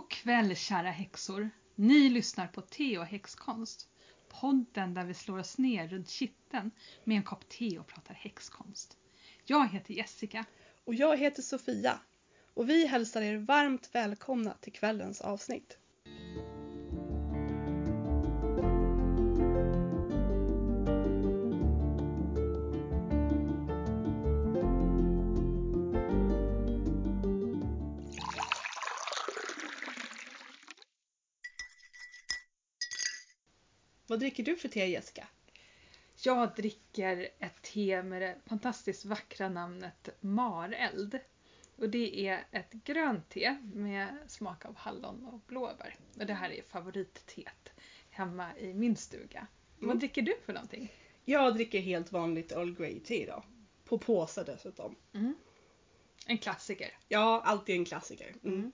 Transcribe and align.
God 0.00 0.10
kväll 0.10 0.56
kära 0.56 0.90
häxor! 0.90 1.50
Ni 1.74 2.08
lyssnar 2.08 2.46
på 2.46 2.60
Te 2.60 2.98
och 2.98 3.06
häxkonst. 3.06 3.88
Podden 4.28 4.94
där 4.94 5.04
vi 5.04 5.14
slår 5.14 5.38
oss 5.38 5.58
ner 5.58 5.88
runt 5.88 6.08
kitteln 6.08 6.70
med 7.04 7.16
en 7.16 7.22
kopp 7.22 7.48
te 7.48 7.78
och 7.78 7.86
pratar 7.86 8.14
häxkonst. 8.14 8.96
Jag 9.44 9.68
heter 9.68 9.94
Jessica. 9.94 10.44
Och 10.84 10.94
jag 10.94 11.16
heter 11.16 11.42
Sofia. 11.42 11.98
Och 12.54 12.70
vi 12.70 12.86
hälsar 12.86 13.22
er 13.22 13.36
varmt 13.36 13.90
välkomna 13.92 14.54
till 14.60 14.72
kvällens 14.72 15.20
avsnitt. 15.20 15.78
Dricker 34.20 34.42
du 34.42 34.56
för 34.56 34.68
te 34.68 34.86
Jessica? 34.86 35.26
Jag 36.22 36.54
dricker 36.54 37.28
ett 37.38 37.62
te 37.62 38.02
med 38.02 38.22
det 38.22 38.36
fantastiskt 38.46 39.04
vackra 39.04 39.48
namnet 39.48 40.08
Mareld. 40.20 41.18
Och 41.76 41.90
det 41.90 42.28
är 42.28 42.46
ett 42.50 42.72
grönt 42.72 43.28
te 43.28 43.56
med 43.62 44.18
smak 44.26 44.64
av 44.64 44.76
hallon 44.76 45.26
och 45.26 45.40
blåbär. 45.46 45.96
Och 46.18 46.26
det 46.26 46.34
här 46.34 46.50
är 46.50 46.62
favoritteet 46.62 47.72
hemma 48.10 48.56
i 48.56 48.74
min 48.74 48.96
stuga. 48.96 49.46
Mm. 49.78 49.88
Vad 49.88 49.98
dricker 49.98 50.22
du 50.22 50.34
för 50.44 50.52
någonting? 50.52 50.92
Jag 51.24 51.54
dricker 51.54 51.80
helt 51.80 52.12
vanligt 52.12 52.52
Earl 52.52 52.74
Grey 52.74 53.00
te 53.00 53.22
idag. 53.22 53.42
På 53.84 53.98
påse 53.98 54.44
dessutom. 54.44 54.96
En 56.26 56.38
klassiker. 56.38 56.98
Ja, 57.08 57.42
alltid 57.44 57.76
en 57.76 57.84
klassiker. 57.84 58.34
Mm. 58.42 58.54
Mm. 58.54 58.72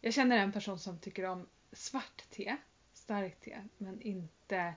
Jag 0.00 0.14
känner 0.14 0.38
en 0.38 0.52
person 0.52 0.78
som 0.78 0.98
tycker 0.98 1.24
om 1.24 1.46
svart 1.72 2.24
te, 2.30 2.56
starkt 3.08 3.44
te, 3.44 3.58
men 3.78 4.02
inte 4.02 4.74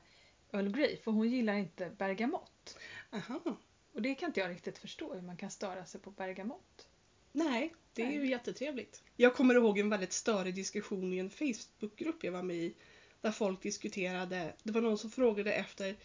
Earl 0.51 0.69
Grey 0.69 0.97
för 0.97 1.11
hon 1.11 1.29
gillar 1.29 1.53
inte 1.53 1.89
bergamott. 1.97 2.77
Aha. 3.11 3.57
Och 3.93 4.01
det 4.01 4.15
kan 4.15 4.29
inte 4.29 4.39
jag 4.39 4.49
riktigt 4.49 4.77
förstå 4.77 5.13
hur 5.13 5.21
man 5.21 5.37
kan 5.37 5.51
störa 5.51 5.85
sig 5.85 6.01
på 6.01 6.11
bergamott. 6.11 6.87
Nej, 7.31 7.75
det 7.93 8.03
är 8.03 8.11
ju 8.11 8.29
jättetrevligt. 8.29 9.03
Jag 9.15 9.35
kommer 9.35 9.55
ihåg 9.55 9.79
en 9.79 9.89
väldigt 9.89 10.13
störig 10.13 10.55
diskussion 10.55 11.13
i 11.13 11.17
en 11.17 11.29
Facebookgrupp 11.29 12.23
jag 12.23 12.31
var 12.31 12.43
med 12.43 12.55
i. 12.55 12.75
Där 13.21 13.31
folk 13.31 13.61
diskuterade, 13.61 14.53
det 14.63 14.71
var 14.71 14.81
någon 14.81 14.97
som 14.97 15.11
frågade 15.11 15.53
efter 15.53 15.95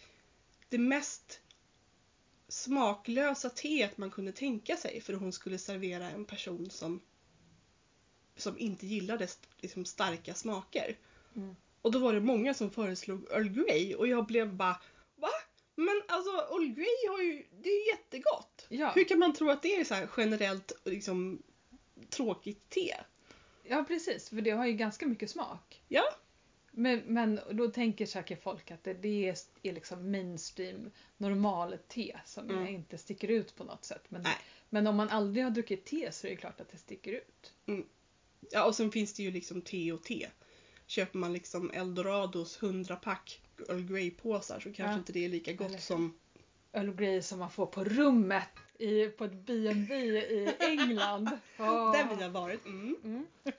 det 0.69 0.77
mest 0.77 1.41
smaklösa 2.47 3.49
teet 3.49 3.97
man 3.97 4.11
kunde 4.11 4.31
tänka 4.31 4.77
sig 4.77 5.01
för 5.01 5.13
hon 5.13 5.31
skulle 5.31 5.57
servera 5.57 6.11
en 6.11 6.25
person 6.25 6.69
som, 6.69 7.01
som 8.35 8.57
inte 8.57 8.87
gillade 8.87 9.27
liksom 9.57 9.85
starka 9.85 10.33
smaker. 10.33 10.97
Mm. 11.35 11.55
Och 11.87 11.93
då 11.93 11.99
var 11.99 12.13
det 12.13 12.19
många 12.19 12.53
som 12.53 12.71
föreslog 12.71 13.27
Earl 13.31 13.47
Grey 13.49 13.95
och 13.95 14.07
jag 14.07 14.25
blev 14.25 14.53
bara 14.53 14.81
Va? 15.15 15.29
Men 15.75 16.01
alltså 16.07 16.31
Earl 16.31 16.67
Grey 16.67 17.07
har 17.09 17.21
ju, 17.21 17.43
det 17.63 17.69
är 17.69 17.79
ju 17.85 17.91
jättegott. 17.91 18.65
Ja. 18.69 18.91
Hur 18.95 19.03
kan 19.03 19.19
man 19.19 19.33
tro 19.33 19.49
att 19.49 19.61
det 19.61 19.75
är 19.75 19.83
så 19.83 19.95
generellt 20.17 20.71
liksom 20.85 21.43
tråkigt 22.09 22.69
te? 22.69 22.95
Ja 23.63 23.85
precis, 23.87 24.29
för 24.29 24.35
det 24.41 24.51
har 24.51 24.65
ju 24.65 24.73
ganska 24.73 25.05
mycket 25.07 25.29
smak. 25.29 25.81
Ja, 25.87 26.03
Men, 26.71 26.99
men 27.05 27.39
då 27.51 27.67
tänker 27.67 28.05
säkert 28.05 28.43
folk 28.43 28.71
att 28.71 28.83
det, 28.83 28.93
det 28.93 29.29
är, 29.29 29.35
är 29.63 29.73
liksom 29.73 30.11
mainstream 30.11 30.91
normal 31.17 31.77
te 31.87 32.17
som 32.25 32.49
Mm. 32.49 32.67
inte 32.67 32.97
sticker 32.97 33.27
ut 33.27 33.55
på 33.55 33.63
något 33.63 33.85
sätt. 33.85 34.03
Men, 34.09 34.21
Nej. 34.21 34.37
men 34.69 34.87
om 34.87 34.95
man 34.95 35.09
aldrig 35.09 35.43
har 35.43 35.51
druckit 35.51 35.85
te 35.85 36.11
så 36.11 36.27
är 36.27 36.31
det 36.31 36.37
klart 36.37 36.61
att 36.61 36.69
det 36.71 36.77
sticker 36.77 37.11
ut. 37.11 37.53
ja 38.51 38.65
och 38.65 38.75
sen 38.75 38.91
finns 38.91 39.13
det 39.13 39.23
ju 39.23 39.31
liksom 39.31 39.61
te 39.61 39.91
och 39.91 40.03
te. 40.03 40.27
Köper 40.87 41.17
man 41.19 41.33
liksom 41.33 41.71
Eldorados 41.71 42.59
100-pack 42.59 43.41
Earl 43.69 43.81
Grey-påsar 43.81 44.59
så 44.59 44.63
kanske 44.73 44.83
Ja. 44.83 44.93
inte 44.93 45.13
det 45.13 45.25
är 45.25 45.29
lika 45.29 45.53
gott 45.53 45.67
Eller- 45.69 45.79
som... 45.79 46.13
Earl 46.71 46.91
Grey 46.95 47.21
som 47.21 47.39
man 47.39 47.51
får 47.51 47.65
på 47.65 47.83
rummet 47.83 48.47
i, 48.79 49.05
på 49.07 49.25
ett 49.25 49.33
B&B 49.33 49.95
i 49.95 50.53
England. 50.59 51.29
Åh. 51.59 51.91
Där 51.93 52.15
vi 52.17 52.23
har 52.23 52.29
varit. 52.29 52.65
Mm. 52.65 52.95
Mm. 53.03 53.25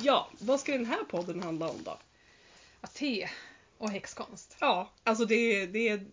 Ja, 0.00 0.30
vad 0.38 0.60
ska 0.60 0.72
den 0.72 0.86
här 0.86 1.04
podden 1.04 1.42
handla 1.42 1.70
om 1.70 1.82
då? 1.84 1.98
Ja, 2.80 2.88
te 2.88 3.28
och 3.78 3.90
häxkonst. 3.90 4.56
Ja, 4.60 4.90
alltså 5.04 5.24
det 5.24 5.66
det 5.66 5.88
är... 5.88 6.06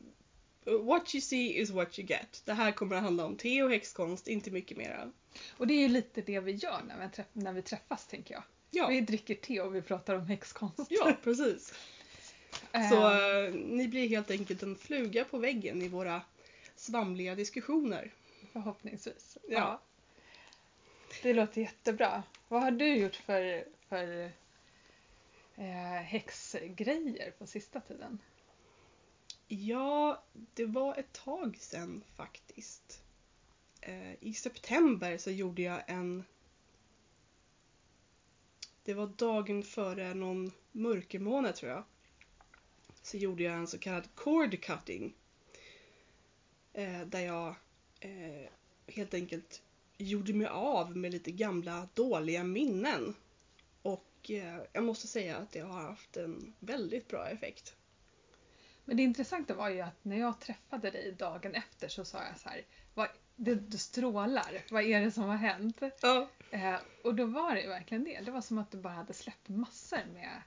What 0.65 1.15
you 1.15 1.21
see 1.21 1.59
is 1.61 1.69
what 1.69 1.99
you 1.99 2.07
get. 2.07 2.41
Det 2.45 2.53
här 2.53 2.71
kommer 2.71 2.95
att 2.95 3.01
handla 3.03 3.25
om 3.25 3.35
te 3.37 3.63
och 3.63 3.69
häxkonst, 3.69 4.27
inte 4.27 4.51
mycket 4.51 4.77
mer. 4.77 5.11
Och 5.57 5.67
det 5.67 5.73
är 5.73 5.79
ju 5.79 5.87
lite 5.87 6.21
det 6.21 6.39
vi 6.39 6.51
gör 6.51 6.81
när 6.87 6.99
vi, 6.99 7.05
träff- 7.05 7.25
när 7.33 7.53
vi 7.53 7.61
träffas 7.61 8.07
tänker 8.07 8.33
jag. 8.33 8.43
Ja, 8.75 8.87
Vi 8.87 9.01
dricker 9.01 9.35
te 9.35 9.61
och 9.61 9.75
vi 9.75 9.81
pratar 9.81 10.15
om 10.15 10.27
häxkonst. 10.27 10.87
ja 10.89 11.13
precis. 11.23 11.73
Så 12.89 13.11
eh, 13.11 13.53
ni 13.53 13.87
blir 13.87 14.09
helt 14.09 14.31
enkelt 14.31 14.63
en 14.63 14.75
fluga 14.75 15.25
på 15.25 15.37
väggen 15.37 15.81
i 15.81 15.87
våra 15.87 16.21
svamliga 16.75 17.35
diskussioner. 17.35 18.11
Förhoppningsvis. 18.53 19.37
Ja. 19.49 19.81
Det 21.21 21.33
låter 21.33 21.61
jättebra. 21.61 22.23
Vad 22.47 22.61
har 22.61 22.71
du 22.71 22.95
gjort 22.95 23.15
för, 23.15 23.65
för 23.89 24.31
eh, 25.55 26.01
häxgrejer 26.03 27.31
på 27.31 27.47
sista 27.47 27.79
tiden? 27.81 28.19
Ja, 29.47 30.23
det 30.53 30.65
var 30.65 30.95
ett 30.95 31.13
tag 31.13 31.57
sedan 31.59 32.03
faktiskt. 32.15 33.01
Eh, 33.81 34.13
I 34.23 34.33
september 34.33 35.17
så 35.17 35.31
gjorde 35.31 35.61
jag 35.61 35.81
en... 35.87 36.23
Det 38.83 38.93
var 38.93 39.07
dagen 39.07 39.63
före 39.63 40.13
någon 40.13 40.51
mörkermåne 40.71 41.53
tror 41.53 41.71
jag. 41.71 41.83
Så 43.01 43.17
gjorde 43.17 43.43
jag 43.43 43.53
en 43.53 43.67
så 43.67 43.79
kallad 43.79 44.15
cord 44.15 44.61
cutting. 44.61 45.13
Eh, 46.73 47.01
där 47.01 47.19
jag 47.19 47.55
eh, 47.99 48.49
helt 48.87 49.13
enkelt 49.13 49.61
gjorde 49.97 50.33
mig 50.33 50.47
av 50.47 50.97
med 50.97 51.11
lite 51.11 51.31
gamla 51.31 51.87
dåliga 51.93 52.43
minnen. 52.43 53.15
Och 53.81 54.31
eh, 54.31 54.61
jag 54.73 54.83
måste 54.83 55.07
säga 55.07 55.37
att 55.37 55.51
det 55.51 55.59
har 55.59 55.81
haft 55.81 56.17
en 56.17 56.53
väldigt 56.59 57.07
bra 57.07 57.29
effekt. 57.29 57.75
Men 58.85 58.97
det 58.97 59.03
intressanta 59.03 59.53
var 59.53 59.69
ju 59.69 59.81
att 59.81 60.05
när 60.05 60.19
jag 60.19 60.39
träffade 60.39 60.91
dig 60.91 61.11
dagen 61.11 61.55
efter 61.55 61.87
så 61.87 62.05
sa 62.05 62.23
jag 62.23 62.39
så 62.39 62.49
här, 62.49 62.61
vad, 62.93 63.07
det, 63.35 63.55
du 63.55 63.77
strålar, 63.77 64.65
vad 64.71 64.83
är 64.83 65.01
det 65.01 65.11
som 65.11 65.23
har 65.23 65.35
hänt? 65.35 65.81
Ja. 66.01 66.29
Eh, 66.51 66.75
och 67.03 67.15
då 67.15 67.25
var 67.25 67.55
det 67.55 67.67
verkligen 67.67 68.03
det. 68.03 68.21
Det 68.21 68.31
var 68.31 68.41
som 68.41 68.57
att 68.57 68.71
du 68.71 68.77
bara 68.77 68.93
hade 68.93 69.13
släppt 69.13 69.49
massor 69.49 70.05
med 70.13 70.41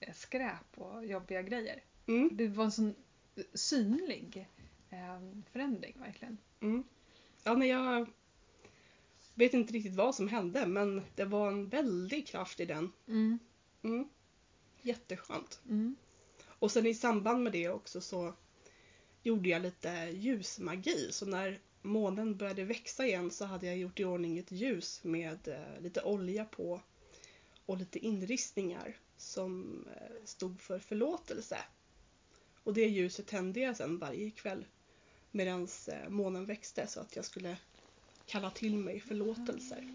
eh, 0.00 0.14
skräp 0.14 0.78
och 0.78 1.06
jobbiga 1.06 1.42
grejer. 1.42 1.82
Mm. 2.06 2.30
Det 2.32 2.48
var 2.48 2.64
en 2.64 2.72
sån 2.72 2.94
synlig 3.54 4.48
eh, 4.90 5.42
förändring 5.52 5.96
verkligen. 5.98 6.38
Mm. 6.60 6.84
Ja, 7.42 7.54
men 7.54 7.68
jag 7.68 8.10
vet 9.34 9.54
inte 9.54 9.72
riktigt 9.72 9.94
vad 9.94 10.14
som 10.14 10.28
hände 10.28 10.66
men 10.66 11.02
det 11.14 11.24
var 11.24 11.48
en 11.48 11.68
väldig 11.68 12.26
kraft 12.26 12.60
i 12.60 12.64
den. 12.64 12.92
Mm. 13.08 13.38
Mm. 13.82 14.08
Jätteskönt. 14.82 15.60
Mm. 15.68 15.96
Och 16.44 16.70
sen 16.70 16.86
i 16.86 16.94
samband 16.94 17.42
med 17.42 17.52
det 17.52 17.68
också 17.68 18.00
så 18.00 18.34
gjorde 19.22 19.48
jag 19.48 19.62
lite 19.62 20.10
ljusmagi. 20.12 21.08
Så 21.10 21.26
när 21.26 21.60
månen 21.82 22.36
började 22.36 22.64
växa 22.64 23.06
igen 23.06 23.30
så 23.30 23.44
hade 23.44 23.66
jag 23.66 23.76
gjort 23.76 24.00
i 24.00 24.04
ordning 24.04 24.38
ett 24.38 24.52
ljus 24.52 25.04
med 25.04 25.48
eh, 25.48 25.80
lite 25.80 26.02
olja 26.02 26.44
på 26.44 26.80
och 27.66 27.76
lite 27.76 27.98
inristningar 27.98 28.96
som 29.16 29.84
eh, 29.96 30.24
stod 30.24 30.60
för 30.60 30.78
förlåtelse. 30.78 31.58
Och 32.64 32.74
det 32.74 32.88
ljuset 32.88 33.26
tände 33.26 33.60
jag 33.60 33.76
sen 33.76 33.98
varje 33.98 34.30
kväll 34.30 34.64
medan 35.30 35.68
eh, 35.88 36.08
månen 36.08 36.46
växte 36.46 36.86
så 36.86 37.00
att 37.00 37.16
jag 37.16 37.24
skulle 37.24 37.56
kalla 38.26 38.50
till 38.50 38.76
mig 38.76 39.00
förlåtelser. 39.00 39.88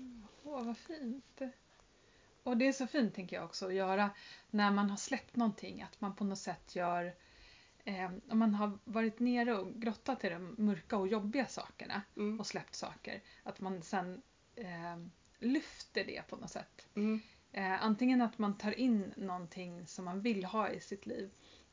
Åh, 0.44 0.64
vad 0.64 0.78
fint. 0.78 1.42
Och 2.44 2.58
det 2.58 2.68
är 2.68 2.74
så 2.74 2.88
fint 2.88 3.16
tänker 3.16 3.36
jag 3.36 3.46
också 3.46 3.66
att 3.66 3.74
göra 3.74 4.10
när 4.50 4.72
man 4.72 4.90
har 4.90 4.98
släppt 4.98 5.36
någonting. 5.36 5.82
Att 5.82 6.02
man 6.02 6.16
på 6.16 6.24
något 6.24 6.40
sätt 6.40 6.76
gör, 6.76 7.16
eh, 7.88 8.12
om 8.30 8.40
man 8.40 8.54
har 8.54 8.80
varit 8.84 9.20
nere 9.20 9.58
och 9.58 9.82
grottat 9.82 10.24
i 10.24 10.30
de 10.30 10.56
mörka 10.58 10.98
och 10.98 11.08
jobbiga 11.08 11.46
sakerna 11.48 12.02
Mm. 12.16 12.40
och 12.40 12.48
släppt 12.48 12.76
saker. 12.76 13.22
Att 13.44 13.62
man 13.62 13.82
sen 13.82 14.22
eh, 14.56 14.98
lyfter 15.40 16.04
det 16.06 16.28
på 16.30 16.36
något 16.36 16.52
sätt. 16.52 16.88
Mm. 16.96 17.20
Eh, 17.52 17.84
antingen 17.84 18.22
att 18.22 18.38
man 18.38 18.58
tar 18.58 18.80
in 18.80 19.14
någonting 19.18 19.88
som 19.88 20.06
man 20.06 20.22
vill 20.22 20.44
ha 20.46 20.70
i 20.70 20.80
sitt 20.80 21.06
liv. 21.06 21.32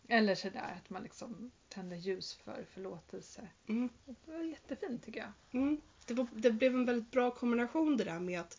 Eller 0.09 0.35
sådär 0.35 0.75
att 0.83 0.91
man 0.91 1.03
liksom 1.03 1.51
tänder 1.69 1.97
ljus 1.97 2.35
för 2.35 2.67
förlåtelse. 2.71 3.49
Mm. 3.67 3.89
Det 4.07 4.31
var 4.31 4.43
jättefint 4.43 5.05
tycker 5.05 5.21
jag. 5.21 5.63
Mm. 5.63 5.81
Det, 6.07 6.15
var, 6.15 6.27
det 6.33 6.51
blev 6.51 6.75
en 6.75 6.85
väldigt 6.85 7.11
bra 7.11 7.31
kombination 7.31 7.97
det 7.97 8.05
där 8.05 8.21
med 8.21 8.41
att 8.41 8.59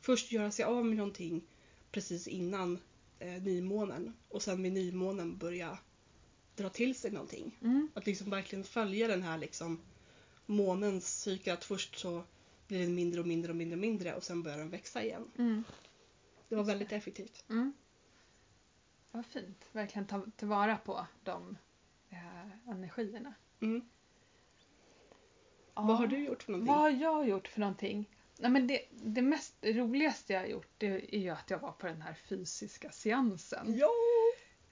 först 0.00 0.32
göra 0.32 0.50
sig 0.50 0.64
av 0.64 0.84
med 0.86 0.96
någonting 0.96 1.46
precis 1.90 2.28
innan 2.28 2.78
eh, 3.18 3.42
nymånen 3.42 4.14
och 4.28 4.42
sen 4.42 4.62
vid 4.62 4.72
nymånen 4.72 5.38
börja 5.38 5.78
dra 6.56 6.68
till 6.68 6.94
sig 6.94 7.10
någonting. 7.10 7.58
Mm. 7.62 7.90
Att 7.94 8.06
liksom 8.06 8.30
verkligen 8.30 8.64
följa 8.64 9.08
den 9.08 9.22
här 9.22 9.38
liksom 9.38 9.80
månens 10.46 11.22
cykel. 11.22 11.54
Att 11.54 11.64
först 11.64 11.98
så 11.98 12.24
blir 12.66 12.80
den 12.80 12.94
mindre 12.94 13.20
och 13.20 13.26
mindre 13.26 13.50
och 13.50 13.56
mindre 13.56 13.76
och 13.76 13.80
mindre 13.80 14.14
och 14.14 14.22
sen 14.22 14.42
börjar 14.42 14.58
den 14.58 14.70
växa 14.70 15.02
igen. 15.02 15.30
Mm. 15.38 15.64
Det 16.48 16.56
var 16.56 16.64
väldigt 16.64 16.92
effektivt. 16.92 17.44
Mm. 17.48 17.72
Vad 19.10 19.26
fint. 19.26 19.64
Verkligen 19.72 20.06
ta 20.06 20.26
tillvara 20.36 20.76
på 20.76 21.06
de 21.24 21.56
eh, 22.10 22.70
energierna. 22.70 23.34
Mm. 23.60 23.88
Ja. 25.74 25.82
Vad 25.82 25.96
har 25.96 26.06
du 26.06 26.24
gjort 26.24 26.42
för 26.42 26.52
någonting? 26.52 26.74
Vad 26.74 26.80
har 26.80 26.90
jag 26.90 27.28
gjort 27.28 27.48
för 27.48 27.60
någonting? 27.60 28.10
Nej, 28.38 28.50
men 28.50 28.66
det, 28.66 28.80
det 28.90 29.22
mest 29.22 29.54
roligaste 29.62 30.32
jag 30.32 30.40
har 30.40 30.46
gjort 30.46 30.70
det 30.78 31.16
är 31.16 31.18
ju 31.18 31.28
att 31.28 31.50
jag 31.50 31.58
var 31.58 31.72
på 31.72 31.86
den 31.86 32.02
här 32.02 32.14
fysiska 32.14 32.90
seansen. 32.90 33.78
Ja! 33.78 33.90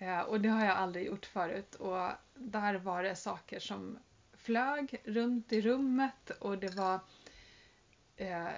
Eh, 0.02 0.20
och 0.20 0.40
det 0.40 0.48
har 0.48 0.64
jag 0.64 0.76
aldrig 0.76 1.06
gjort 1.06 1.26
förut. 1.26 1.74
Och 1.74 2.08
där 2.34 2.74
var 2.74 3.02
det 3.02 3.16
saker 3.16 3.60
som 3.60 3.98
flög 4.32 5.00
runt 5.04 5.52
i 5.52 5.60
rummet 5.60 6.30
och 6.30 6.58
det 6.58 6.74
var 6.74 7.00
eh, 8.16 8.48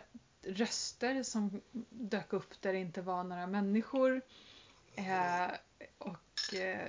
röster 0.42 1.22
som 1.22 1.60
dök 1.90 2.32
upp 2.32 2.62
där 2.62 2.72
det 2.72 2.78
inte 2.78 3.02
var 3.02 3.24
några 3.24 3.46
människor. 3.46 4.20
Eh, 4.94 5.50
och 5.98 6.54
eh, 6.54 6.88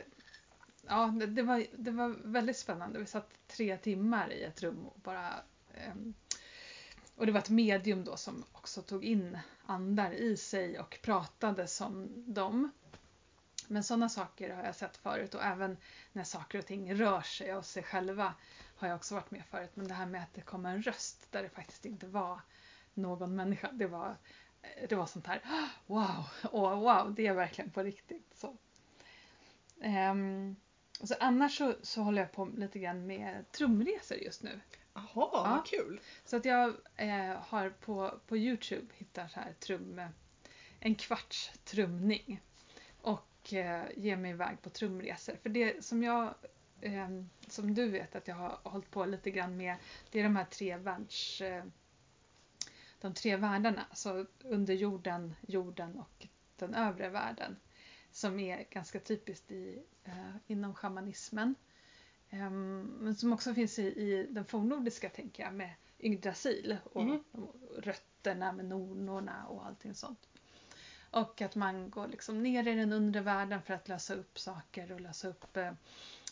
ja, 0.88 1.14
det, 1.20 1.26
det, 1.26 1.42
var, 1.42 1.66
det 1.78 1.92
var 1.92 2.16
väldigt 2.24 2.58
spännande. 2.58 3.00
Vi 3.00 3.06
satt 3.06 3.30
tre 3.48 3.78
timmar 3.78 4.32
i 4.32 4.44
ett 4.44 4.64
rum 4.64 4.86
och 4.86 5.00
bara 5.00 5.34
ehm, 5.74 6.14
och 7.16 7.26
det 7.26 7.32
var 7.32 7.40
ett 7.40 7.50
medium 7.50 8.04
då 8.04 8.18
som 8.18 8.44
också 8.52 8.82
tog 8.82 9.04
in 9.04 9.38
andar 9.66 10.12
i 10.12 10.38
sig 10.38 10.80
och 10.80 11.00
pratade 11.02 11.68
som 11.68 12.24
dem. 12.34 12.72
Men 13.70 13.84
sådana 13.84 14.10
saker 14.10 14.54
har 14.54 14.64
jag 14.64 14.76
sett 14.76 14.98
förut 14.98 15.36
och 15.36 15.44
även 15.44 15.78
när 16.12 16.24
saker 16.24 16.60
och 16.60 16.66
ting 16.66 16.96
rör 16.96 17.22
sig 17.22 17.52
av 17.52 17.62
sig 17.62 17.84
själva 17.84 18.34
har 18.76 18.88
jag 18.88 18.96
också 18.96 19.16
varit 19.16 19.32
med 19.32 19.44
förut. 19.46 19.72
Men 19.74 19.88
det 19.88 19.94
här 19.94 20.06
med 20.06 20.24
att 20.24 20.34
det 20.34 20.42
kom 20.42 20.66
en 20.66 20.82
röst 20.82 21.32
där 21.32 21.44
det 21.44 21.50
faktiskt 21.50 21.86
inte 21.86 22.08
var 22.08 22.42
någon 22.94 23.36
människa, 23.36 23.72
det 23.72 23.88
var, 23.88 24.16
det 24.90 24.96
var 24.96 25.06
sånt 25.06 25.28
här 25.28 25.42
wow, 25.86 26.26
oh, 26.52 26.80
wow, 26.80 27.14
det 27.16 27.28
är 27.28 27.34
verkligen 27.34 27.72
på 27.72 27.84
riktigt. 27.84 28.34
Så. 28.36 28.58
Och 31.00 31.08
så 31.08 31.16
annars 31.20 31.58
så, 31.58 31.76
så 31.82 32.02
håller 32.02 32.22
jag 32.22 32.32
på 32.32 32.46
lite 32.46 32.80
grann 32.80 33.08
med 33.08 33.52
trumresor 33.52 34.18
just 34.18 34.44
nu. 34.44 34.60
Jaha, 34.94 35.06
Ja. 35.16 35.30
vad 35.56 35.66
kul! 35.66 36.00
Så 36.26 36.36
att 36.36 36.46
jag 36.46 36.74
eh, 36.96 37.36
har 37.42 37.70
på, 37.70 38.20
på 38.28 38.38
Youtube 38.38 38.88
hittat 38.98 39.32
så 39.32 39.40
här 39.40 39.54
trum, 39.54 40.02
en 40.80 40.96
kvarts 40.96 41.52
trumning. 41.64 42.42
Och 43.46 43.54
eh, 43.54 43.86
ger 43.96 44.18
mig 44.18 44.32
iväg 44.32 44.62
på 44.62 44.70
trumresor. 44.70 45.36
För 45.36 45.50
det 45.50 45.86
som 45.86 46.04
jag, 46.04 46.34
eh, 46.82 47.10
som 47.48 47.74
du 47.74 47.90
vet 47.90 48.16
att 48.16 48.28
jag 48.28 48.36
har 48.36 48.60
hållit 48.64 48.92
på 48.92 49.06
lite 49.06 49.32
grann 49.32 49.58
med, 49.58 49.76
det 50.12 50.20
är 50.20 50.24
de 50.24 50.36
här 50.36 50.46
tre 50.46 50.78
världs... 50.78 51.42
Eh, 51.42 51.64
de 53.02 53.14
tre 53.14 53.36
världarna, 53.36 53.86
så 53.94 54.26
under 54.40 54.74
jorden, 54.74 55.36
jorden 55.48 55.96
och 55.96 56.28
den 56.58 56.76
övre 56.76 57.10
världen. 57.10 57.56
Som 58.12 58.40
är 58.40 58.66
ganska 58.70 59.00
typiskt 59.00 59.52
i, 59.52 59.84
inom 60.48 60.74
shamanismen. 60.74 61.56
Ehm, 62.30 62.82
men 62.82 63.16
som 63.16 63.34
också 63.34 63.54
finns 63.54 63.80
i, 63.80 63.84
i 63.84 64.28
den 64.30 64.46
fornnordiska 64.46 65.10
tänker 65.10 65.44
jag 65.44 65.54
med 65.54 65.70
Yggdrasil 66.00 66.78
och 66.84 67.06
de 67.06 67.24
rötterna 67.78 68.52
med 68.52 68.66
nornorna 68.66 69.48
och 69.48 69.66
allting 69.66 69.96
sånt. 69.96 70.28
Och 71.16 71.42
att 71.42 71.56
man 71.56 71.90
går 71.90 72.08
liksom 72.08 72.44
ner 72.44 72.68
i 72.68 72.76
den 72.76 72.94
undre 72.94 73.22
världen 73.22 73.62
för 73.62 73.74
att 73.74 73.88
lösa 73.88 74.14
upp 74.16 74.40
saker 74.40 74.92
och 74.92 75.02
lösa 75.02 75.28
upp 75.28 75.58
eh, 75.58 75.72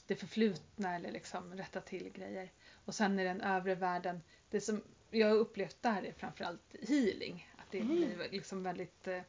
det 0.08 0.16
förflutna 0.16 0.96
eller 0.96 1.12
liksom 1.12 1.54
rätta 1.54 1.82
till 1.82 2.10
grejer. 2.10 2.52
Och 2.86 2.96
sen 2.96 3.20
i 3.20 3.24
den 3.24 3.42
övre 3.42 3.76
världen, 3.76 4.22
det 4.50 4.62
som 4.62 4.82
jag 5.12 5.28
har 5.30 5.36
upplevt 5.36 5.82
där 5.82 6.04
är 6.04 6.14
framförallt 6.14 6.76
healing. 6.88 7.50
Att 7.58 7.72
det 7.72 7.80
Mm. 7.80 7.96
blir 7.96 8.28
liksom 8.32 8.64
väldigt 8.64 9.08
eh, 9.08 9.22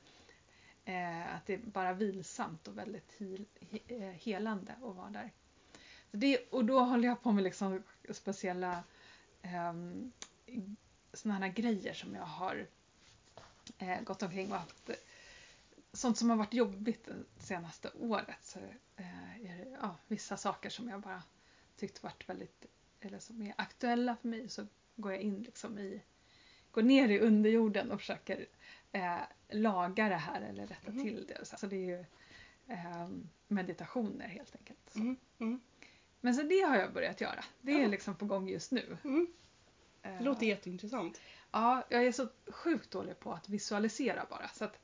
eh, 0.84 1.34
att 1.36 1.46
det 1.46 1.54
är 1.54 1.58
bara 1.58 1.92
vilsamt 1.92 2.68
och 2.68 2.78
väldigt 2.78 3.12
heal, 3.18 3.44
he, 3.70 3.78
eh, 3.96 4.12
helande 4.12 4.72
att 4.82 4.96
vara 4.96 5.10
där. 5.10 5.30
Så 6.10 6.16
det, 6.16 6.38
och 6.50 6.64
då 6.64 6.80
håller 6.80 7.08
jag 7.08 7.22
på 7.22 7.32
med 7.32 7.44
liksom 7.44 7.82
speciella 8.10 8.82
um, 9.70 10.12
såna 11.12 11.34
här 11.34 11.48
grejer 11.48 11.94
som 11.94 12.14
jag 12.14 12.22
har 12.26 12.66
eh, 13.78 14.00
gått 14.00 14.22
omkring 14.22 14.52
och 14.52 14.58
haft 14.58 14.88
eh, 14.88 14.94
sånt 15.94 16.18
som 16.18 16.30
har 16.30 16.36
varit 16.36 16.54
jobbigt 16.54 17.04
det 17.04 17.42
senaste 17.44 17.90
året. 18.00 18.44
Så, 18.44 18.58
eh, 18.96 19.36
är 19.50 19.56
det 19.64 19.76
ja, 19.80 19.96
vissa 20.08 20.36
saker 20.36 20.70
som 20.70 20.88
jag 20.88 21.00
bara 21.00 21.22
tyckt 21.76 22.02
varit 22.02 22.28
väldigt, 22.28 22.66
eller 23.00 23.18
som 23.18 23.42
är 23.42 23.54
aktuella 23.58 24.16
för 24.16 24.28
mig 24.28 24.48
så 24.48 24.66
går 24.96 25.12
jag 25.12 25.20
in 25.22 25.42
liksom 25.42 25.78
i, 25.78 26.00
går 26.70 26.82
ner 26.82 27.08
i 27.08 27.18
underjorden 27.20 27.90
och 27.92 28.00
försöker 28.00 28.46
eh, 28.92 29.18
laga 29.48 30.08
det 30.08 30.16
här 30.16 30.40
eller 30.40 30.66
rätta 30.66 30.90
Mhm. 30.90 31.02
till 31.02 31.26
det. 31.26 31.58
Så 31.58 31.66
det 31.66 31.76
är 31.76 31.98
ju 31.98 32.04
eh, 32.68 33.08
meditationer 33.48 34.28
helt 34.28 34.56
enkelt. 34.56 34.90
Så. 34.92 34.98
Mm, 34.98 35.16
mm, 35.38 35.60
Men 36.20 36.34
så 36.34 36.42
det 36.42 36.60
har 36.60 36.76
jag 36.76 36.92
börjat 36.92 37.20
göra. 37.20 37.44
Det 37.60 37.72
är 37.72 37.82
Ja. 37.82 37.88
liksom 37.88 38.14
på 38.16 38.24
gång 38.26 38.48
just 38.48 38.72
nu. 38.72 38.96
mm. 39.04 39.26
Eh, 40.02 40.18
Det 40.18 40.24
låter 40.24 40.46
jätteintressant. 40.46 41.20
Ja, 41.52 41.84
jag 41.90 42.04
är 42.06 42.12
så 42.12 42.28
sjukt 42.46 42.90
dålig 42.90 43.18
på 43.20 43.32
att 43.32 43.48
visualisera 43.48 44.26
bara. 44.30 44.48
Så 44.48 44.64
att 44.64 44.74
eh, 44.74 44.80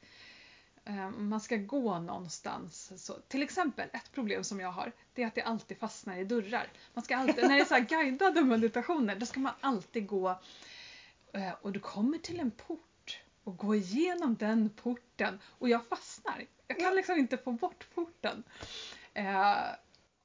man 1.18 1.40
ska 1.40 1.56
gå 1.56 1.98
någonstans. 1.98 2.92
Så, 3.04 3.12
till 3.14 3.42
exempel, 3.42 3.88
ett 3.92 4.12
problem 4.12 4.44
som 4.44 4.60
jag 4.60 4.72
har, 4.72 4.92
det 5.14 5.22
är 5.22 5.26
att 5.26 5.34
det 5.34 5.42
alltid 5.42 5.78
fastnar 5.78 6.16
i 6.16 6.24
dörrar. 6.24 6.66
Man 6.94 7.04
ska 7.04 7.16
alltid, 7.16 7.42
när 7.48 7.56
det 7.56 7.60
är 7.60 7.64
så 7.64 7.74
här 7.74 7.80
guidade 7.88 8.42
meditationer, 8.42 9.16
då 9.16 9.26
ska 9.26 9.40
man 9.40 9.52
alltid 9.60 10.06
gå 10.06 10.30
eh, 11.32 11.52
och 11.62 11.72
du 11.72 11.80
kommer 11.80 12.18
till 12.18 12.40
en 12.40 12.50
port 12.50 13.20
och 13.44 13.56
gå 13.56 13.74
igenom 13.74 14.34
den 14.36 14.70
porten 14.70 15.38
och 15.44 15.68
jag 15.68 15.86
fastnar. 15.86 16.44
Jag 16.66 16.78
kan 16.78 16.94
liksom 16.94 17.18
inte 17.18 17.36
få 17.36 17.52
bort 17.52 17.86
porten. 17.94 18.42
Eh, 19.14 19.56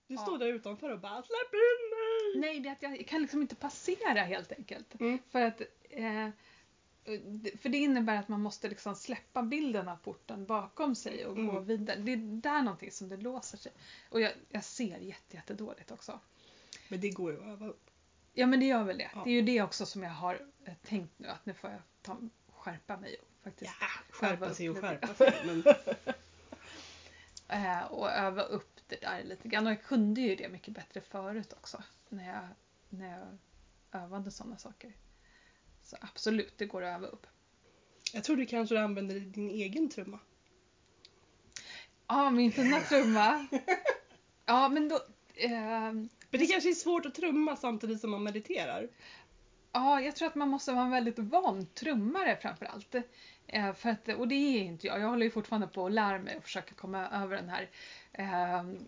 Du 0.07 0.13
Ja. 0.15 0.21
står 0.21 0.37
där 0.37 0.45
utanför 0.47 0.89
och 0.89 0.99
bara 0.99 1.23
släpp 1.23 1.53
in 1.53 1.89
mig! 1.89 2.41
Nej, 2.41 2.59
det 2.59 2.69
är 2.69 2.73
att 2.73 2.81
jag 2.99 3.07
kan 3.07 3.21
liksom 3.21 3.41
inte 3.41 3.55
passera 3.55 4.23
helt 4.23 4.51
enkelt. 4.51 4.99
Mm. 4.99 5.19
För 5.31 5.41
att 5.41 5.61
eh, 5.89 6.29
för 7.61 7.69
det 7.69 7.77
innebär 7.77 8.15
att 8.19 8.27
man 8.27 8.41
måste 8.41 8.69
liksom 8.69 8.95
släppa 8.95 9.43
bilden 9.43 9.87
av 9.89 9.95
porten 9.95 10.45
bakom 10.45 10.95
sig 10.95 11.25
och 11.25 11.35
gå 11.35 11.41
Mm. 11.41 11.65
vidare. 11.65 11.99
Det 11.99 12.11
är 12.13 12.17
där 12.17 12.61
någonting 12.61 12.91
som 12.91 13.09
det 13.09 13.17
låser 13.17 13.57
sig. 13.57 13.71
Och 14.09 14.21
jag, 14.21 14.31
jag 14.49 14.63
ser 14.63 14.97
jätte, 14.97 15.35
jättedåligt 15.35 15.91
också. 15.91 16.19
Men 16.89 17.01
det 17.01 17.09
går 17.09 17.31
ju 17.31 17.37
att 17.39 17.45
öva 17.47 17.67
upp. 17.67 17.89
Ja 18.33 18.45
men 18.47 18.59
det 18.59 18.65
gör 18.65 18.83
väl 18.83 18.97
det. 18.97 19.09
Ja. 19.15 19.21
Det 19.23 19.29
är 19.29 19.33
ju 19.33 19.41
det 19.41 19.61
också 19.61 19.85
som 19.85 20.03
jag 20.03 20.09
har 20.11 20.41
eh, 20.65 20.73
tänkt 20.83 21.19
nu 21.19 21.27
att 21.27 21.45
nu 21.45 21.53
får 21.53 21.69
jag 21.69 21.79
ta, 22.01 22.17
skärpa 22.53 22.97
mig 22.97 23.15
och 23.21 23.43
faktiskt 23.43 23.71
Ja, 23.81 23.87
skärpa 24.09 24.53
sig 24.53 24.69
och 24.69 24.77
skärpa 24.77 25.13
sig. 25.13 25.33
Men 25.45 25.63
eh, 27.65 27.83
och 27.91 28.09
öva 28.11 28.41
upp 28.41 28.79
det 28.87 29.01
där 29.01 29.23
lite 29.23 29.47
grann. 29.47 29.65
Och 29.65 29.71
jag 29.71 29.83
kunde 29.83 30.21
ju 30.21 30.35
det 30.35 30.49
mycket 30.49 30.73
bättre 30.73 31.01
förut 31.01 31.53
också. 31.53 31.83
När 32.09 32.27
jag, 32.33 32.47
när 32.89 33.11
jag 33.19 33.37
övade 34.01 34.31
sådana 34.31 34.57
saker. 34.57 34.93
Så 35.85 35.97
absolut, 36.01 36.57
det 36.57 36.65
går 36.65 36.83
att 36.83 36.95
öva 36.97 37.07
upp. 37.07 37.27
jag 38.13 38.23
tror 38.23 38.35
du 38.35 38.45
kanske 38.45 38.79
använder 38.81 39.19
din 39.19 39.49
egen 39.49 39.89
trumma. 39.89 40.19
Ja, 42.07 42.29
min 42.29 42.51
fina 42.51 42.79
trumma. 42.79 43.47
Ja, 44.47 44.69
men 44.69 44.89
då... 44.89 44.99
ehm, 45.35 46.09
Men 46.29 46.39
det 46.39 46.45
kanske 46.47 46.69
är 46.69 46.73
svårt 46.73 47.05
att 47.05 47.15
trumma 47.15 47.55
samtidigt 47.55 48.01
som 48.01 48.11
man 48.11 48.23
mediterar. 48.23 48.89
ja, 49.71 50.01
jag 50.01 50.15
tror 50.15 50.27
att 50.27 50.35
man 50.35 50.49
måste 50.49 50.71
vara 50.71 50.85
en 50.85 50.91
väldigt 50.91 51.19
van 51.19 51.65
trummare 51.65 52.37
framför 52.41 52.65
allt. 52.65 52.95
Eh, 53.47 53.73
för 53.73 53.89
att, 53.89 54.07
och 54.09 54.27
det 54.27 54.35
är 54.35 54.63
inte 54.63 54.87
jag. 54.87 54.99
Jag 54.99 55.07
håller 55.09 55.23
ju 55.25 55.31
fortfarande 55.31 55.67
på 55.67 55.85
att 55.85 55.91
lära 55.91 56.19
mig 56.19 56.37
och 56.37 56.43
försöka 56.43 56.75
komma 56.75 57.07
över 57.09 57.35
den 57.35 57.49
här 57.49 57.69
ehm, 58.13 58.85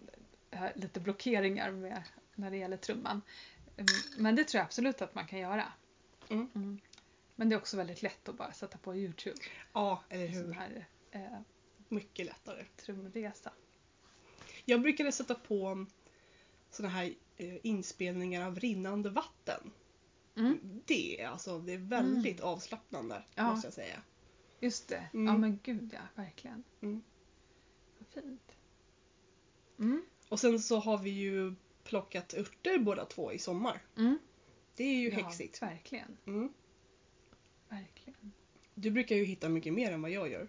eh, 0.51 0.65
lite 0.75 0.99
blockeringar 0.99 1.71
med, 1.71 2.03
när 2.35 2.51
det 2.51 2.57
gäller 2.57 2.77
trumman. 2.77 3.21
Mm, 3.77 3.87
Men 4.17 4.35
det 4.35 4.43
tror 4.43 4.59
jag 4.59 4.65
absolut 4.65 5.01
att 5.01 5.15
man 5.15 5.27
kan 5.27 5.39
göra. 5.39 5.63
Mm. 6.29 6.79
Men 7.35 7.49
det 7.49 7.55
är 7.55 7.57
också 7.57 7.77
väldigt 7.77 8.01
lätt 8.01 8.29
att 8.29 8.37
bara 8.37 8.51
sätta 8.53 8.77
på 8.77 8.95
Youtube. 8.95 9.35
Ja, 9.73 10.03
eller 10.09 10.27
Sån 10.31 10.45
hur? 10.45 10.51
här 10.53 10.87
eh, 11.11 11.39
Mycket 11.89 12.25
lättare. 12.25 12.65
trumresa. 12.75 13.51
Jag 14.65 14.81
brukade 14.81 15.11
sätta 15.11 15.35
på 15.35 15.85
såna 16.69 16.89
här 16.89 17.13
eh, 17.37 17.57
inspelningar 17.65 18.47
av 18.47 18.59
rinnande 18.59 19.09
vatten. 19.09 19.71
Mm. 20.35 20.81
Det 20.85 21.23
alltså, 21.23 21.59
det 21.59 21.73
är 21.73 21.77
väldigt 21.77 22.39
avslappnande 22.41 23.23
Ja. 23.35 23.49
måste 23.51 23.67
jag 23.67 23.73
säga. 23.73 24.01
Just 24.59 24.87
det. 24.87 25.09
Mm. 25.13 25.25
Ja 25.27 25.37
men 25.37 25.59
gud 25.63 25.93
ja, 25.93 25.99
verkligen. 26.23 26.63
Mm. 26.81 27.03
Vad 27.97 28.23
fint. 28.23 28.51
Mm. 29.79 30.05
Och 30.29 30.39
sen 30.39 30.59
så 30.59 30.79
har 30.79 30.97
vi 30.97 31.09
ju 31.09 31.55
plockat 31.83 32.33
örter 32.33 32.79
båda 32.79 33.05
två 33.05 33.31
i 33.33 33.39
sommar. 33.39 33.81
Mm. 33.97 34.19
Det 34.77 34.83
är 34.83 34.95
ju 34.95 35.09
ja, 35.09 35.15
häxigt. 35.15 35.61
Verkligen. 35.61 36.17
Mm. 36.27 36.53
Verkligen. 37.69 38.31
Du 38.73 38.91
brukar 38.91 39.15
ju 39.15 39.23
hitta 39.23 39.49
mycket 39.49 39.73
mer 39.73 39.91
än 39.91 40.01
vad 40.01 40.11
jag 40.11 40.29
gör. 40.31 40.47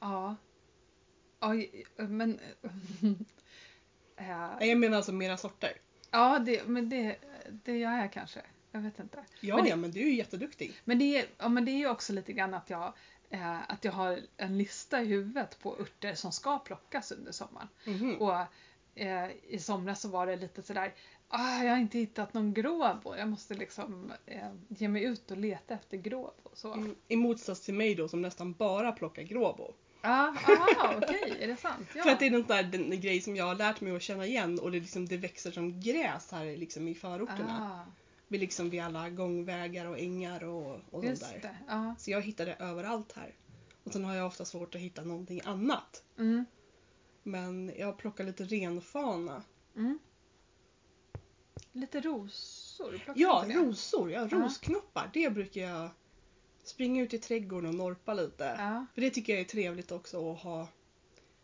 Ja. 0.00 0.36
Ja, 1.40 1.54
men... 1.96 2.40
Nej, 4.16 4.68
Jag 4.68 4.78
menar 4.78 4.96
alltså 4.96 5.12
mera 5.12 5.36
sorter. 5.36 5.72
ja, 6.10 6.38
det, 6.38 6.66
men 6.66 6.88
det, 6.88 7.16
det 7.64 7.78
gör 7.78 7.96
jag 7.96 8.12
kanske. 8.12 8.40
Jag 8.70 8.80
vet 8.80 8.98
inte. 8.98 9.24
Ja, 9.40 9.54
Men 9.56 9.64
det- 9.64 9.70
ja, 9.70 9.76
men 9.76 9.90
du 9.90 10.00
är 10.00 10.04
ju 10.06 10.14
jätteduktig. 10.14 10.72
Men 10.84 10.98
det 10.98 11.04
är, 11.18 11.26
ja, 11.38 11.48
men 11.48 11.64
det 11.64 11.70
är 11.70 11.76
ju 11.78 11.88
också 11.88 12.12
lite 12.12 12.32
grann 12.32 12.54
att 12.54 12.70
jag, 12.70 12.92
eh, 13.30 13.70
att 13.70 13.84
jag 13.84 13.92
har 13.92 14.20
en 14.36 14.58
lista 14.58 15.02
i 15.02 15.04
huvudet 15.06 15.58
på 15.58 15.76
örter 15.80 16.14
som 16.14 16.32
ska 16.32 16.58
plockas 16.58 17.12
under 17.12 17.32
sommaren. 17.32 17.68
Mhm. 17.86 18.16
Och 18.16 18.36
eh, 18.94 19.30
i 19.48 19.58
somras 19.58 20.00
så 20.00 20.08
var 20.08 20.26
det 20.26 20.36
lite 20.36 20.62
sådär, 20.62 20.94
ah, 21.32 21.62
jag 21.62 21.70
har 21.72 21.78
inte 21.78 21.98
hittat 21.98 22.34
någon 22.34 22.54
gråbo. 22.54 23.16
Jag 23.16 23.28
måste 23.28 23.54
liksom 23.54 24.12
eh, 24.26 24.48
ge 24.68 24.88
mig 24.88 25.04
ut 25.04 25.30
och 25.30 25.36
leta 25.36 25.74
efter 25.74 25.96
gråbo. 25.96 26.50
Så. 26.52 26.72
Mm, 26.72 26.94
I 27.08 27.16
motsats 27.16 27.60
till 27.60 27.74
mig 27.74 27.94
då 27.94 28.08
som 28.08 28.22
nästan 28.22 28.52
bara 28.52 28.92
plockar 28.92 29.22
gråbo. 29.22 29.72
Ah, 30.04 30.26
ah, 30.46 30.94
okej, 30.96 31.36
är 31.40 31.48
det 31.48 31.56
sant? 31.56 31.88
Ja. 31.94 32.02
För 32.02 32.10
att 32.10 32.18
det 32.18 32.26
är 32.26 32.42
där, 32.42 32.62
den, 32.62 32.92
en 32.92 33.00
grej 33.00 33.20
som 33.20 33.36
jag 33.36 33.44
har 33.44 33.54
lärt 33.54 33.80
mig 33.80 33.96
att 33.96 34.02
känna 34.02 34.26
igen 34.26 34.58
och 34.58 34.70
det, 34.72 34.80
liksom, 34.80 35.06
det 35.08 35.16
växer 35.16 35.50
som 35.50 35.80
gräs 35.80 36.32
här 36.32 36.56
liksom, 36.56 36.88
i 36.88 36.94
förorterna. 36.94 37.84
ah, 37.86 37.92
Vid, 38.28 38.40
liksom, 38.40 38.70
vid 38.70 38.80
alla 38.82 39.10
gångvägar 39.10 39.86
och 39.86 39.98
ängar 39.98 40.44
och, 40.44 40.80
och 40.90 41.04
sånt 41.04 41.20
där. 41.42 41.58
Ja. 41.68 41.94
Så 41.98 42.10
jag 42.10 42.20
hittar 42.22 42.46
det 42.46 42.54
överallt 42.54 43.12
här. 43.12 43.34
Och 43.84 43.92
sen 43.92 44.04
har 44.04 44.14
jag 44.14 44.26
ofta 44.26 44.44
svårt 44.44 44.74
att 44.74 44.80
hitta 44.80 45.02
någonting 45.02 45.40
annat. 45.44 46.02
Mm, 46.18 46.44
Men 47.22 47.72
jag 47.78 47.96
plockar 47.98 48.24
lite 48.24 48.44
renfana. 48.44 49.42
mm. 49.76 49.98
Lite 51.72 52.00
rosor? 52.00 52.98
plockar 53.04 53.20
Ja, 53.20 53.44
du 53.48 53.52
rosor. 53.54 54.10
Ja, 54.10 54.26
rosknoppar. 54.30 55.10
Det 55.12 55.30
brukar 55.30 55.60
jag 55.60 55.88
springa 56.64 57.02
ut 57.02 57.14
i 57.14 57.18
trädgården 57.18 57.68
och 57.68 57.74
norpa 57.74 58.14
lite. 58.14 58.56
För 58.94 59.00
det 59.00 59.10
tycker 59.10 59.32
jag 59.32 59.40
är 59.40 59.44
trevligt 59.44 59.92
också 59.92 60.32
att 60.32 60.38
ha 60.40 60.68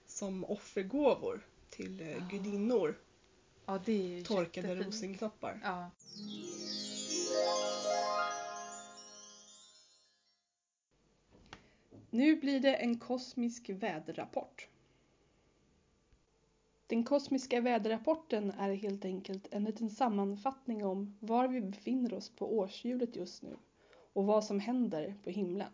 som 0.07 0.45
offergåvor 0.45 1.47
till 1.71 2.01
eh, 2.01 2.11
Ja. 2.11 2.19
gudinnor. 2.31 2.99
ja, 3.67 3.81
det 3.85 3.93
är 3.93 4.19
ju 4.19 4.25
Torkade 4.25 4.69
jättefint. 4.69 4.95
rosenknoppar. 4.95 5.61
Ja. 5.65 5.91
Nu 12.11 12.37
blir 12.37 12.61
det 12.61 12.75
en 12.75 12.99
kosmisk 12.99 13.69
väderrapport. 13.69 14.69
Den 16.89 17.05
kosmiska 17.05 17.61
väderrapporten 17.61 18.51
är 18.51 18.75
helt 18.75 19.05
enkelt 19.05 19.49
en 19.51 19.65
liten 19.65 19.91
sammanfattning 19.91 20.85
om 20.85 21.17
var 21.21 21.49
vi 21.49 21.61
befinner 21.61 22.15
oss 22.15 22.31
på 22.31 22.59
årshjulet 22.59 23.17
just 23.17 23.43
nu 23.43 23.57
och 24.13 24.25
vad 24.25 24.45
som 24.45 24.61
händer 24.61 25.15
på 25.25 25.31
himlen. 25.31 25.73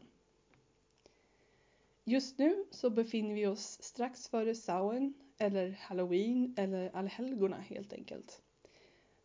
Just 2.04 2.38
nu 2.38 2.64
så 2.71 2.90
befinner 2.90 3.35
vi 3.35 3.47
oss 3.47 3.83
strax 3.83 4.28
före 4.28 4.54
Samhain 4.54 5.14
eller 5.38 5.71
Halloween 5.71 6.54
eller 6.56 6.97
allhelgona 6.97 7.61
helt 7.61 7.92
enkelt. 7.92 8.42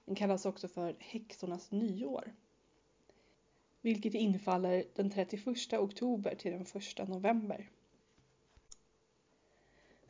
Den 0.06 0.16
kallas 0.16 0.46
också 0.46 0.68
för 0.68 0.96
häxornas 1.00 1.72
nyår. 1.72 2.34
Vilket 3.82 4.14
infaller 4.14 4.84
den 4.96 5.10
31 5.10 5.74
oktober 5.74 6.36
till 6.36 6.52
den 6.52 6.62
1 6.62 7.08
november. 7.10 7.70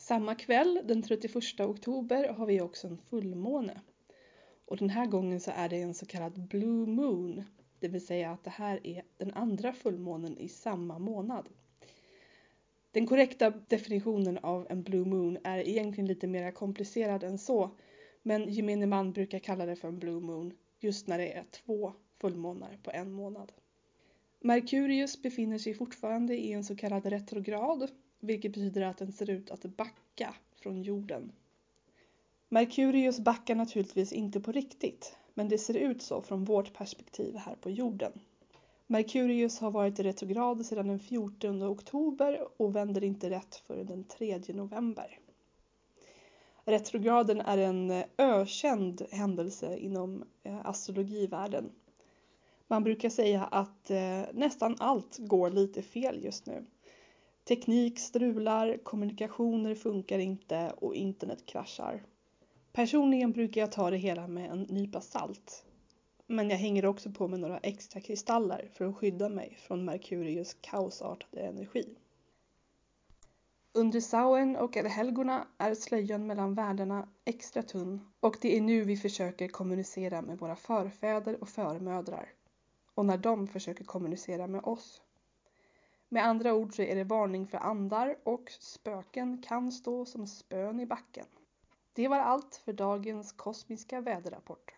Samma 0.10 0.36
kväll, 0.36 0.82
den 0.86 1.02
31 1.02 1.60
oktober, 1.60 2.28
har 2.28 2.46
vi 2.46 2.62
också 2.62 2.88
en 2.88 2.98
fullmåne. 2.98 3.82
Och 4.66 4.78
den 4.78 4.90
här 4.90 5.06
gången 5.06 5.40
så 5.40 5.52
är 5.56 5.70
det 5.70 5.82
en 5.82 5.94
så 5.94 6.06
kallad 6.06 6.48
blue 6.48 6.88
moon. 6.88 7.44
Det 7.80 7.88
vill 7.88 8.06
säga 8.06 8.32
att 8.32 8.44
det 8.44 8.50
här 8.50 8.88
är 8.88 9.04
den 9.18 9.34
andra 9.34 9.74
fullmånen 9.74 10.38
i 10.38 10.50
samma 10.50 11.00
månad. 11.00 11.50
Den 12.92 13.08
korrekta 13.08 13.50
definitionen 13.50 14.38
av 14.38 14.68
en 14.70 14.84
blue 14.84 15.06
moon 15.06 15.38
är 15.44 15.68
egentligen 15.68 16.08
lite 16.08 16.28
mer 16.28 16.52
komplicerad 16.52 17.24
än 17.24 17.38
så. 17.38 17.72
Men 18.22 18.50
gemene 18.50 18.86
man 18.86 19.12
brukar 19.12 19.40
kalla 19.40 19.66
det 19.66 19.76
för 19.76 19.88
en 19.88 20.00
blue 20.00 20.22
moon 20.22 20.54
just 20.80 21.08
när 21.08 21.18
det 21.18 21.34
är 21.34 21.46
två 21.52 21.94
fullmånar 22.22 22.78
på 22.84 22.92
en 22.92 23.12
månad. 23.12 23.52
Merkurius 24.40 25.22
befinner 25.22 25.58
sig 25.58 25.74
fortfarande 25.74 26.38
i 26.38 26.52
en 26.52 26.64
så 26.64 26.76
kallad 26.76 27.06
retrograd, 27.06 27.90
vilket 28.20 28.54
betyder 28.54 28.82
att 28.82 28.98
den 28.98 29.12
ser 29.12 29.30
ut 29.30 29.52
att 29.52 29.66
backa 29.66 30.36
från 30.56 30.82
jorden. 30.82 31.32
Merkurius 32.50 33.20
backar 33.20 33.56
naturligtvis 33.56 34.14
inte 34.14 34.40
på 34.40 34.52
riktigt, 34.52 35.18
men 35.34 35.50
det 35.50 35.58
ser 35.58 35.78
ut 35.78 36.02
så 36.02 36.22
från 36.22 36.46
vårt 36.46 36.74
perspektiv 36.74 37.36
här 37.36 37.56
på 37.56 37.70
jorden. 37.70 38.12
Merkurius 38.88 39.60
har 39.60 39.72
varit 39.72 40.00
i 40.00 40.04
retrograd 40.04 40.66
sedan 40.66 40.88
den 40.88 41.00
14 41.00 41.64
oktober 41.64 42.48
och 42.58 42.76
vänder 42.76 43.04
inte 43.04 43.30
rätt 43.30 43.56
förrän 43.56 43.86
den 43.86 44.04
3 44.04 44.42
november. 44.48 45.20
Retrograden 46.66 47.42
är 47.42 47.58
en 47.58 47.92
eh, 47.92 48.06
ökänd 48.18 49.02
händelse 49.12 49.78
inom 49.78 50.24
eh, 50.44 50.66
astrologivärlden. 50.66 51.72
Man 52.68 52.84
brukar 52.84 53.10
säga 53.10 53.44
att 53.44 53.92
eh, 53.92 54.22
nästan 54.34 54.76
allt 54.80 55.18
går 55.18 55.50
lite 55.50 55.82
fel 55.82 56.24
just 56.24 56.46
nu. 56.46 56.66
Teknik 57.50 58.00
strular, 58.00 58.78
kommunikationer 58.78 59.76
funkar 59.76 60.20
inte 60.20 60.74
och 60.78 60.96
internet 60.96 61.46
kraschar. 61.46 62.04
Personligen 62.72 63.32
brukar 63.32 63.62
jag 63.62 63.72
ta 63.72 63.90
det 63.90 63.98
hela 63.98 64.28
med 64.28 64.52
en 64.52 64.62
nypa 64.62 65.02
salt. 65.02 65.66
Men 66.28 66.50
jag 66.50 66.58
hänger 66.58 66.86
också 66.86 67.12
på 67.12 67.28
med 67.28 67.40
några 67.40 67.58
extra 67.58 68.02
kristaller 68.02 68.70
för 68.74 68.86
att 68.86 68.96
skydda 68.98 69.30
mig 69.30 69.58
från 69.62 69.86
Merkurius 69.86 70.58
kaosartade 70.62 71.42
energi. 71.42 71.96
Under 73.74 74.02
Sauen 74.02 74.56
och 74.56 74.76
helgorna 74.76 75.48
är 75.58 75.76
slöjan 75.76 76.28
mellan 76.28 76.56
världarna 76.56 77.10
extra 77.26 77.64
tunn 77.64 78.12
och 78.20 78.38
det 78.42 78.58
är 78.58 78.62
nu 78.62 78.84
vi 78.84 78.98
försöker 78.98 79.48
kommunicera 79.48 80.22
med 80.22 80.40
våra 80.40 80.56
förfäder 80.56 81.42
och 81.42 81.50
förmödrar 81.50 82.30
och 82.96 83.06
när 83.06 83.18
de 83.18 83.48
försöker 83.48 83.84
kommunicera 83.84 84.48
med 84.48 84.64
oss. 84.64 85.02
Med 86.10 86.26
andra 86.26 86.54
ord 86.54 86.74
så 86.76 86.82
är 86.82 86.96
det 86.96 87.04
varning 87.04 87.48
för 87.48 87.58
andar 87.58 88.18
och 88.24 88.52
spöken 88.60 89.42
kan 89.42 89.72
stå 89.72 90.06
som 90.06 90.28
spön 90.28 90.80
i 90.80 90.86
backen. 90.86 91.26
Det 91.94 92.08
var 92.08 92.20
allt 92.20 92.56
för 92.56 92.74
dagens 92.74 93.32
kosmiska 93.32 94.02
väderrapport. 94.02 94.72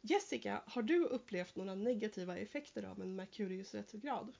Jessica, 0.00 0.62
har 0.66 0.82
du 0.82 1.04
upplevt 1.04 1.56
några 1.56 1.74
negativa 1.74 2.36
effekter 2.38 2.82
av 2.82 3.00
en 3.02 3.16
Merkurius 3.16 3.74
retrograd? 3.74 4.32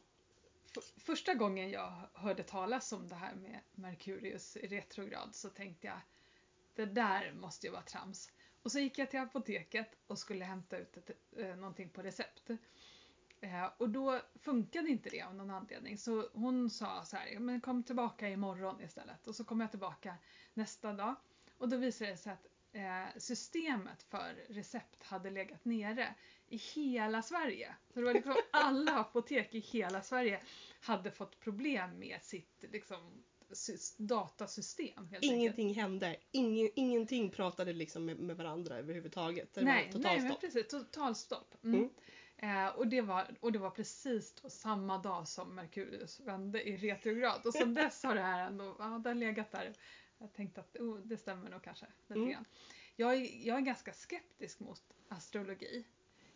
F- 0.78 0.92
Första 0.96 1.34
gången 1.34 1.70
jag 1.70 1.92
hörde 2.14 2.42
talas 2.42 2.92
om 2.92 3.08
det 3.08 3.14
här 3.14 3.34
med 3.34 3.60
Merkurius 3.74 4.56
retrograd 4.56 5.34
så 5.34 5.48
tänkte 5.48 5.86
jag 5.86 6.00
det 6.74 6.86
där 6.86 7.32
måste 7.32 7.66
ju 7.66 7.72
vara 7.72 7.82
trams. 7.82 8.30
Och 8.62 8.72
så 8.72 8.78
gick 8.78 8.98
jag 8.98 9.10
till 9.10 9.20
apoteket 9.20 9.96
och 10.06 10.18
skulle 10.18 10.44
hämta 10.44 10.78
ut 10.78 10.96
ett, 10.96 11.10
eh, 11.36 11.56
någonting 11.56 11.88
på 11.88 12.02
recept. 12.02 12.50
Eh, 13.40 13.66
och 13.78 13.90
då 13.90 14.20
funkade 14.40 14.88
inte 14.88 15.10
det 15.10 15.22
av 15.22 15.34
någon 15.34 15.50
anledning 15.50 15.98
så 15.98 16.28
hon 16.32 16.70
sa 16.70 17.04
så 17.04 17.16
här, 17.16 17.38
men 17.38 17.60
kom 17.60 17.82
tillbaka 17.82 18.28
imorgon 18.28 18.80
istället. 18.80 19.26
Och 19.26 19.34
så 19.34 19.44
kom 19.44 19.60
jag 19.60 19.70
tillbaka 19.70 20.14
nästa 20.54 20.92
dag 20.92 21.14
och 21.58 21.68
då 21.68 21.76
visade 21.76 22.10
det 22.10 22.16
sig 22.16 22.32
att 22.32 22.46
eh, 22.72 23.18
systemet 23.18 24.02
för 24.02 24.34
recept 24.48 25.02
hade 25.02 25.30
legat 25.30 25.64
nere 25.64 26.14
i 26.48 26.56
hela 26.56 27.22
Sverige. 27.22 27.74
Så 27.94 27.98
det 27.98 28.04
var 28.04 28.14
liksom 28.14 28.36
alla 28.50 28.98
apotek 28.98 29.54
i 29.54 29.58
hela 29.58 30.02
Sverige 30.02 30.40
hade 30.80 31.10
fått 31.10 31.40
problem 31.40 31.98
med 31.98 32.18
sitt 32.22 32.64
liksom, 32.72 33.22
sys- 33.50 33.94
datasystem. 33.98 35.06
Helt 35.06 35.12
enkelt. 35.12 35.32
Ingenting 35.32 35.74
hände. 35.74 36.16
Ingen, 36.30 36.70
ingenting 36.74 37.30
pratade 37.30 37.72
liksom 37.72 38.04
med, 38.04 38.18
med 38.18 38.36
varandra 38.36 38.78
överhuvudtaget. 38.78 39.54
Det 39.54 39.64
Nej, 39.64 39.90
nej 39.94 40.20
men 40.20 40.36
precis, 40.40 40.68
totalstopp. 40.68 41.54
Mm. 41.64 41.80
Mm. 41.80 41.90
Eh, 42.42 42.66
och, 42.68 42.86
det 42.88 43.00
var, 43.00 43.36
och 43.40 43.52
det 43.52 43.58
var 43.58 43.70
precis 43.70 44.34
då 44.34 44.50
samma 44.50 44.98
dag 44.98 45.28
som 45.28 45.54
Merkurius 45.54 46.20
vände 46.20 46.68
i 46.68 46.76
retrograd. 46.76 47.46
Och 47.46 47.54
sen 47.54 47.74
dess 47.74 48.02
har 48.02 48.14
det 48.14 48.20
här 48.20 48.46
ändå, 48.46 48.76
ja 48.78 48.84
det 49.04 49.10
har 49.10 49.14
legat 49.14 49.50
där. 49.52 49.72
Jag 50.18 50.32
tänkte 50.32 50.60
att 50.60 50.76
oh, 50.76 50.98
det 50.98 51.16
stämmer 51.16 51.50
nog 51.50 51.62
kanske 51.62 51.86
lite 52.06 52.14
Mm. 52.20 52.30
grann. 52.30 52.44
Jag, 52.96 53.14
är- 53.14 53.46
jag 53.46 53.56
är 53.56 53.60
ganska 53.60 53.92
skeptisk 53.92 54.60
mot 54.60 54.82
astrologi. 55.08 55.86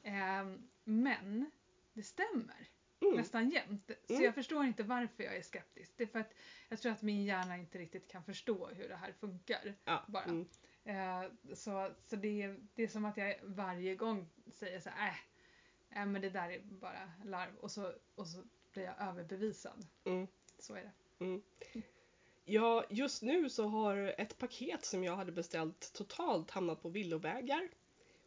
Eh, 0.03 0.45
men 0.85 1.51
det 1.93 2.03
stämmer 2.03 2.69
Mm. 3.01 3.17
nästan 3.17 3.51
jämt. 3.51 3.91
Så 4.07 4.13
Mm. 4.13 4.25
jag 4.25 4.35
förstår 4.35 4.65
inte 4.65 4.83
varför 4.83 5.23
jag 5.23 5.37
är 5.37 5.43
skeptisk. 5.43 5.93
Det 5.97 6.03
är 6.05 6.09
för 6.09 6.19
att 6.19 6.35
jag 6.69 6.79
tror 6.81 6.93
att 6.93 7.03
min 7.03 7.25
hjärna 7.25 7.57
inte 7.57 7.79
riktigt 7.79 8.09
kan 8.11 8.25
förstå 8.25 8.67
hur 8.67 8.89
det 8.89 8.97
här 8.97 9.13
funkar. 9.13 9.75
Ja, 9.85 10.05
bara. 10.09 10.25
mm. 10.25 10.49
Eh, 10.85 11.23
så 11.55 11.91
så 12.07 12.17
det, 12.17 12.43
är, 12.43 12.59
det 12.75 12.83
är 12.83 12.89
som 12.89 13.05
att 13.05 13.17
jag 13.17 13.35
varje 13.43 13.95
gång 13.95 14.29
säger 14.55 14.81
så 14.81 14.91
här, 14.91 15.09
äh, 15.09 15.15
äh, 15.95 16.07
men 16.07 16.23
det 16.23 16.31
där 16.31 16.51
är 16.51 16.61
bara 16.61 17.13
larv. 17.25 17.57
Och 17.61 17.71
så, 17.71 17.93
och 18.15 18.27
så 18.27 18.39
blir 18.73 18.85
jag 18.85 19.09
överbevisad. 19.09 19.87
Mm. 20.05 20.27
Så 20.59 20.75
är 20.75 20.83
det. 20.83 20.91
Ja, 22.45 22.85
just 22.91 23.23
nu 23.23 23.51
så 23.51 23.65
har 23.65 24.15
ett 24.19 24.39
paket 24.39 24.85
som 24.85 25.05
jag 25.05 25.17
hade 25.17 25.33
beställt 25.33 25.93
totalt 25.93 26.51
hamnat 26.51 26.83
på 26.83 26.89
villovägar. 26.89 27.69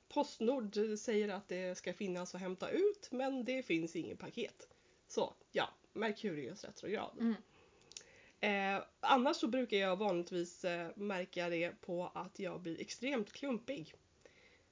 Postnord 0.09 0.77
säger 0.99 1.29
att 1.29 1.47
det 1.47 1.77
ska 1.77 1.93
finnas 1.93 2.35
att 2.35 2.41
hämta 2.41 2.69
ut 2.69 3.11
men 3.11 3.45
det 3.45 3.63
finns 3.63 3.95
inget 3.95 4.19
paket. 4.19 4.67
Så 5.07 5.33
ja, 5.51 5.69
Merkurius 5.93 6.63
retrograd. 6.63 7.17
Mm. 7.19 7.35
Eh, 8.39 8.83
annars 8.99 9.37
så 9.37 9.47
brukar 9.47 9.77
jag 9.77 9.95
vanligtvis 9.95 10.65
eh, 10.65 10.89
märka 10.95 11.49
det 11.49 11.81
på 11.81 12.11
att 12.13 12.39
jag 12.39 12.61
blir 12.61 12.81
extremt 12.81 13.31
klumpig. 13.33 13.95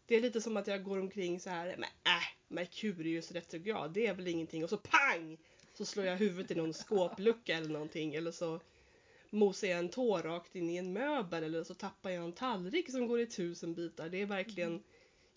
Det 0.06 0.16
är 0.16 0.22
lite 0.22 0.42
som 0.42 0.58
att 0.58 0.68
jag 0.68 0.84
går 0.84 1.00
omkring 1.00 1.40
så 1.40 1.50
här, 1.50 1.66
men 1.66 1.84
äh, 1.84 2.24
Merkurius 2.48 3.32
retrograd, 3.32 3.94
det 3.94 4.08
är 4.08 4.14
väl 4.14 4.28
ingenting 4.28 4.64
och 4.64 4.70
så 4.70 4.78
pang! 4.78 5.38
Så 5.74 5.86
slår 5.86 6.06
jag 6.06 6.18
huvudet 6.18 6.52
i 6.52 6.56
någon 6.56 6.74
skåplucka 6.74 7.56
eller 7.58 7.70
någonting 7.70 8.16
eller 8.16 8.32
så 8.32 8.60
mosar 9.30 9.68
jag 9.68 9.80
en 9.80 9.90
tå 9.90 10.18
rakt 10.18 10.56
in 10.56 10.70
i 10.70 10.78
en 10.78 10.94
möbel 10.94 11.44
eller 11.44 11.64
så 11.64 11.74
tappar 11.74 12.10
jag 12.10 12.24
en 12.24 12.34
tallrik 12.34 12.92
som 12.92 13.08
går 13.08 13.20
i 13.20 13.26
tusen 13.28 13.74
bitar. 13.74 14.10
Det 14.10 14.22
är 14.22 14.26
verkligen, 14.26 14.84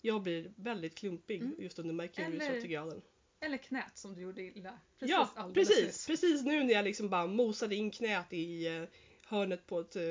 jag 0.01 0.21
blir 0.23 0.51
väldigt 0.55 0.95
klumpig 0.95 1.41
Mm. 1.41 1.55
just 1.59 1.79
under 1.79 1.93
Merkurius 1.93 2.43
Eller- 2.43 2.53
retrograden. 2.53 3.01
Eller 3.41 3.57
knät 3.57 3.97
som 3.97 4.15
du 4.15 4.21
gjorde 4.21 4.41
illa. 4.41 4.79
Precis 4.99 5.11
Ja, 5.35 5.51
precis. 5.53 5.85
nyss. 5.85 6.07
Precis 6.07 6.43
nu 6.43 6.63
när 6.63 6.73
jag 6.73 6.85
liksom 6.85 7.09
bara 7.09 7.27
mosade 7.27 7.75
in 7.75 7.91
knät 7.91 8.33
i 8.33 8.67
eh, 8.67 8.83
hörnet 9.25 9.67
på 9.67 9.79
ett, 9.79 9.95
eh, 9.95 10.03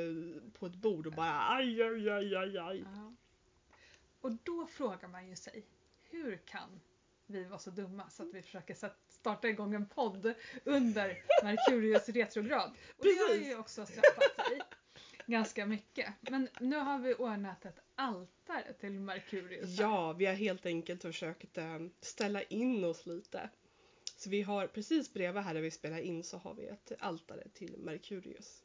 på 0.52 0.66
ett 0.66 0.74
bord 0.74 1.06
och 1.06 1.12
bara 1.12 1.48
aj, 1.48 1.82
aj, 1.82 2.10
aj, 2.10 2.34
aj, 2.36 2.58
aj. 2.58 2.78
Ja. 2.84 3.14
Och 4.20 4.32
då 4.32 4.66
frågar 4.66 5.08
man 5.08 5.28
ju 5.28 5.36
sig, 5.36 5.66
hur 6.10 6.36
kan 6.36 6.80
vi 7.26 7.44
vara 7.44 7.58
så 7.58 7.70
dumma 7.70 8.10
så 8.10 8.22
att 8.22 8.34
vi 8.34 8.42
försöker 8.42 8.76
starta 9.08 9.48
igång 9.48 9.74
en 9.74 9.86
podd 9.86 10.34
under 10.64 11.22
Merkurius 11.42 12.08
retrograd? 12.08 12.70
Och 12.98 13.04
det 13.04 13.28
har 13.28 13.34
ju 13.34 13.58
också 13.58 13.86
straffat 13.86 14.46
sig 14.46 14.60
ganska 15.26 15.66
mycket. 15.66 16.14
Men 16.20 16.48
nu 16.60 16.76
har 16.76 16.98
vi 16.98 17.14
ordnat 17.14 17.64
ett 17.64 17.80
altare 17.94 18.72
till 18.72 19.00
Merkurius. 19.00 19.78
Ja, 19.78 20.12
vi 20.12 20.26
har 20.26 20.34
helt 20.34 20.66
enkelt 20.66 21.02
försökt 21.02 21.58
eh, 21.58 21.78
ställa 22.00 22.42
in 22.42 22.84
oss 22.84 23.06
lite. 23.06 23.50
Så 24.16 24.30
vi 24.30 24.42
har 24.42 24.66
precis 24.66 25.12
bredvid 25.12 25.42
här 25.42 25.54
där 25.54 25.60
vi 25.60 25.70
spelar 25.70 25.98
in 25.98 26.24
så 26.24 26.38
har 26.38 26.54
vi 26.54 26.66
ett 26.66 26.92
altare 26.98 27.48
till 27.54 27.76
Merkurius. 27.78 28.62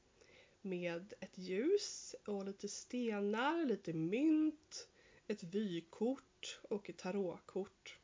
Med 0.62 1.14
ett 1.20 1.38
ljus 1.38 2.16
och 2.28 2.46
lite 2.46 2.68
stenar, 2.68 3.66
lite 3.66 3.94
mynt, 3.94 4.88
ett 5.28 5.44
vykort 5.44 6.60
och 6.70 6.90
ett 6.90 6.98
tarotkort. 6.98 7.98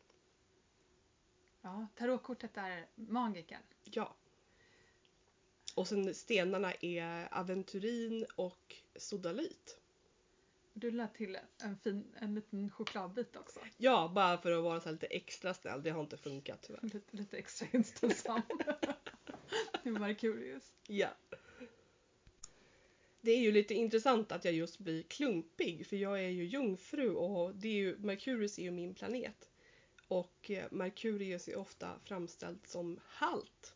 Ja, 1.61 1.88
tarotkortet 1.95 2.57
är 2.57 2.88
magiker. 2.95 3.59
Ja. 3.83 4.15
Och 5.75 5.88
sen 5.88 6.15
stenarna 6.15 6.73
är 6.73 7.27
aventurin 7.31 8.25
och 8.35 8.75
sodalit. 8.95 9.79
Du 10.73 10.91
lade 10.91 11.13
till 11.13 11.38
en, 11.57 11.77
fin, 11.77 12.15
en 12.19 12.35
liten 12.35 12.69
chokladbit 12.69 13.35
också. 13.35 13.59
Ja, 13.77 14.11
bara 14.15 14.38
för 14.38 14.51
att 14.51 14.63
vara 14.63 14.81
så 14.81 14.91
lite 14.91 15.07
extra 15.07 15.53
snäll. 15.53 15.83
Det 15.83 15.89
har 15.89 16.01
inte 16.01 16.17
funkat 16.17 16.61
tyvärr. 16.61 16.81
Lite, 16.81 17.17
lite 17.17 17.38
extra 17.38 17.67
inställsam. 17.71 18.41
till 19.83 19.91
Merkurius. 19.91 20.71
Ja. 20.88 21.09
Det 23.21 23.31
är 23.31 23.39
ju 23.39 23.51
lite 23.51 23.73
intressant 23.73 24.31
att 24.31 24.45
jag 24.45 24.53
just 24.53 24.79
blir 24.79 25.03
klumpig 25.03 25.88
för 25.88 25.95
jag 25.97 26.23
är 26.23 26.29
ju 26.29 26.45
jungfru 26.45 27.09
och 27.09 27.55
det 27.55 27.67
är 27.67 27.73
ju, 27.73 27.97
Merkurius 27.97 28.59
är 28.59 28.63
ju 28.63 28.71
min 28.71 28.93
planet. 28.93 29.49
Och 30.07 30.51
eh, 30.51 30.65
Merkurius 30.71 31.47
är 31.47 31.55
ofta 31.57 31.99
framställd 32.03 32.59
som 32.67 32.99
halt. 33.05 33.75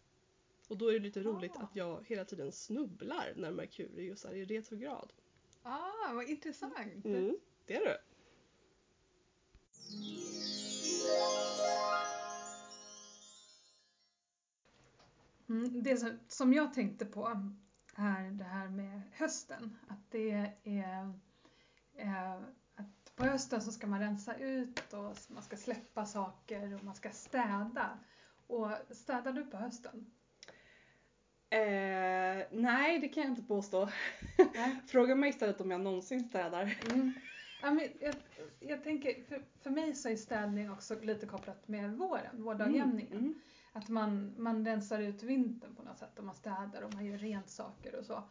Och 0.67 0.77
då 0.77 0.87
är 0.87 0.93
det 0.93 0.99
lite 0.99 1.23
roligt 1.23 1.51
Ah. 1.55 1.63
att 1.63 1.75
jag 1.75 2.05
hela 2.07 2.25
tiden 2.25 2.51
snubblar 2.51 3.33
när 3.35 3.51
Merkurius 3.51 4.25
är 4.25 4.35
i 4.35 4.45
retrograd. 4.45 5.13
Ah, 5.63 6.13
vad 6.13 6.29
intressant! 6.29 7.05
Mm, 7.05 7.37
det 7.65 7.75
är 7.75 7.85
det. 7.85 7.99
Mm, 15.49 15.83
det 15.83 16.19
som 16.27 16.53
jag 16.53 16.73
tänkte 16.73 17.05
på 17.05 17.27
är 17.95 18.31
det 18.31 18.43
här 18.43 18.67
med 18.67 19.01
hösten. 19.13 19.77
Att 19.87 20.11
det 20.11 20.51
är 20.63 21.13
eh, 21.95 22.33
att 22.75 23.15
på 23.15 23.23
hösten 23.23 23.61
så 23.61 23.71
ska 23.71 23.87
man 23.87 23.99
rensa 23.99 24.35
ut 24.35 24.93
och 24.93 25.17
man 25.27 25.43
ska 25.43 25.57
släppa 25.57 26.05
saker 26.05 26.75
och 26.75 26.83
man 26.83 26.95
ska 26.95 27.09
städa. 27.09 27.99
Och 28.47 28.69
städar 28.91 29.31
du 29.31 29.45
på 29.45 29.57
hösten? 29.57 30.11
Eh, 31.49 32.45
nej, 32.51 32.99
det 32.99 33.07
kan 33.07 33.23
jag 33.23 33.31
inte 33.31 33.43
påstå. 33.43 33.89
Fråga 34.87 35.15
mig 35.15 35.29
istället 35.29 35.61
om 35.61 35.71
jag 35.71 35.81
någonsin 35.81 36.23
städar. 36.23 36.77
Mm. 36.91 37.13
Ja, 37.61 37.71
men 37.71 37.89
jag, 37.99 38.15
jag 38.59 38.83
tänker, 38.83 39.23
för, 39.23 39.43
för 39.61 39.69
mig 39.69 39.95
så 39.95 40.09
är 40.09 40.15
städning 40.15 40.71
också 40.71 40.99
lite 41.01 41.25
kopplat 41.25 41.67
med 41.67 41.97
våren, 41.97 42.43
vårdagjämningen. 42.43 43.17
Mm. 43.17 43.33
Att 43.73 43.89
man, 43.89 44.33
man 44.37 44.65
rensar 44.65 44.99
ut 44.99 45.23
vintern 45.23 45.75
på 45.75 45.83
något 45.83 45.97
sätt 45.97 46.19
och 46.19 46.25
man 46.25 46.35
städar 46.35 46.81
och 46.81 46.93
man 46.93 47.05
gör 47.05 47.17
rent 47.17 47.49
saker 47.49 47.95
och 47.95 48.05
så. 48.05 48.23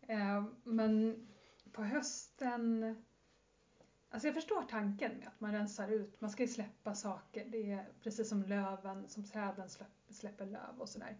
Eh, 0.00 0.44
men 0.64 1.26
på 1.72 1.82
hösten, 1.82 2.96
alltså 4.10 4.28
jag 4.28 4.34
förstår 4.34 4.62
tanken 4.62 5.18
med 5.18 5.28
att 5.28 5.40
man 5.40 5.52
rensar 5.52 5.88
ut, 5.88 6.20
man 6.20 6.30
ska 6.30 6.42
ju 6.42 6.48
släppa 6.48 6.94
saker. 6.94 7.44
Det 7.48 7.70
är 7.72 7.92
precis 8.02 8.28
som 8.28 8.42
löven, 8.42 9.08
som 9.08 9.24
träden 9.24 9.68
släpp, 9.68 9.88
släpper 10.08 10.46
löv 10.46 10.78
och 10.78 10.88
sådär. 10.88 11.16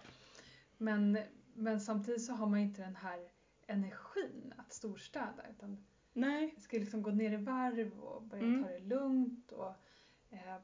Men, 0.79 1.19
men 1.55 1.81
samtidigt 1.81 2.25
så 2.25 2.33
har 2.33 2.47
man 2.47 2.61
ju 2.61 2.67
inte 2.67 2.83
den 2.83 2.97
här 2.97 3.31
energin 3.67 4.55
att 4.57 4.73
storstäda 4.73 5.43
utan 5.51 5.85
Nej. 6.13 6.51
jag 6.55 6.63
ska 6.63 6.77
liksom 6.77 7.03
gå 7.03 7.11
ner 7.11 7.33
i 7.33 7.37
varv 7.37 8.01
och 8.01 8.23
börja 8.23 8.43
Mm. 8.45 8.65
ta 8.65 8.71
det 8.71 8.79
lugnt. 8.79 9.53
Och, 9.53 9.75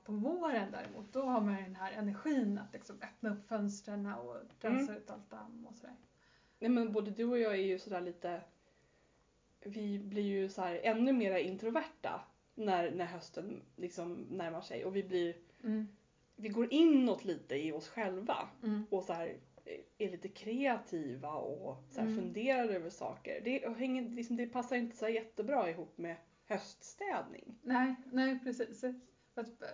på 0.05 0.13
våren 0.13 0.73
däremot, 0.73 1.13
då 1.13 1.23
har 1.23 1.41
man 1.41 1.57
ju 1.59 1.63
den 1.65 1.77
här 1.77 1.93
energin 1.93 2.59
att 2.59 2.73
liksom 2.73 2.97
öppna 3.03 3.31
upp 3.31 3.49
fönstren 3.49 4.07
och 4.07 4.37
rensa 4.61 4.97
ut 4.97 5.11
allt 5.11 5.31
damm 5.31 5.67
och 5.67 5.75
sådär. 5.75 5.97
Nej 6.59 6.71
men 6.71 6.93
både 6.93 7.11
du 7.11 7.25
och 7.25 7.39
jag 7.39 7.53
är 7.53 7.63
ju 7.63 7.79
sådär 7.79 8.01
lite 8.01 8.41
vi 9.65 9.99
blir 9.99 10.23
ju 10.23 10.49
så 10.49 10.63
ännu 10.63 11.13
mer 11.13 11.37
introverta 11.37 12.21
när, 12.55 12.91
när 12.91 13.05
hösten 13.05 13.63
liksom 13.77 14.13
närmar 14.31 14.61
sig 14.61 14.85
och 14.85 14.97
vi 14.97 15.03
blir 15.03 15.35
Mm. 15.65 15.89
vi 16.37 16.49
går 16.49 16.73
inåt 16.73 17.25
lite 17.25 17.55
i 17.55 17.73
oss 17.73 17.89
själva 17.89 18.49
Mm. 18.63 18.87
och 18.91 19.05
så 19.05 19.13
här 19.13 19.37
eh, 19.65 19.81
är 19.99 20.11
lite 20.11 20.29
kreativa 20.29 21.33
och 21.33 21.77
så 21.91 22.01
Mm. 22.01 22.17
funderar 22.17 22.69
över 22.69 22.91
saker. 22.91 23.41
Det, 23.45 23.67
och 23.67 23.75
hänger, 23.77 24.09
liksom, 24.09 24.37
det 24.37 24.47
passar 24.47 24.77
inte 24.77 24.97
så 24.97 25.09
jättebra 25.09 25.71
ihop 25.71 25.99
med 25.99 26.17
höststädning. 26.47 27.59
Nej, 27.63 27.95
nej 28.13 28.39
precis. 28.45 28.85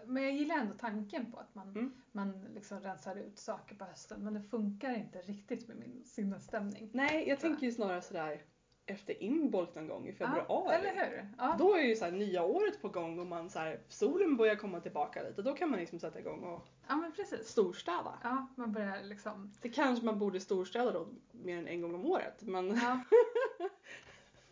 Men 0.07 0.23
jag 0.23 0.33
gillar 0.33 0.57
ändå 0.57 0.75
tanken 0.75 1.33
på 1.33 1.38
att 1.38 1.55
man, 1.55 1.69
Mm. 1.71 1.92
man 2.12 2.45
liksom 2.55 2.81
rensar 2.81 3.16
ut 3.16 3.38
saker 3.38 3.75
på 3.75 3.85
hösten. 3.85 4.25
Men 4.25 4.35
det 4.35 4.42
funkar 4.42 4.95
inte 4.95 5.19
riktigt 5.19 5.69
med 5.69 5.77
min 5.77 6.05
sinnesstämning. 6.05 6.90
Nej, 6.92 7.29
jag 7.29 7.40
tänker 7.40 7.66
ju 7.66 7.73
snarare 7.73 8.03
sådär 8.03 8.42
efter 8.88 9.23
inbolk 9.23 9.75
någon 9.75 9.88
gång 9.88 10.07
i 10.09 10.12
februari. 10.12 10.75
Eller 10.75 10.95
hur? 11.07 11.29
Ja. 11.38 11.57
Då 11.59 11.75
är 11.75 11.83
ju 11.83 11.97
så 11.97 12.05
här 12.05 12.12
nya 12.12 12.42
året 12.42 12.83
på 12.83 12.88
gång 12.88 13.19
och 13.19 13.27
man 13.27 13.51
så 13.51 13.59
här, 13.59 13.81
solen 13.88 14.37
börjar 14.37 14.57
komma 14.57 14.81
tillbaka 14.81 15.23
lite. 15.23 15.42
Då 15.42 15.53
kan 15.55 15.71
man 15.71 15.79
liksom 15.81 15.99
sätta 15.99 16.19
igång 16.21 16.42
och 16.45 16.66
ja, 16.88 16.97
men 16.97 17.12
precis. 17.12 17.49
storstäda. 17.49 18.19
Ja, 18.23 18.47
man 18.57 18.73
börjar 18.73 19.03
liksom... 19.03 19.53
Det 19.62 19.69
kanske 19.69 20.05
man 20.05 20.19
borde 20.19 20.40
storstäda 20.40 20.90
då 20.92 21.09
mer 21.33 21.59
än 21.59 21.66
en 21.69 21.81
gång 21.81 21.95
om 21.95 22.07
året. 22.07 22.42
Men 22.42 22.75
Ja. 22.77 23.01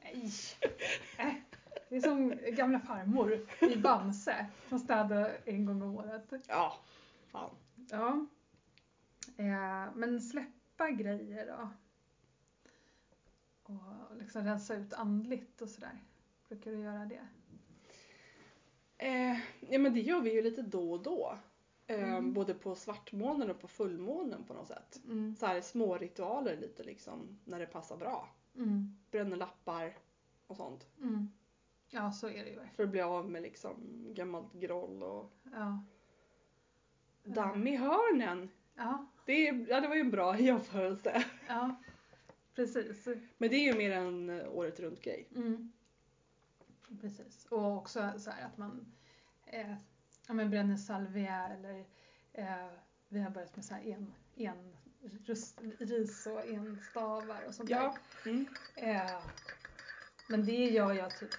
Nej. 1.18 1.44
Det 1.94 1.98
är 1.98 2.02
som 2.02 2.34
gamla 2.56 2.80
farmor 2.80 3.46
i 3.60 3.76
Bamse 3.76 4.46
som 4.68 4.78
städar 4.78 5.36
en 5.44 5.64
gång 5.64 5.82
om 5.82 5.96
året. 5.96 6.32
ja, 6.48 6.78
fan. 7.26 7.50
Ja. 7.90 8.26
Eh, 9.36 9.94
men 9.94 10.20
släppa 10.20 10.90
grejer 10.90 11.46
då. 11.46 11.68
Och 13.62 14.16
liksom 14.18 14.44
rensa 14.44 14.74
ut 14.74 14.92
andligt 14.92 15.62
och 15.62 15.68
sådär. 15.68 15.98
Brukar 16.48 16.70
du 16.70 16.78
göra 16.78 17.04
det? 17.04 17.26
Eh, 18.98 19.38
ja 19.60 19.78
men 19.78 19.94
det 19.94 20.00
gör 20.00 20.20
vi 20.20 20.32
ju 20.34 20.42
lite 20.42 20.62
då 20.62 20.92
och 20.92 21.02
då. 21.02 21.38
Eh, 21.86 22.14
Mm. 22.14 22.32
Både 22.32 22.54
på 22.54 22.74
svartmånen 22.74 23.50
och 23.50 23.60
på 23.60 23.68
fullmånen 23.68 24.44
på 24.44 24.54
något 24.54 24.68
sätt. 24.68 25.00
Mm. 25.04 25.36
Så 25.36 25.46
här 25.46 25.60
små 25.60 25.98
ritualer 25.98 26.56
lite 26.56 26.82
liksom 26.82 27.38
när 27.44 27.58
det 27.58 27.66
passar 27.66 27.96
bra. 27.96 28.28
Mm. 28.56 28.96
Bränner 29.10 29.36
lappar 29.36 29.96
och 30.46 30.56
sånt. 30.56 30.86
Mm. 31.02 31.28
Ja, 31.94 32.12
så 32.12 32.28
är 32.28 32.44
det 32.44 32.50
ju. 32.50 32.60
För 32.76 32.82
att 32.82 32.88
bli 32.88 33.00
av 33.00 33.30
med 33.30 33.42
liksom 33.42 33.74
gammalt 34.14 34.52
groll 34.52 35.02
och 35.02 35.32
Ja. 35.52 35.84
damm 37.24 37.66
i 37.66 37.76
hörnen. 37.76 38.50
Ja, 38.74 39.06
Det, 39.26 39.48
är, 39.48 39.66
ja, 39.70 39.80
det 39.80 39.88
var 39.88 39.94
ju 39.94 40.00
en 40.00 40.10
bra 40.10 40.38
jämförelse. 40.40 41.24
ja. 41.48 41.76
Precis. 42.54 43.08
Men 43.38 43.50
det 43.50 43.56
är 43.56 43.72
ju 43.72 43.78
mer 43.78 43.90
en 43.92 44.30
eh, 44.40 44.48
året 44.52 44.80
runt 44.80 45.00
grej. 45.02 45.28
Mm. 45.36 45.72
Precis. 47.00 47.46
Och 47.50 47.76
också 47.76 48.12
så 48.18 48.30
här 48.30 48.46
att 48.46 48.56
man 48.58 48.92
eh, 49.46 49.74
ja, 50.26 50.34
men 50.34 50.50
bränner 50.50 50.76
salvia 50.76 51.48
eller 51.48 51.84
eh, 52.32 52.68
vi 53.08 53.20
har 53.20 53.30
börjat 53.30 53.56
med 53.56 53.64
så 53.64 53.74
här 53.74 53.82
en, 53.82 54.12
en 54.34 54.76
rust, 55.26 55.60
ris 55.78 56.26
och 56.26 56.46
enstavar 56.46 57.44
och 57.48 57.54
sånt 57.54 57.70
Ja. 57.70 57.94
där. 58.24 58.30
Mm. 58.32 58.46
Eh, 58.76 59.22
men 60.28 60.46
det 60.46 60.64
gör 60.70 60.92
jag 60.92 61.18
typ 61.18 61.30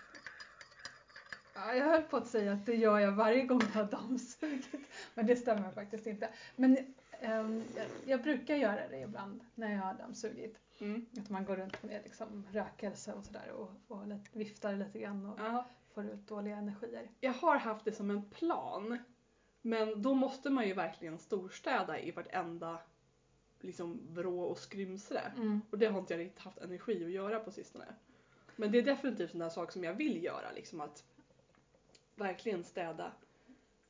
Ja, 1.55 1.73
jag 1.75 1.85
höll 1.85 2.01
på 2.01 2.17
att 2.17 2.27
säga 2.27 2.53
att 2.53 2.65
det 2.65 2.75
gör 2.75 2.99
jag 2.99 3.11
varje 3.11 3.45
gång 3.45 3.61
jag 3.73 3.81
har 3.83 3.91
dammsugit. 3.91 4.69
Men 5.13 5.25
det 5.25 5.35
stämmer 5.35 5.71
faktiskt 5.71 6.07
inte. 6.07 6.29
Men 6.55 6.77
ehm, 7.21 7.63
jag, 7.75 7.85
jag 8.05 8.21
brukar 8.23 8.55
göra 8.55 8.87
det 8.87 8.99
ibland 9.01 9.39
när 9.55 9.71
jag 9.75 9.81
har 9.81 9.93
dammsugit. 9.93 10.59
Mm. 10.79 11.05
Att 11.19 11.29
man 11.29 11.45
går 11.45 11.55
runt 11.55 11.83
med 11.83 12.01
liksom 12.03 12.45
rökelse 12.51 13.13
och 13.13 13.25
sådär 13.25 13.51
och, 13.51 13.71
och 13.87 14.07
lite, 14.07 14.29
viftar 14.39 14.75
lite 14.75 14.99
grann 14.99 15.25
och 15.25 15.39
Ja. 15.39 15.65
får 15.93 16.05
ut 16.05 16.27
dåliga 16.27 16.55
energier. 16.57 17.09
Jag 17.19 17.33
har 17.33 17.57
haft 17.57 17.85
det 17.85 17.91
som 17.91 18.09
en 18.09 18.29
plan. 18.29 18.97
Men 19.61 20.01
då 20.01 20.13
måste 20.13 20.49
man 20.49 20.67
ju 20.67 20.73
verkligen 20.73 21.17
storstäda 21.19 21.99
i 21.99 22.11
vartenda 22.11 22.79
liksom 23.59 23.99
vrå 24.09 24.39
och 24.41 24.57
skrymsle. 24.57 25.21
Mm. 25.37 25.61
Och 25.71 25.77
det 25.77 25.85
har 25.85 25.99
inte 25.99 26.13
jag 26.13 26.19
riktigt 26.19 26.39
haft 26.43 26.57
energi 26.57 27.05
att 27.05 27.11
göra 27.11 27.39
på 27.39 27.51
sistone. 27.51 27.85
Men 28.55 28.71
det 28.71 28.77
är 28.77 28.81
definitivt 28.83 29.33
en 29.33 29.39
där 29.39 29.49
sak 29.49 29.71
som 29.71 29.83
jag 29.83 29.93
vill 29.93 30.23
göra. 30.23 30.51
Liksom 30.55 30.81
att 30.81 31.03
verkligen 32.15 32.63
städa 32.63 33.11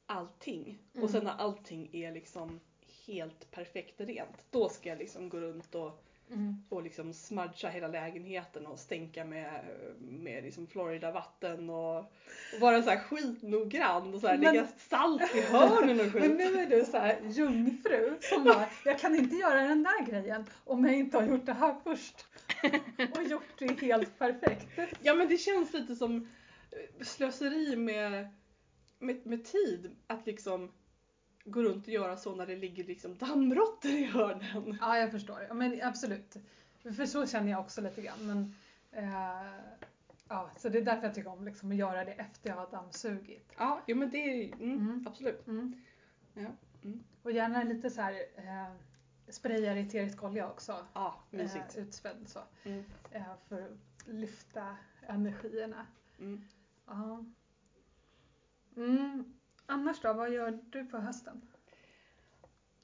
allting. 0.06 0.78
Mm. 0.94 1.04
Och 1.04 1.10
sen 1.10 1.24
när 1.24 1.32
allting 1.38 1.90
är 1.92 2.12
liksom 2.12 2.60
helt 3.08 3.52
perfekt 3.52 4.02
rent. 4.02 4.46
Då 4.52 4.70
ska 4.70 4.90
jag 4.90 4.98
liksom 4.98 5.30
gå 5.30 5.38
runt 5.38 5.76
och, 5.76 6.02
Mm. 6.32 6.56
och 6.70 6.84
liksom 6.84 7.14
smudga 7.14 7.70
hela 7.70 7.88
lägenheten 7.88 8.66
och 8.68 8.80
stänka 8.80 9.26
med, 9.26 9.62
med 10.00 10.44
liksom 10.44 10.68
Florida-vatten 10.68 11.70
och, 11.70 11.98
och 11.98 12.60
vara 12.62 12.82
så 12.84 12.90
här 12.90 13.00
skitnoggrann 13.00 14.14
och 14.14 14.22
så 14.22 14.28
här 14.28 14.38
Men- 14.38 14.54
lägga 14.56 14.68
salt 14.78 15.36
i 15.36 15.42
hörnen 15.42 16.00
och 16.00 16.06
Men 16.14 16.22
skit. 16.22 16.32
nu 16.38 16.44
är 16.62 16.66
du 16.70 16.86
så 16.86 16.98
här 16.98 17.20
jungfru 17.24 18.18
som 18.22 18.44
bara, 18.44 18.70
jag 18.86 19.00
kan 19.00 19.16
inte 19.16 19.36
göra 19.36 19.62
den 19.62 19.84
där 19.84 20.06
grejen 20.06 20.46
om 20.64 20.86
jag 20.86 20.96
inte 20.96 21.18
har 21.18 21.28
gjort 21.28 21.46
det 21.46 21.54
här 21.54 21.76
först. 21.84 22.26
Och 23.18 23.24
gjort 23.24 23.60
det 23.60 23.82
helt 23.82 24.20
perfekt. 24.20 24.68
Ja 25.02 25.14
men 25.14 25.28
det 25.28 25.38
känns 25.38 25.74
lite 25.74 25.96
som 25.96 26.30
slöseri 27.02 27.76
med, 27.76 28.28
med, 29.00 29.26
med 29.26 29.46
tid 29.46 29.96
att 30.08 30.26
liksom 30.26 30.72
gå 31.46 31.64
runt 31.64 31.88
och 31.88 31.94
göra 31.94 32.18
så 32.18 32.36
när 32.36 32.46
det 32.48 32.56
ligger 32.56 32.84
liksom 32.84 33.18
dammråttor 33.18 33.92
i 33.92 34.06
hörnen. 34.06 34.78
Ja, 34.82 34.98
jag 34.98 35.12
förstår. 35.12 35.54
Men 35.54 35.82
absolut. 35.84 36.36
För 36.96 37.06
så 37.06 37.28
känner 37.28 37.52
jag 37.52 37.60
också 37.60 37.82
lite 37.82 38.02
grann. 38.02 38.28
Men, 38.28 38.56
eh, 38.92 39.52
ja, 40.28 40.50
så 40.58 40.70
det 40.70 40.78
är 40.78 40.86
därför 40.86 41.04
jag 41.08 41.16
tycker 41.16 41.30
om 41.32 41.46
liksom, 41.46 41.72
att 41.72 41.78
göra 41.78 42.06
det 42.06 42.12
efter 42.12 42.50
jag 42.50 42.56
har 42.56 42.72
dammsugit. 42.72 43.52
Ja, 43.58 43.82
jo 43.88 43.98
men 43.98 44.10
det 44.10 44.18
är 44.18 44.54
mm, 44.54 44.78
Mm. 44.80 45.06
absolut. 45.08 45.48
Mm. 45.48 45.82
Ja. 46.34 46.50
Mm. 46.84 47.04
Och 47.24 47.32
gärna 47.32 47.64
lite 47.64 47.90
så 47.90 48.02
här 48.02 48.14
eh, 48.36 48.72
sprayar 49.30 49.76
eterisk 49.76 50.24
olja 50.24 50.50
också. 50.50 50.86
Ja, 50.94 51.24
mysigt. 51.32 51.78
Eh, 51.78 51.84
utspädd 51.84 52.18
så. 52.28 52.40
Mm. 52.64 52.84
Eh, 53.12 53.24
för 53.50 53.62
att 53.62 54.08
lyfta 54.08 54.78
energierna. 55.08 55.86
Ja. 56.86 57.26
Mm. 58.78 59.34
Annars 59.66 60.02
då, 60.02 60.14
vad 60.14 60.34
gör 60.34 60.60
du 60.70 60.86
på 60.86 60.98
hösten? 60.98 61.42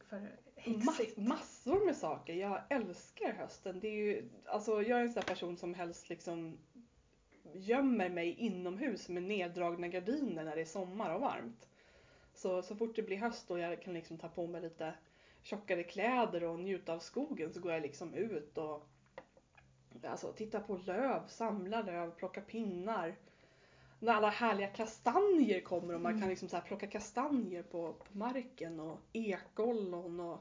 För. 0.10 0.38
Mass, 0.66 1.18
massor 1.18 1.86
med 1.86 1.96
saker. 1.96 2.34
Jag 2.34 2.64
älskar 2.70 3.34
hösten. 3.34 3.80
Det 3.80 3.88
är 3.88 3.96
ju, 3.96 4.30
alltså, 4.46 4.82
jag 4.82 5.00
är 5.00 5.04
en 5.04 5.14
sån 5.14 5.24
person 5.24 5.58
som 5.58 5.74
helst 5.74 6.10
liksom 6.10 6.58
gömmer 7.54 8.10
mig 8.10 8.34
inomhus 8.34 9.10
med 9.10 9.24
neddragna 9.24 9.88
gardiner 9.88 10.44
när 10.44 10.56
det 10.56 10.62
är 10.62 10.66
sommar 10.66 11.16
och 11.16 11.22
varmt. 11.22 11.68
Så, 12.34 12.62
så 12.62 12.76
fort 12.76 12.96
det 12.96 13.02
blir 13.02 13.18
höst 13.18 13.52
och 13.52 13.60
jag 13.60 13.82
kan 13.82 13.94
liksom 13.94 14.18
ta 14.18 14.30
på 14.30 14.48
mig 14.48 14.62
lite 14.62 14.94
tjockare 15.42 15.84
kläder 15.84 16.44
och 16.44 16.60
njuta 16.60 16.94
av 16.94 17.00
skogen 17.00 17.54
så 17.54 17.60
går 17.60 17.72
jag 17.72 17.82
liksom 17.82 18.14
ut 18.14 18.58
och 18.58 18.88
alltså, 20.04 20.34
titta 20.34 20.60
på 20.60 20.78
löv, 20.78 21.28
samla 21.28 21.82
löv, 21.82 22.12
plocka 22.12 22.42
pinnar. 22.42 23.16
När 24.04 24.14
alla 24.14 24.30
härliga 24.30 24.68
kastanjer 24.68 25.62
kommer 25.62 25.94
och 25.94 26.02
man 26.02 26.12
Mm. 26.12 26.22
kan 26.22 26.30
liksom 26.30 26.50
så 26.50 26.56
här 26.56 26.64
plocka 26.64 26.88
kastanjer 26.88 27.64
på, 27.64 27.94
på 27.94 28.18
marken 28.18 28.80
och 28.80 29.00
ekollon 29.14 30.20
och 30.20 30.40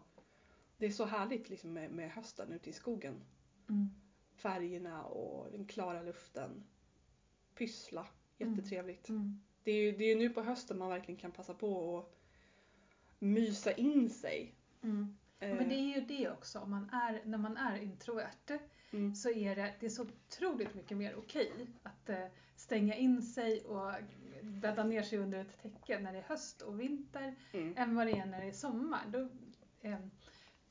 det 0.76 0.86
är 0.86 0.90
så 0.90 1.04
härligt 1.04 1.48
liksom 1.50 1.72
med, 1.72 1.90
med 1.90 2.10
hösten 2.10 2.52
ute 2.52 2.70
i 2.70 2.72
skogen. 2.72 3.14
Mm. 3.68 3.88
Färgerna 4.36 5.04
och 5.04 5.52
den 5.52 5.66
klara 5.66 6.02
luften. 6.02 6.64
Pyssla, 7.54 8.06
Mm. 8.38 8.54
jättetrevligt. 8.54 9.08
Mm. 9.08 9.40
Det 9.64 9.70
är 9.70 9.82
ju 9.82 9.92
det 9.96 10.04
är 10.04 10.16
nu 10.16 10.30
på 10.30 10.42
hösten 10.42 10.78
man 10.78 10.88
verkligen 10.88 11.20
kan 11.20 11.32
passa 11.32 11.54
på 11.54 11.98
att 11.98 12.16
mysa 13.18 13.72
in 13.72 14.10
sig. 14.10 14.54
Mm. 14.82 15.16
Eh, 15.40 15.54
Men 15.56 15.68
det 15.68 15.74
är 15.74 15.94
ju 15.94 16.00
det 16.00 16.30
också, 16.30 16.58
om 16.58 16.70
man 16.70 16.90
är, 16.90 17.22
när 17.24 17.38
man 17.38 17.56
är 17.56 17.76
introvert 17.78 18.58
mm, 18.92 19.14
så 19.14 19.30
är 19.30 19.56
det, 19.56 19.74
det 19.80 19.86
är 19.86 19.90
så 19.90 20.02
otroligt 20.02 20.74
mycket 20.74 20.96
mer 20.96 21.14
okej 21.16 21.52
att 21.82 22.08
eh, 22.08 22.26
stänga 22.70 22.94
in 22.94 23.22
sig 23.22 23.64
och 23.64 23.92
bädda 24.42 24.84
ner 24.84 25.02
sig 25.02 25.18
under 25.18 25.38
ett 25.40 25.62
täcke 25.62 26.00
när 26.00 26.12
det 26.12 26.18
är 26.18 26.22
höst 26.22 26.62
och 26.62 26.80
vinter 26.80 27.34
mm, 27.52 27.74
än 27.76 27.94
vad 27.94 28.06
det 28.06 28.12
är 28.18 28.26
när 28.26 28.40
det 28.40 28.46
är 28.48 28.52
sommar. 28.52 29.00
Då, 29.08 29.28
eh, 29.80 29.98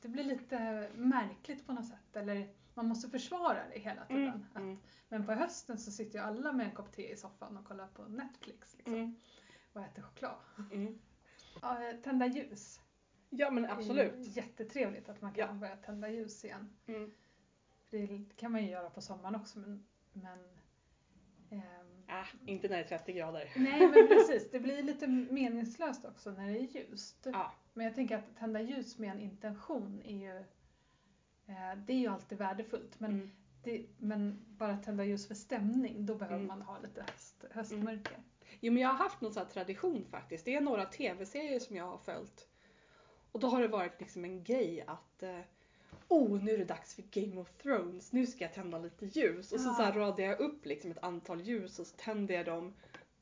det 0.02 0.08
blir 0.08 0.24
lite 0.24 0.90
märkligt 0.96 1.66
på 1.68 1.74
något 1.74 1.88
sätt, 1.88 2.16
eller 2.16 2.54
man 2.74 2.86
måste 2.88 3.10
försvara 3.10 3.60
det 3.74 3.80
hela 3.80 4.06
tiden. 4.06 4.24
mm, 4.28 4.46
Att, 4.54 4.56
mm, 4.62 4.78
men 5.10 5.26
på 5.26 5.32
hösten 5.32 5.78
så 5.78 5.92
sitter 5.92 6.20
ju 6.20 6.26
alla 6.26 6.52
med 6.54 6.66
en 6.66 6.76
kopp 6.76 6.92
te 6.92 7.12
i 7.12 7.18
soffan 7.18 7.58
och 7.58 7.66
kollar 7.66 7.88
på 7.88 8.04
Netflix 8.04 8.76
liksom, 8.78 8.94
mm, 8.94 9.16
och 9.74 9.82
äter 9.82 10.02
choklad. 10.02 10.36
mm. 10.72 11.00
Ja, 11.62 11.90
eh, 11.90 11.96
tända 12.02 12.26
ljus. 12.28 12.80
Ja 13.30 13.52
men 13.52 13.64
Det 13.64 13.70
är 13.70 13.74
absolut. 13.74 14.36
jättetrevligt 14.38 15.10
att 15.10 15.22
man 15.22 15.34
kan 15.34 15.48
Ja. 15.48 15.54
börja 15.54 15.76
tända 15.78 16.10
ljus 16.10 16.46
igen. 16.46 16.76
Mm. 16.88 17.12
Det 17.90 18.26
kan 18.36 18.52
man 18.52 18.64
ju 18.64 18.70
göra 18.70 18.90
på 18.90 19.02
sommaren 19.02 19.36
också 19.36 19.60
men, 19.60 19.86
men 20.14 20.40
ehm, 21.50 21.89
Äh, 22.10 22.50
inte 22.50 22.68
när 22.68 22.78
det 22.78 22.84
är 22.84 22.88
30 22.98 23.14
grader. 23.14 23.50
Nej 23.56 23.80
men 23.88 24.08
precis, 24.08 24.52
det 24.52 24.60
blir 24.60 24.84
lite 24.84 25.08
meningslöst 25.08 26.06
också 26.06 26.32
när 26.32 26.48
det 26.48 26.58
är 26.60 26.62
ljust. 26.88 27.18
Ja. 27.34 27.52
Men 27.74 27.86
jag 27.86 27.96
tänker 27.96 28.18
att 28.18 28.38
tända 28.40 28.62
ljus 28.62 28.98
med 28.98 29.12
en 29.12 29.20
intention 29.22 30.02
är 30.06 30.18
ju 30.18 30.38
eh, 31.48 31.78
det 31.88 31.94
är 31.94 31.98
ju 31.98 32.08
alltid 32.08 32.38
värdefullt. 32.38 33.00
Men, 33.00 33.12
Mm. 33.12 33.32
det, 33.64 33.86
men 33.98 34.46
bara 34.48 34.78
tända 34.78 35.04
ljus 35.04 35.28
för 35.28 35.36
stämning, 35.36 36.06
då 36.06 36.16
behöver 36.16 36.36
Mm. 36.36 36.48
man 36.48 36.62
ha 36.62 36.80
lite 36.80 37.02
höst, 37.02 37.46
höstmörker. 37.52 38.18
Jo 38.60 38.74
men 38.74 38.82
jag 38.84 38.90
har 38.90 38.98
haft 38.98 39.22
någon 39.22 39.34
sån 39.34 39.48
tradition 39.48 40.06
faktiskt. 40.12 40.46
Det 40.46 40.56
är 40.56 40.62
några 40.62 40.86
tv-serier 40.86 41.60
som 41.60 41.76
jag 41.76 41.86
har 41.86 41.98
följt. 41.98 42.48
Och 43.32 43.40
då 43.40 43.48
har 43.48 43.62
det 43.62 43.68
varit 43.68 44.00
liksom 44.00 44.24
en 44.26 44.44
grej 44.44 44.82
att 44.88 45.24
eh, 45.24 45.40
Oh, 46.08 46.44
nu 46.44 46.52
är 46.54 46.58
det 46.58 46.66
dags 46.66 46.96
för 46.96 47.04
Game 47.12 47.42
of 47.42 47.52
Thrones. 47.52 48.12
Nu 48.14 48.28
ska 48.28 48.44
jag 48.44 48.54
tända 48.54 48.78
lite 48.80 49.06
ljus. 49.06 49.52
Och 49.52 49.60
så, 49.60 49.70
Ja. 49.70 49.74
så 49.74 49.82
här 49.84 49.94
radar 49.94 50.24
jag 50.24 50.40
upp 50.40 50.66
liksom 50.66 50.92
ett 50.92 51.04
antal 51.04 51.42
ljus 51.42 51.80
och 51.80 51.88
så 51.88 51.96
tänder 51.98 52.36
jag 52.36 52.46
dem. 52.46 52.74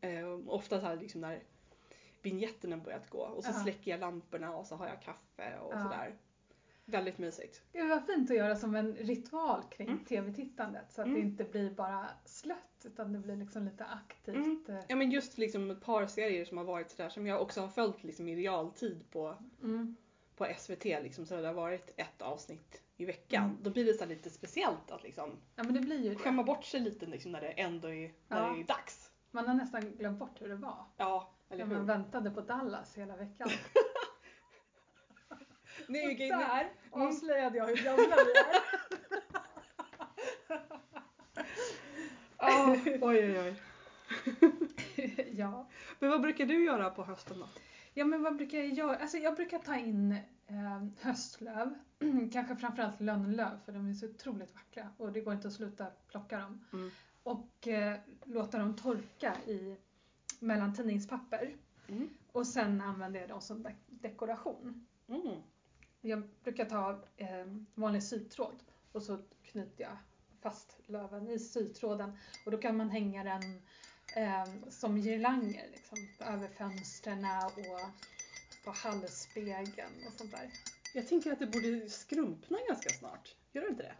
Eh, 0.01 0.39
ofta 0.47 0.79
så 0.79 0.85
här 0.85 0.95
liksom 0.95 1.21
när 1.21 1.43
vignetten 2.21 2.81
börjat 2.83 3.09
gå. 3.09 3.19
Och 3.19 3.43
så 3.43 3.49
Ja. 3.49 3.53
släcker 3.63 3.91
jag 3.91 3.99
lamporna 3.99 4.55
och 4.55 4.65
så 4.65 4.75
har 4.75 4.87
jag 4.87 5.01
kaffe 5.01 5.57
och 5.59 5.73
Ja. 5.73 5.83
sådär. 5.83 6.15
Väldigt 6.85 7.17
mysigt. 7.17 7.61
Det 7.71 7.83
var 7.83 7.99
fint 7.99 8.29
att 8.31 8.37
göra 8.37 8.55
som 8.55 8.75
en 8.75 8.95
ritual 8.95 9.63
kring 9.71 9.87
Mm. 9.87 10.05
tv-tittandet 10.05 10.91
så 10.91 11.01
att 11.01 11.07
Mm. 11.07 11.19
det 11.21 11.27
inte 11.27 11.43
blir 11.43 11.69
bara 11.71 12.07
slött 12.25 12.85
utan 12.85 13.13
det 13.13 13.19
blir 13.19 13.35
liksom 13.35 13.65
lite 13.65 13.85
aktivt. 13.85 14.35
Mm. 14.35 14.63
eh, 14.69 14.79
Ja 14.87 14.95
men 14.95 15.11
just 15.11 15.37
liksom 15.37 15.71
ett 15.71 15.81
par 15.81 16.07
serier 16.07 16.45
som 16.45 16.57
har 16.57 16.65
varit 16.65 16.91
sådär 16.91 17.09
som 17.09 17.27
jag 17.27 17.41
också 17.41 17.61
har 17.61 17.67
följt 17.67 18.03
liksom 18.03 18.27
i 18.29 18.35
realtid 18.35 19.03
på 19.11 19.35
Mm. 19.63 19.95
På 20.37 20.47
SVT 20.57 20.83
liksom, 20.83 21.25
så 21.25 21.35
det 21.41 21.47
har 21.47 21.53
varit 21.53 21.93
ett 21.97 22.21
avsnitt 22.21 22.81
i 22.97 23.05
veckan. 23.05 23.43
Mm. 23.43 23.57
Då 23.63 23.69
blir 23.69 23.85
det 23.85 23.93
så 23.93 24.05
lite 24.05 24.29
speciellt 24.29 24.91
att 24.91 25.03
liksom 25.03 25.31
Ja 25.55 25.63
men 25.63 25.73
det 25.73 25.79
blir 25.79 26.03
ju 26.03 26.09
det. 26.09 26.15
skämma 26.15 26.43
bort 26.43 26.65
sig 26.65 26.79
lite 26.79 27.05
liksom, 27.05 27.31
när 27.31 27.41
det 27.41 27.47
ändå 27.47 27.87
är, 27.87 28.13
när 28.27 28.41
Ja. 28.47 28.53
det 28.53 28.59
är 28.61 28.63
dags. 28.63 29.11
Man 29.31 29.47
har 29.47 29.53
nästan 29.55 29.81
glömt 29.97 30.19
bort 30.19 30.41
hur 30.41 30.49
det 30.49 30.55
var. 30.55 30.85
Ja, 30.97 31.33
eller 31.49 31.65
När 31.65 31.73
man 31.73 31.77
hur? 31.79 31.85
väntade 31.87 32.31
på 32.31 32.41
Dallas 32.41 32.97
hela 32.97 33.15
veckan. 33.17 33.49
Nu 35.87 35.99
är 35.99 36.11
Och 36.11 36.17
där. 36.41 36.61
Mm. 36.93 37.07
avslöjade 37.07 37.57
jag 37.57 37.65
hur 37.67 37.83
gamla 37.83 38.15
vi 38.15 38.31
är. 38.39 38.61
Ah, 42.39 42.71
oj, 42.71 42.99
oj, 43.01 43.39
oj. 43.39 43.55
ja. 45.37 45.67
Men 45.99 46.09
vad 46.09 46.21
brukar 46.21 46.45
du 46.45 46.65
göra 46.65 46.89
på 46.89 47.03
hösten 47.03 47.39
då? 47.39 47.47
Ja, 47.97 48.05
men 48.05 48.23
vad 48.23 48.35
brukar 48.35 48.57
jag 48.57 48.73
göra? 48.73 48.95
Alltså 48.95 49.17
jag 49.17 49.35
brukar 49.35 49.59
ta 49.59 49.75
in 49.75 50.11
eh, 50.47 50.85
höstlöv. 51.01 51.73
Kanske 52.31 52.55
framförallt 52.55 53.01
lönnlöv 53.01 53.59
för 53.65 53.71
de 53.71 53.89
är 53.89 53.93
så 53.93 54.09
otroligt 54.09 54.55
vackra 54.55 54.89
och 54.97 55.11
det 55.11 55.21
går 55.21 55.33
inte 55.33 55.47
att 55.47 55.53
sluta 55.53 55.87
plocka 56.07 56.39
dem. 56.39 56.65
Mm. 56.73 56.89
Och 57.23 57.67
eh, 57.67 57.99
låta 58.23 58.59
dem 58.59 58.75
torka 58.75 59.35
i 59.47 59.77
mellan 60.39 60.73
tidningspapper. 60.73 61.55
Mm. 61.87 62.09
Och 62.31 62.47
sen 62.47 62.81
använder 62.81 63.19
jag 63.19 63.29
dem 63.29 63.41
som 63.41 63.63
de- 63.63 63.75
dekoration. 63.87 64.87
Mm. 65.07 65.41
Jag 66.01 66.23
brukar 66.43 66.65
ta 66.65 67.03
eh, 67.17 67.45
vanlig 67.73 68.03
sytråd 68.03 68.63
och 68.91 69.03
så 69.03 69.17
knyter 69.43 69.83
jag 69.83 69.97
fast 70.41 70.79
löven 70.85 71.29
i 71.29 71.39
sytråden 71.39 72.17
och 72.45 72.51
då 72.51 72.57
kan 72.57 72.77
man 72.77 72.89
hänga 72.89 73.23
den 73.23 73.61
eh, 74.17 74.45
som 74.69 74.97
girlanger 74.97 75.65
liksom, 75.71 75.97
över 76.27 76.47
fönstren 76.47 77.25
och 77.45 77.51
på 78.65 78.71
hallspegeln 78.71 79.93
och 80.07 80.13
sånt 80.13 80.31
där. 80.31 80.49
Jag 80.93 81.07
tänker 81.07 81.31
att 81.31 81.39
det 81.39 81.47
borde 81.47 81.89
skrumpna 81.89 82.57
ganska 82.67 82.89
snart. 82.89 83.35
Gör 83.51 83.61
det 83.61 83.67
inte 83.69 83.83
det? 83.83 83.95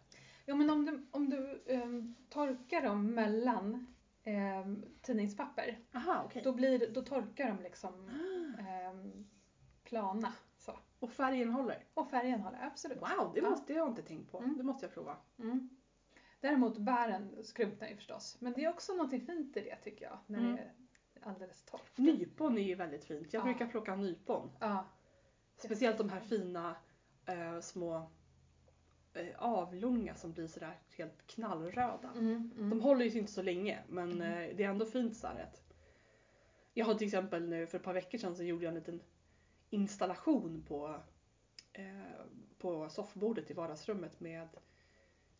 Ja 0.45 0.56
men 0.56 0.69
om 0.69 0.86
du, 0.86 1.08
om 1.12 1.30
du 1.30 1.63
eh, 1.65 1.89
torkar 2.30 2.82
dem 2.82 3.13
mellan 3.13 3.88
eh, 4.23 4.65
tidningspapper 5.01 5.80
Aha, 5.93 6.21
okej. 6.25 6.41
då, 6.43 6.53
blir, 6.53 6.89
då 6.93 7.01
torkar 7.01 7.47
de 7.47 7.63
liksom 7.63 8.10
Ah. 8.10 8.62
eh, 8.62 8.93
plana. 9.84 10.34
Så. 10.58 10.80
Och 10.99 11.12
färgen 11.12 11.49
håller? 11.51 11.86
Och 11.93 12.10
färgen 12.10 12.39
håller 12.41 12.65
absolut. 12.65 12.97
Wow, 12.97 13.32
det, 13.34 13.39
Ja. 13.39 13.49
måste, 13.49 13.73
det 13.73 13.80
har 13.80 13.86
jag 13.86 13.91
inte 13.91 14.01
tänkt 14.01 14.32
på. 14.32 14.39
Mm. 14.39 14.58
Det 14.58 14.63
måste 14.63 14.86
jag 14.86 14.93
prova. 14.93 15.17
Mm. 15.39 15.69
Däremot 16.39 16.78
bären 16.78 17.43
skrumpnar 17.43 17.88
ju 17.88 17.95
förstås. 17.95 18.38
Men 18.39 18.54
det 18.54 18.63
är 18.65 18.69
också 18.69 18.93
något 18.93 19.10
fint 19.10 19.58
i 19.58 19.62
det 19.62 19.76
tycker 19.76 20.06
jag. 20.06 20.17
När 20.28 20.39
Mm. 20.39 20.56
det 20.56 20.62
är 20.62 21.28
alldeles 21.30 21.63
torrt. 21.65 21.97
Nypon 21.97 22.58
är 22.58 22.62
ju 22.63 22.76
väldigt 22.76 23.06
fint. 23.06 23.34
Jag 23.34 23.41
Ja. 23.41 23.43
brukar 23.43 23.67
plocka 23.67 23.95
nypon. 23.95 24.52
Ja. 24.60 24.86
Speciellt 25.58 25.97
de 25.97 26.10
här 26.10 26.19
fina 26.19 26.76
eh, 27.26 27.60
små 27.60 28.12
eh, 29.13 29.28
avlånga 29.38 30.15
som 30.15 30.34
blir 30.34 30.47
sådär 30.47 30.80
helt 30.97 31.28
knallröda. 31.28 32.12
Mm, 32.12 32.52
mm. 32.58 32.69
De 32.69 32.82
håller 32.82 33.06
ju 33.06 33.19
inte 33.19 33.32
så 33.32 33.41
länge 33.41 33.84
men 33.88 34.21
eh, 34.21 34.56
det 34.56 34.63
är 34.63 34.69
ändå 34.69 34.86
fint 34.86 35.17
så 35.17 35.28
här 35.28 35.43
att 35.43 35.63
Jag 36.73 36.86
har 36.86 36.95
till 36.95 37.08
exempel 37.08 37.50
nu 37.50 37.67
för 37.67 37.78
ett 37.78 37.84
par 37.84 37.93
veckor 37.93 38.17
sedan 38.17 38.36
så 38.36 38.43
gjorde 38.43 38.63
jag 38.65 38.69
en 38.71 38.76
liten 38.80 39.02
installation 39.69 40.63
på, 40.67 41.00
på 42.58 42.89
soffbordet 42.89 43.52
i 43.52 43.54
vardagsrummet 43.54 44.19
med 44.19 44.47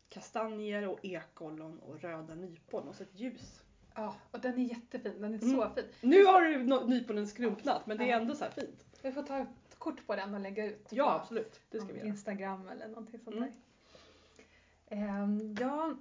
kastanjer 0.08 0.88
och 0.88 1.04
ekollon 1.04 1.78
och 1.78 2.00
röda 2.00 2.34
nypon 2.34 2.88
och 2.88 2.94
så 2.94 3.02
ett 3.02 3.20
ljus. 3.20 3.62
Ja, 3.94 4.14
och 4.30 4.40
den 4.40 4.58
är 4.58 4.64
jättefin. 4.64 5.20
Den 5.20 5.34
är 5.34 5.42
Mm. 5.42 5.56
så 5.56 5.70
fin. 5.74 5.84
Nu 6.00 6.24
har 6.24 6.42
no- 6.42 6.88
nyponen 6.88 7.26
skrumpnat 7.26 7.86
men 7.86 7.98
det 7.98 8.10
är 8.10 8.20
ändå 8.20 8.34
så 8.34 8.44
här 8.44 8.50
fint. 8.50 8.84
Vi 9.02 9.12
får 9.12 9.22
ta 9.22 9.38
ett 9.38 9.78
kort 9.78 10.06
på 10.06 10.16
den 10.16 10.34
och 10.34 10.40
lägga 10.40 10.66
ut. 10.66 10.88
Ja 10.90 11.04
på 11.04 11.10
absolut, 11.10 11.60
det 11.70 11.80
ska 11.80 11.92
vi 11.92 11.98
göra. 11.98 12.08
Instagram 12.08 12.68
eller 12.68 12.88
någonting 12.88 13.20
sånt 13.20 13.36
Mm. 13.36 13.48
där. 13.48 14.96
Ehm, 14.96 15.54
ja, 15.60 15.94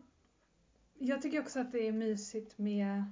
jag 0.94 1.22
tycker 1.22 1.40
också 1.42 1.60
att 1.60 1.72
det 1.72 1.88
är 1.88 1.92
mysigt 1.92 2.58
med 2.58 3.04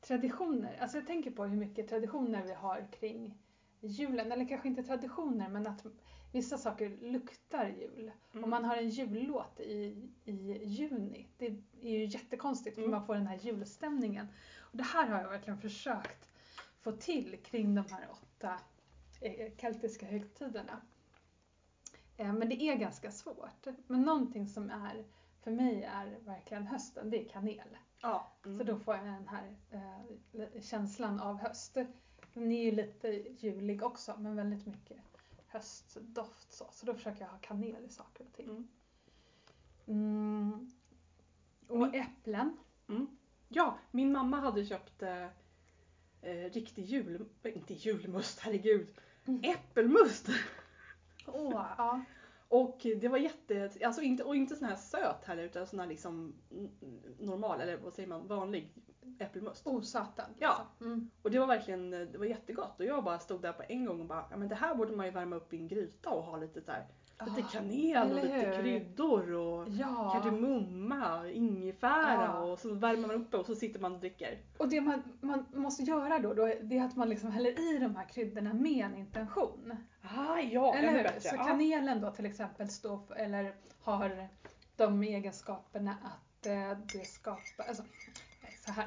traditioner. 0.00 0.76
Alltså 0.80 0.96
jag 0.98 1.06
tänker 1.06 1.30
på 1.30 1.44
hur 1.44 1.56
mycket 1.56 1.88
traditioner 1.88 2.42
vi 2.42 2.52
har 2.52 2.86
kring 3.00 3.38
julen. 3.80 4.32
Eller 4.32 4.48
kanske 4.48 4.68
inte 4.68 4.82
traditioner 4.82 5.48
men 5.48 5.66
att 5.66 5.84
vissa 6.32 6.58
saker 6.58 6.88
luktar 7.00 7.68
jul. 7.68 8.12
Mm. 8.32 8.44
Om 8.44 8.50
man 8.50 8.64
har 8.64 8.76
en 8.76 8.88
jullåt 8.88 9.60
i, 9.60 10.08
i 10.24 10.64
juni, 10.64 11.28
det 11.38 11.46
är 11.46 11.56
ju 11.98 12.04
jättekonstigt 12.04 12.74
för 12.74 12.82
Mm. 12.82 12.90
man 12.90 13.06
får 13.06 13.14
den 13.14 13.26
här 13.26 13.38
julstämningen. 13.38 14.26
Och 14.58 14.76
det 14.76 14.84
här 14.84 15.06
har 15.08 15.20
jag 15.22 15.28
verkligen 15.28 15.58
försökt 15.58 16.30
få 16.80 16.92
till 16.92 17.38
kring 17.44 17.74
de 17.74 17.84
här 17.90 18.08
åtta 18.10 18.60
eh, 19.20 19.52
keltiska 19.56 20.06
högtiderna. 20.06 20.80
Eh, 22.16 22.32
Men 22.32 22.48
det 22.48 22.62
är 22.62 22.76
ganska 22.76 23.10
svårt. 23.10 23.66
Men 23.86 24.02
någonting 24.02 24.48
som 24.48 24.70
är 24.70 25.04
för 25.40 25.50
mig 25.50 25.82
är 25.82 26.18
verkligen 26.20 26.66
hösten, 26.66 27.10
det 27.10 27.24
är 27.24 27.28
kanel. 27.28 27.76
Ja. 28.00 28.32
Mm. 28.44 28.58
Så 28.58 28.64
då 28.64 28.78
får 28.78 28.96
jag 28.96 29.04
den 29.04 29.28
här 29.28 29.56
eh, 29.70 30.60
känslan 30.62 31.20
av 31.20 31.38
höst. 31.38 31.74
Den 32.34 32.52
är 32.52 32.62
ju 32.64 32.70
lite 32.70 33.08
julig 33.38 33.82
också 33.82 34.16
men 34.18 34.36
väldigt 34.36 34.66
mycket 34.66 34.98
höstdoft 35.52 36.52
så. 36.52 36.68
Så 36.72 36.86
då 36.86 36.94
försöker 36.94 37.20
jag 37.20 37.28
ha 37.28 37.38
kanel 37.38 37.84
i 37.84 37.88
saker 37.88 38.24
och 38.24 38.32
ting. 38.32 38.46
Mm. 38.48 38.68
Mm. 39.86 40.70
Och 41.68 41.94
äpplen. 41.94 42.56
Mm. 42.88 43.06
Ja, 43.48 43.78
min 43.90 44.12
mamma 44.12 44.40
hade 44.40 44.66
köpt 44.66 45.02
eh, 45.02 45.26
eh, 46.22 46.50
riktig 46.52 46.84
jul, 46.84 47.26
inte 47.44 47.74
julmust, 47.74 48.40
herregud, 48.40 48.88
Mm. 49.26 49.40
äppelmust. 49.44 50.28
Åh, 51.26 51.50
ja. 51.78 52.04
Och 52.52 52.86
det 53.00 53.08
var 53.08 53.18
jätte, 53.18 53.70
alltså 53.84 54.02
inte, 54.02 54.24
och 54.24 54.36
inte 54.36 54.56
sån 54.56 54.68
här 54.68 54.76
söt 54.76 55.24
heller 55.24 55.42
utan 55.42 55.66
sån 55.66 55.80
här 55.80 55.86
liksom 55.86 56.34
normal, 57.18 57.60
eller 57.60 57.76
vad 57.76 57.94
säger 57.94 58.08
man, 58.08 58.26
vanlig 58.26 58.74
äppelmust. 59.18 59.66
Osötad. 59.66 60.26
Ja. 60.38 60.66
liksom. 60.70 60.86
Mm. 60.86 61.10
Och 61.22 61.30
det 61.30 61.38
var 61.38 61.46
verkligen, 61.46 61.90
det 61.90 62.18
var 62.18 62.24
jättegott 62.24 62.80
och 62.80 62.86
jag 62.86 63.04
bara 63.04 63.18
stod 63.18 63.42
där 63.42 63.52
på 63.52 63.62
en 63.68 63.84
gång 63.84 64.00
och 64.00 64.06
bara, 64.06 64.24
ja 64.30 64.36
men 64.36 64.48
det 64.48 64.54
här 64.54 64.74
borde 64.74 64.96
man 64.96 65.06
ju 65.06 65.12
värma 65.12 65.36
upp 65.36 65.52
i 65.52 65.56
en 65.56 65.68
gryta 65.68 66.10
och 66.10 66.22
ha 66.22 66.36
lite 66.36 66.62
så 66.62 66.70
här, 66.70 66.86
lite 67.26 67.42
kanel 67.52 68.10
och 68.10 68.14
lite 68.24 68.58
kryddor 68.60 69.32
och 69.32 69.66
Ja. 69.68 70.10
kardemumma, 70.14 71.28
ingefära 71.28 72.24
Ja. 72.24 72.38
och 72.38 72.58
så 72.58 72.74
värmer 72.74 73.06
man 73.08 73.16
upp 73.16 73.30
det 73.30 73.36
och 73.36 73.46
så 73.46 73.54
sitter 73.54 73.80
man 73.80 73.92
och 73.94 74.00
dricker. 74.00 74.38
Och 74.58 74.68
det 74.68 74.80
man, 74.80 75.02
man 75.20 75.46
måste 75.54 75.82
göra 75.82 76.18
då, 76.18 76.34
då 76.34 76.46
det 76.62 76.78
är 76.78 76.84
att 76.84 76.96
man 76.96 77.08
liksom 77.08 77.30
häller 77.30 77.74
i 77.74 77.78
de 77.78 77.96
här 77.96 78.04
kryddorna 78.08 78.52
med 78.54 78.84
en 78.84 78.94
intention. 78.96 79.76
Ah, 80.02 80.38
ja, 80.38 80.74
Eller 80.74 80.88
hur? 80.92 81.02
bättre. 81.02 81.20
Så 81.20 81.36
kanelen 81.36 82.00
då 82.00 82.10
till 82.10 82.26
exempel 82.26 82.68
står 82.68 82.98
för, 82.98 83.14
eller 83.14 83.54
har 83.82 84.28
de 84.76 85.02
egenskaperna 85.02 85.90
att 86.04 86.46
eh, 86.46 86.78
det 86.92 87.06
skapar, 87.06 87.64
alltså 87.68 87.82
så 88.66 88.72
här. 88.72 88.86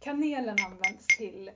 Kanelen 0.00 0.56
används 0.66 1.06
till 1.06 1.50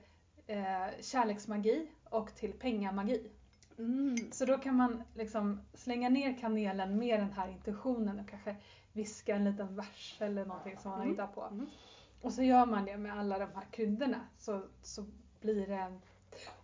eh, 0.47 1.01
kärleksmagi 1.01 1.87
och 2.09 2.35
till 2.35 2.53
pengamagi. 2.53 3.31
Mm. 3.79 4.15
Så 4.31 4.45
då 4.45 4.57
kan 4.57 4.75
man 4.75 5.03
liksom 5.15 5.59
slänga 5.73 6.09
ner 6.09 6.37
kanelen 6.37 6.97
med 6.97 7.19
den 7.19 7.31
här 7.31 7.47
intentionen 7.47 8.19
och 8.19 8.29
kanske 8.29 8.55
viska 8.93 9.35
en 9.35 9.43
liten 9.43 9.75
vers 9.75 10.17
eller 10.19 10.45
någonting 10.45 10.77
som 10.77 10.91
man 10.91 10.99
har 10.99 11.05
Mm. 11.05 11.15
hittat 11.15 11.35
på. 11.35 11.43
Mm. 11.43 11.65
Och 12.21 12.33
så 12.33 12.43
gör 12.43 12.65
man 12.65 12.85
det 12.85 12.97
med 12.97 13.19
alla 13.19 13.39
de 13.39 13.45
här 13.55 13.65
kryddorna 13.71 14.21
så, 14.37 14.61
så 14.81 15.05
blir 15.41 15.67
det 15.67 15.75
en... 15.75 16.01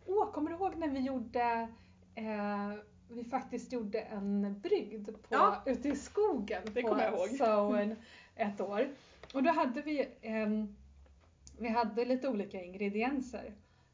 Åh, 0.06 0.32
kommer 0.32 0.50
du 0.50 0.56
ihåg 0.56 0.76
när 0.78 0.88
vi 0.88 1.00
gjorde 1.00 1.68
eh, 2.16 2.74
vi 3.10 3.24
faktiskt 3.24 3.72
gjorde 3.74 4.00
en 4.00 4.60
brygd 4.60 5.08
på, 5.08 5.20
Ja. 5.30 5.64
ute 5.66 5.90
i 5.90 5.96
skogen 5.96 6.62
Det 6.74 6.82
på 6.84 7.00
jag 7.00 7.14
ihåg. 7.14 7.30
Sowen 7.30 7.96
ett 8.36 8.62
år. 8.62 8.90
Och 9.34 9.44
då 9.44 9.52
hade 9.52 9.82
vi, 9.82 10.08
en, 10.22 10.76
vi 11.60 11.70
hade 11.70 12.06
lite 12.06 12.30
olika 12.30 12.64
ingredienser. 12.64 13.54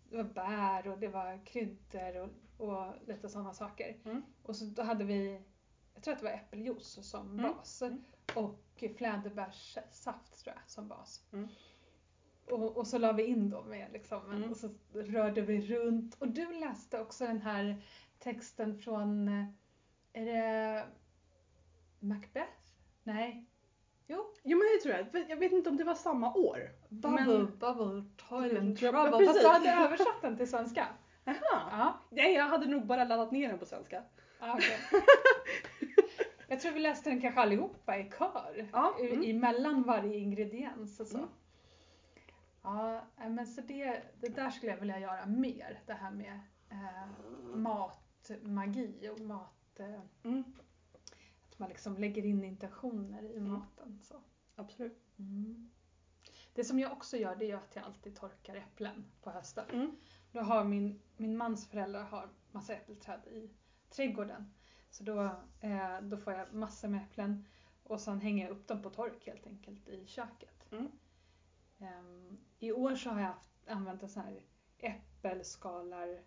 Det 0.09 0.17
var 0.17 0.23
bär 0.23 0.87
och 0.91 0.99
det 0.99 1.07
var 1.07 1.45
kryddor 1.45 2.17
och, 2.21 2.29
och 2.61 2.93
lite 3.07 3.29
sådana 3.29 3.53
saker. 3.53 3.97
Mm. 4.05 4.21
Och 4.43 4.55
så 4.55 4.65
då 4.65 4.81
hade 4.83 5.03
vi, 5.03 5.41
jag 5.93 6.03
tror 6.03 6.13
att 6.13 6.19
det 6.19 6.25
var 6.25 6.31
äppeljuice 6.33 7.09
som 7.09 7.39
Mm. 7.39 7.51
bas. 7.51 7.81
Mm. 7.81 8.03
Och 8.35 8.59
fläderbärssaft 8.97 10.43
tror 10.43 10.55
jag 10.55 10.69
som 10.69 10.87
bas. 10.87 11.23
Mm. 11.33 11.47
Och, 12.49 12.77
och 12.77 12.87
så 12.87 12.97
la 12.97 13.11
vi 13.11 13.25
in 13.25 13.49
då 13.49 13.63
med 13.63 13.91
liksom, 13.93 14.25
Mm. 14.31 14.51
och 14.51 14.57
så 14.57 14.69
rörde 14.93 15.41
vi 15.41 15.61
runt. 15.61 16.15
Och 16.19 16.27
du 16.27 16.53
läste 16.59 16.99
också 16.99 17.25
den 17.27 17.41
här 17.41 17.83
texten 18.19 18.77
från, 18.77 19.27
eh, 19.27 19.45
är 20.13 20.25
det 20.25 20.85
Macbeth? 21.99 22.51
Nej. 23.03 23.45
Jo, 24.07 24.33
Jo 24.43 24.57
men 24.57 24.67
det 24.67 24.81
tror 24.83 24.95
jag. 25.13 25.29
Jag 25.29 25.37
vet 25.37 25.51
inte 25.51 25.69
om 25.69 25.77
det 25.77 25.83
var 25.83 25.95
samma 25.95 26.33
år. 26.33 26.69
Bubble, 26.89 27.25
Men- 27.25 27.45
Bubble, 27.59 28.03
Toil 28.29 28.57
and 28.57 28.77
Trouble. 28.77 29.25
Fast 29.27 29.41
du 29.41 29.47
hade 29.47 29.69
översatt 29.85 30.21
den 30.21 30.37
till 30.37 30.49
svenska. 30.49 30.87
Jaha. 31.23 31.37
Ja, 31.51 31.99
Nej 32.09 32.33
jag 32.33 32.47
hade 32.47 32.65
nog 32.65 32.85
bara 32.85 33.03
laddat 33.03 33.31
ner 33.31 33.49
den 33.49 33.59
på 33.59 33.65
svenska. 33.65 34.03
okej. 34.39 34.77
Jag 36.47 36.59
tror 36.59 36.71
vi 36.71 36.79
läste 36.79 37.09
den 37.09 37.21
kanske 37.21 37.41
allihopa 37.41 37.97
i 37.97 38.09
kör. 38.19 38.69
Ja, 38.73 38.95
I- 38.99 39.13
mm. 39.13 39.29
Emellan 39.37 39.83
varje 39.83 40.17
ingrediens 40.17 40.99
och 40.99 41.07
så. 41.07 41.17
Mm. 41.17 41.29
Ja, 42.63 43.01
nej, 43.17 43.29
men 43.29 43.47
så 43.47 43.61
det, 43.61 44.01
det 44.19 44.27
där 44.35 44.49
skulle 44.49 44.71
jag 44.71 44.79
vilja 44.79 44.99
göra 44.99 45.25
mer. 45.25 45.79
Det 45.85 45.93
här 45.93 46.11
med 46.11 46.39
eh, 46.69 47.07
matmagi 47.55 49.09
och 49.13 49.19
mat... 49.19 49.79
Eh, 49.79 49.99
Mm. 50.23 50.43
att 51.51 51.59
man 51.59 51.69
liksom 51.69 51.97
lägger 51.97 52.25
in 52.25 52.43
intentioner 52.43 53.23
i 53.23 53.37
Mm. 53.37 53.51
maten. 53.51 53.99
Så. 54.03 54.15
Absolut. 54.55 55.03
Det 56.53 56.63
som 56.63 56.79
jag 56.79 56.91
också 56.91 57.17
gör 57.17 57.35
det 57.35 57.51
är 57.51 57.55
att 57.55 57.75
jag 57.75 57.85
alltid 57.85 58.15
torkar 58.15 58.55
äpplen 58.55 59.05
på 59.21 59.29
hösten. 59.29 59.65
Mm. 59.69 59.95
Då 60.31 60.39
har 60.39 60.63
min, 60.63 61.01
min 61.17 61.37
mans 61.37 61.69
föräldrar 61.69 62.03
har 62.03 62.29
massa 62.51 62.73
äppelträd 62.73 63.19
i 63.27 63.49
trädgården. 63.89 64.53
Så 64.89 65.03
då, 65.03 65.21
eh, 65.59 66.01
då 66.01 66.17
får 66.17 66.33
jag 66.33 66.53
massor 66.53 66.87
med 66.87 67.01
äpplen 67.03 67.45
och 67.83 68.01
sen 68.01 68.21
hänger 68.21 68.45
jag 68.45 68.51
upp 68.51 68.67
dem 68.67 68.81
på 68.81 68.89
tork 68.89 69.27
helt 69.27 69.47
enkelt 69.47 69.87
i 69.87 70.07
köket. 70.07 70.71
Mm. 70.71 70.91
Ehm, 71.79 72.37
I 72.59 72.71
år 72.71 72.95
så 72.95 73.09
har 73.09 73.19
jag 73.19 73.27
haft, 73.27 73.49
använt 73.67 74.03
en 74.03 74.09
sån 74.09 74.23
här 74.23 74.41
äppelskalar 74.77 76.21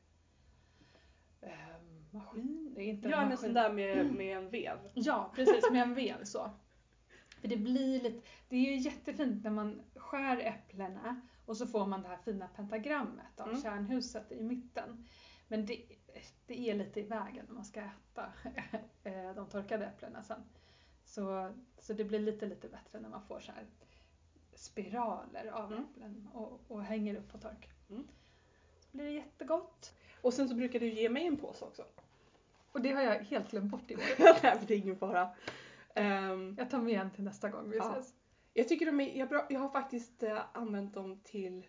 ehm, 1.40 2.04
maskin. 2.10 2.72
Det 2.74 2.82
är 2.82 2.86
inte 2.86 3.08
Gör 3.08 3.18
en 3.18 3.28
maskin. 3.28 3.36
sån 3.38 3.54
där 3.54 3.72
med, 3.72 4.14
med 4.14 4.36
en 4.36 4.50
vev. 4.50 4.78
Ja, 4.94 5.32
precis 5.34 5.70
med 5.70 5.82
en 5.82 5.94
vev 5.94 6.24
så. 6.24 6.50
För 7.44 7.48
det 7.48 7.56
blir 7.56 8.00
lite, 8.02 8.20
det 8.48 8.56
är 8.56 8.60
ju 8.60 8.76
jättefint 8.76 9.44
när 9.44 9.50
man 9.50 9.82
skär 9.96 10.36
äpplena 10.38 11.20
och 11.46 11.56
så 11.56 11.66
får 11.66 11.86
man 11.86 12.02
det 12.02 12.08
här 12.08 12.16
fina 12.16 12.48
pentagrammet 12.48 13.40
av 13.40 13.48
Mm. 13.48 13.62
kärnhuset 13.62 14.32
i 14.32 14.42
mitten. 14.42 15.06
Men 15.48 15.66
det, 15.66 15.82
det 16.46 16.70
är 16.70 16.74
lite 16.74 17.00
i 17.00 17.02
vägen 17.02 17.44
när 17.48 17.54
man 17.54 17.64
ska 17.64 17.80
äta 17.80 18.32
eh, 19.04 19.34
de 19.34 19.46
torkade 19.46 19.86
äpplena 19.86 20.22
sen. 20.22 20.40
Så, 21.04 21.52
så 21.78 21.92
det 21.92 22.04
blir 22.04 22.18
lite, 22.18 22.46
lite 22.46 22.68
bättre 22.68 23.00
när 23.00 23.08
man 23.08 23.22
får 23.22 23.40
så 23.40 23.52
här 23.52 23.66
spiraler 24.54 25.46
av 25.46 25.72
Mm. 25.72 25.84
äpplen 25.84 26.28
och, 26.32 26.60
och 26.68 26.82
hänger 26.82 27.14
upp 27.16 27.32
på 27.32 27.38
tork. 27.38 27.68
Mm. 27.90 28.06
Så 28.80 28.96
blir 28.96 29.04
det 29.06 29.12
jättegott. 29.12 29.94
Och 30.20 30.34
sen 30.34 30.48
så 30.48 30.54
brukar 30.54 30.80
du 30.80 30.88
ge 30.92 31.08
mig 31.08 31.26
en 31.26 31.36
påse 31.36 31.64
också. 31.64 31.84
Och 32.72 32.80
det 32.80 32.92
har 32.92 33.02
jag 33.02 33.14
helt 33.18 33.50
glömt 33.50 33.70
bort 33.70 33.90
i 33.90 33.94
år. 33.96 34.02
Nej 34.42 34.58
det 34.66 34.74
är 34.74 34.78
ingen 34.78 34.98
fara. 34.98 35.28
Ehm, 35.94 36.54
Jag 36.58 36.70
tar 36.70 36.78
med 36.78 37.00
en 37.00 37.10
till 37.10 37.24
nästa 37.24 37.48
gång 37.48 37.70
vi 37.70 37.76
Ja. 37.76 37.90
ses. 37.92 38.14
jag 38.52 38.68
tycker 38.68 38.86
de 38.86 39.00
är, 39.00 39.18
jag, 39.18 39.28
bra, 39.28 39.46
jag 39.50 39.60
har 39.60 39.68
faktiskt 39.68 40.22
eh, 40.22 40.38
använt 40.52 40.94
dem 40.94 41.20
till 41.24 41.66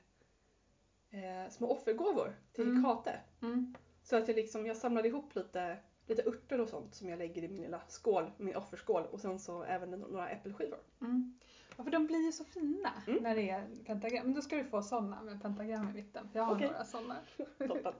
eh, 1.09 1.49
små 1.51 1.71
offergåvor 1.71 2.35
till 2.53 2.67
Mm. 2.69 2.83
Kate. 2.83 3.19
Mm. 3.41 3.75
Så 4.03 4.15
att 4.15 4.27
jag 4.27 4.35
liksom, 4.35 4.65
jag 4.65 4.77
samlade 4.77 5.07
ihop 5.07 5.35
lite 5.35 5.77
lite 6.07 6.23
örter 6.29 6.61
och 6.61 6.69
sånt 6.69 6.95
som 6.95 7.09
jag 7.09 7.19
lägger 7.19 7.43
i 7.43 7.47
min 7.47 7.61
lilla 7.61 7.81
skål, 7.87 8.31
min 8.37 8.55
offerskål 8.55 9.05
och 9.05 9.19
sen 9.21 9.39
så 9.39 9.63
även 9.63 9.91
några 9.91 10.29
äppelskivor. 10.29 10.79
Mm. 11.01 11.39
Ja, 11.77 11.83
för 11.83 11.91
de 11.91 12.07
blir 12.07 12.25
ju 12.25 12.31
så 12.31 12.45
fina 12.45 12.89
Mm. 13.07 13.23
när 13.23 13.35
det 13.35 13.49
är 13.49 13.67
pentagram. 13.85 14.25
Men 14.25 14.35
då 14.35 14.41
ska 14.41 14.55
du 14.55 14.63
få 14.63 14.81
sådana 14.81 15.21
med 15.21 15.41
pentagram 15.41 15.89
i 15.89 15.93
mitten. 15.93 16.29
För 16.29 16.39
jag 16.39 16.45
har 16.45 16.55
Okej. 16.55 16.67
några 16.67 16.85
sådana. 16.85 17.15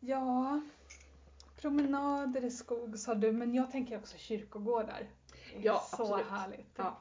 Ja, 0.00 0.60
promenader 1.68 2.44
i 2.44 2.50
skog 2.50 2.98
sa 2.98 3.14
du, 3.14 3.32
men 3.32 3.54
jag 3.54 3.70
tänker 3.70 3.98
också 3.98 4.16
kyrkogårdar. 4.18 5.06
Det 5.52 5.58
är 5.58 5.62
Ja, 5.64 5.78
så 5.90 6.02
absolut. 6.02 6.26
härligt. 6.26 6.70
Ja. 6.76 6.98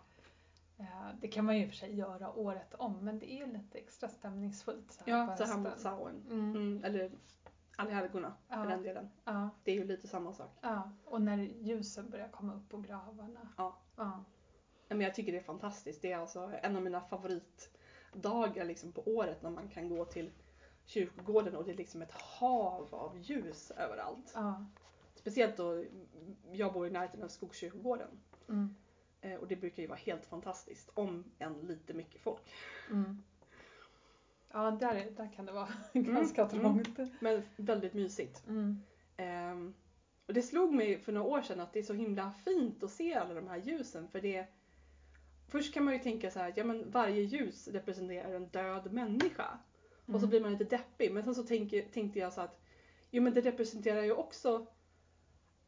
Eh, 0.77 0.85
Det 1.21 1.27
kan 1.27 1.45
man 1.45 1.57
ju 1.57 1.63
i 1.63 1.65
och 1.65 1.69
för 1.69 1.75
sig 1.77 1.95
göra 1.95 2.33
året 2.33 2.73
om, 2.73 3.05
men 3.05 3.19
det 3.19 3.31
är 3.31 3.47
lite 3.47 3.77
extra 3.77 4.09
stämningsfullt 4.09 4.91
så 4.91 5.03
här 5.05 5.17
Ja, 5.17 5.27
på 5.27 5.37
så 5.37 5.43
här 5.51 5.57
mot. 5.57 5.79
Samhain. 5.79 6.23
Mm. 6.29 6.49
Mm, 6.55 6.83
eller 6.83 7.11
allhelgona 7.75 8.33
Ja. 8.47 8.55
för 8.55 8.69
den 8.69 8.81
delen. 8.83 9.09
Ja, 9.25 9.49
Det 9.63 9.71
är 9.71 9.75
ju 9.75 9.83
lite 9.83 10.07
samma 10.07 10.33
sak. 10.33 10.57
ja, 10.61 10.91
och 11.05 11.21
när 11.21 11.37
ljusen 11.37 12.09
börjar 12.09 12.27
komma 12.29 12.53
upp 12.55 12.69
på 12.69 12.77
gravarna. 12.77 13.47
Ja. 13.57 13.77
Ja. 13.95 14.23
Ja, 14.87 14.95
Men 14.95 15.01
jag 15.01 15.15
tycker 15.15 15.31
det 15.31 15.37
är 15.37 15.43
fantastiskt. 15.43 16.01
Det 16.01 16.11
är 16.11 16.17
alltså 16.17 16.51
en 16.61 16.75
av 16.75 16.81
mina 16.81 17.01
favoritdagar 17.01 18.65
liksom 18.65 18.91
på 18.91 19.01
året 19.05 19.41
när 19.41 19.49
man 19.49 19.67
kan 19.67 19.89
gå 19.89 20.05
till 20.05 20.31
kyrkogården 20.85 21.55
och 21.55 21.65
det 21.65 21.71
är 21.71 21.75
liksom 21.75 22.01
ett 22.01 22.11
hav 22.11 22.95
av 22.95 23.19
ljus 23.19 23.71
överallt. 23.71 24.31
ja. 24.35 24.65
Speciellt 25.15 25.57
då 25.57 25.83
jag 26.51 26.73
bor 26.73 26.87
i 26.87 26.89
närheten 26.89 27.23
av 27.23 27.27
Skogskyrkogården. 27.27 28.09
Mm. 28.49 28.75
Eh, 29.21 29.35
Och 29.35 29.47
det 29.47 29.55
brukar 29.55 29.81
ju 29.81 29.87
vara 29.87 29.99
helt 29.99 30.25
fantastiskt 30.25 30.89
om 30.93 31.23
än 31.39 31.53
lite 31.53 31.93
mycket 31.93 32.21
folk. 32.21 32.53
Mm. 32.89 33.23
Ja, 34.51 34.71
där, 34.71 35.11
där 35.11 35.33
kan 35.35 35.45
det 35.45 35.51
vara 35.51 35.69
ganska 35.93 36.41
mm. 36.41 36.59
trångt. 36.59 36.99
Men 37.21 37.43
väldigt 37.55 37.93
mysigt. 37.93 38.47
Mm. 38.47 38.81
Ehm, 39.17 39.73
och 40.27 40.33
det 40.33 40.41
slog 40.41 40.73
mig 40.73 40.99
för 40.99 41.11
några 41.11 41.27
år 41.27 41.41
sedan 41.41 41.59
att 41.59 41.73
det 41.73 41.79
är 41.79 41.83
så 41.83 41.93
himla 41.93 42.31
fint 42.31 42.83
att 42.83 42.91
se 42.91 43.13
alla 43.13 43.33
de 43.33 43.47
här 43.47 43.57
ljusen 43.57 44.07
för 44.07 44.21
det 44.21 44.47
Först 45.47 45.73
kan 45.73 45.83
man 45.83 45.93
ju 45.93 45.99
tänka 45.99 46.31
så 46.31 46.39
här 46.39 46.49
att 46.49 46.57
ja, 46.57 46.63
men 46.63 46.91
varje 46.91 47.21
ljus 47.21 47.67
representerar 47.67 48.33
en 48.33 48.47
död 48.47 48.93
människa. 48.93 49.57
Och 50.05 50.11
så 50.13 50.17
Mm. 50.17 50.29
blir 50.29 50.41
man 50.41 50.51
lite 50.51 50.63
deppig. 50.63 51.11
Men 51.13 51.23
sen 51.23 51.35
så 51.35 51.43
tänker, 51.43 51.81
tänkte 51.87 52.19
jag 52.19 52.33
så 52.33 52.41
att 52.41 52.61
jo 53.11 53.23
men 53.23 53.33
det 53.33 53.41
representerar 53.41 54.03
ju 54.03 54.11
också 54.13 54.67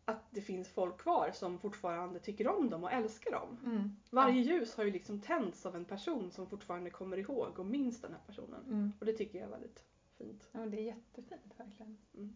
att 0.06 0.24
det 0.32 0.42
finns 0.42 0.70
folk 0.70 0.98
kvar 0.98 1.32
som 1.34 1.60
fortfarande 1.60 2.20
tycker 2.20 2.48
om 2.48 2.70
dem 2.70 2.84
och 2.84 2.92
älskar 2.92 3.32
dem. 3.32 3.58
Mm. 3.66 3.96
Varje 4.10 4.42
ljus 4.42 4.76
har 4.76 4.84
ju 4.84 4.92
liksom 4.92 5.22
tänts 5.22 5.66
av 5.66 5.76
en 5.76 5.86
person 5.86 6.32
som 6.32 6.48
fortfarande 6.48 6.90
kommer 6.90 7.18
ihåg 7.18 7.60
och 7.60 7.66
minns 7.66 8.02
den 8.02 8.12
här 8.12 8.22
personen. 8.28 8.64
Mm. 8.66 8.92
Och 9.00 9.06
det 9.06 9.14
tycker 9.14 9.40
jag 9.40 9.48
är 9.48 9.52
väldigt 9.52 9.84
fint. 10.18 10.50
Ja, 10.52 10.60
men 10.60 10.72
det 10.72 10.78
är 10.80 10.84
jättefint 10.84 11.54
verkligen. 11.60 11.98
Mm. 12.14 12.36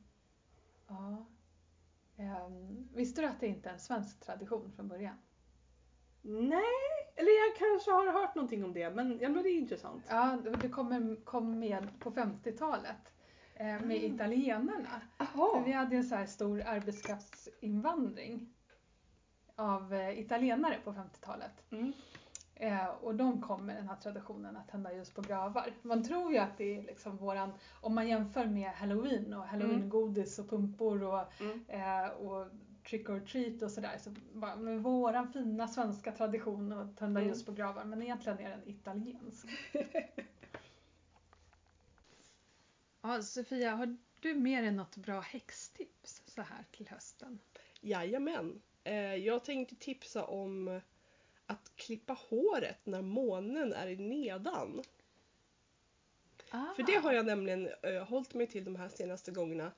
Ja. 0.88 1.26
Ehm, 2.18 2.90
visste 2.94 3.22
du 3.22 3.28
att 3.28 3.40
det 3.40 3.48
inte 3.48 3.70
är 3.70 3.74
en 3.74 3.80
svensk 3.80 4.20
tradition 4.20 4.72
från 4.76 4.88
början? 4.88 5.16
Nej, 6.32 6.64
eller 7.16 7.32
jag 7.48 7.56
kanske 7.58 7.92
har 7.92 8.12
hört 8.22 8.36
någonting 8.36 8.64
om 8.64 8.74
det 8.74 8.90
men, 8.90 9.20
ja, 9.22 9.30
men 9.30 9.44
det 9.44 9.50
är 9.50 9.58
intressant. 9.58 10.04
Ja, 10.10 10.38
det 10.44 10.50
det 10.50 10.70
kom, 10.70 11.60
med 11.60 12.00
på 12.00 12.12
50-talet 12.12 13.14
eh, 13.56 13.66
med 13.66 13.92
Ah. 13.92 14.06
italienarna. 14.06 15.02
För 15.18 15.64
vi 15.66 15.72
hade 15.72 15.96
en 15.96 16.04
så 16.04 16.16
här 16.16 16.26
stor 16.26 16.62
arbetskraftsinvandring 16.66 18.54
av 19.56 19.94
eh, 19.94 20.20
italienare 20.20 20.78
på 20.84 20.92
50-talet. 20.92 21.72
Mm. 21.72 21.94
Eh, 22.56 22.88
och 22.88 23.16
de 23.16 23.42
kom 23.42 23.66
med 23.66 23.76
den 23.76 23.90
här 23.90 23.96
traditionen 23.96 24.58
att 24.58 24.68
tända 24.70 24.94
ljus 24.94 25.14
på 25.14 25.22
gravar. 25.22 25.74
Man 25.82 26.04
tror 26.04 26.32
ju 26.32 26.38
att 26.38 26.58
det 26.58 26.78
är 26.78 26.84
liksom 26.84 27.18
våran, 27.18 27.52
om 27.82 27.96
man 27.96 28.08
jämför 28.08 28.46
med 28.46 28.72
halloween 28.72 29.34
och 29.34 29.44
halloweengodis 29.48 30.40
och 30.40 30.50
pumpor 30.50 31.04
och, 31.04 31.42
Mm. 31.42 31.66
eh, 31.68 32.10
och 32.10 32.48
trick 32.90 33.10
or 33.10 33.20
treat 33.20 33.62
och 33.62 33.72
sådär. 33.72 33.98
Så 33.98 34.10
bara, 34.34 34.56
men 34.56 34.82
våran 34.82 35.34
fina 35.34 35.68
svenska 35.68 36.12
tradition 36.12 36.74
att 36.74 36.98
tända 36.98 37.20
Mm. 37.20 37.30
ljus 37.30 37.46
på 37.46 37.52
gravar 37.52 37.84
men 37.84 38.02
egentligen 38.02 38.40
är 38.40 38.50
den 38.50 38.70
italiensk. 38.70 39.48
ja, 43.02 43.22
Sofia, 43.22 43.76
har 43.76 43.98
du 44.20 44.34
mer 44.34 44.64
än 44.64 44.76
något 44.76 44.96
bra 44.96 45.20
häxtips 45.20 46.22
så 46.26 46.42
här 46.42 46.66
till 46.72 46.88
hösten? 46.88 47.40
Jajamän. 47.82 48.62
Eh, 48.84 49.16
jag 49.16 49.44
tänkte 49.46 49.76
tipsa 49.76 50.26
om 50.26 50.82
att 51.46 51.72
klippa 51.76 52.14
håret 52.14 52.86
när 52.86 53.02
månen 53.02 53.74
är 53.74 53.88
i 53.88 53.96
nedan. 53.96 54.84
Ah. 56.52 56.74
För 56.76 56.84
det 56.84 56.96
har 56.96 57.14
jag 57.14 57.26
nämligen 57.26 57.70
eh, 57.84 58.04
hållit 58.08 58.34
mig 58.34 58.48
till 58.48 58.64
de 58.64 58.76
här 58.76 58.90
senaste 58.90 59.32
gångerna. 59.32 59.72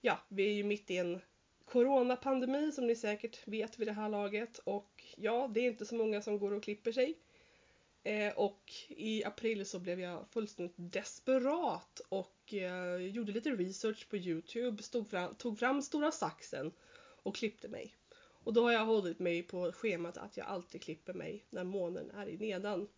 Ja, 0.00 0.18
vi 0.28 0.48
är 0.48 0.52
ju 0.52 0.64
mitt 0.64 0.90
i 0.90 0.96
en 0.96 1.20
coronapandemi 1.66 2.72
som 2.72 2.86
ni 2.86 2.96
säkert 2.96 3.48
vet 3.48 3.78
vid 3.78 3.88
det 3.88 3.92
här 3.92 4.08
laget 4.08 4.58
och 4.58 5.04
ja, 5.16 5.50
det 5.54 5.60
är 5.60 5.66
inte 5.66 5.86
så 5.86 5.94
många 5.94 6.22
som 6.22 6.38
går 6.38 6.52
och 6.52 6.62
klipper 6.62 6.92
sig. 6.92 7.18
Eh, 8.02 8.32
och 8.32 8.72
i 8.88 9.24
april 9.24 9.66
så 9.66 9.78
blev 9.78 10.00
jag 10.00 10.28
fullständigt 10.28 10.74
desperat 10.76 12.00
och 12.08 12.54
eh, 12.54 12.96
gjorde 12.96 13.32
lite 13.32 13.50
research 13.50 14.08
på 14.08 14.16
Youtube, 14.16 14.82
stod 14.82 15.10
fram, 15.10 15.34
tog 15.34 15.58
fram 15.58 15.82
stora 15.82 16.12
saxen 16.12 16.72
och 17.22 17.36
klippte 17.36 17.68
mig. 17.68 17.94
Och 18.18 18.52
då 18.52 18.62
har 18.62 18.72
jag 18.72 18.86
hållit 18.86 19.18
mig 19.18 19.42
på 19.42 19.72
schemat 19.72 20.16
att 20.16 20.36
jag 20.36 20.46
alltid 20.46 20.82
klipper 20.82 21.12
mig 21.12 21.44
när 21.50 21.64
månen 21.64 22.10
är 22.10 22.28
i 22.28 22.36
nedan. 22.36 22.88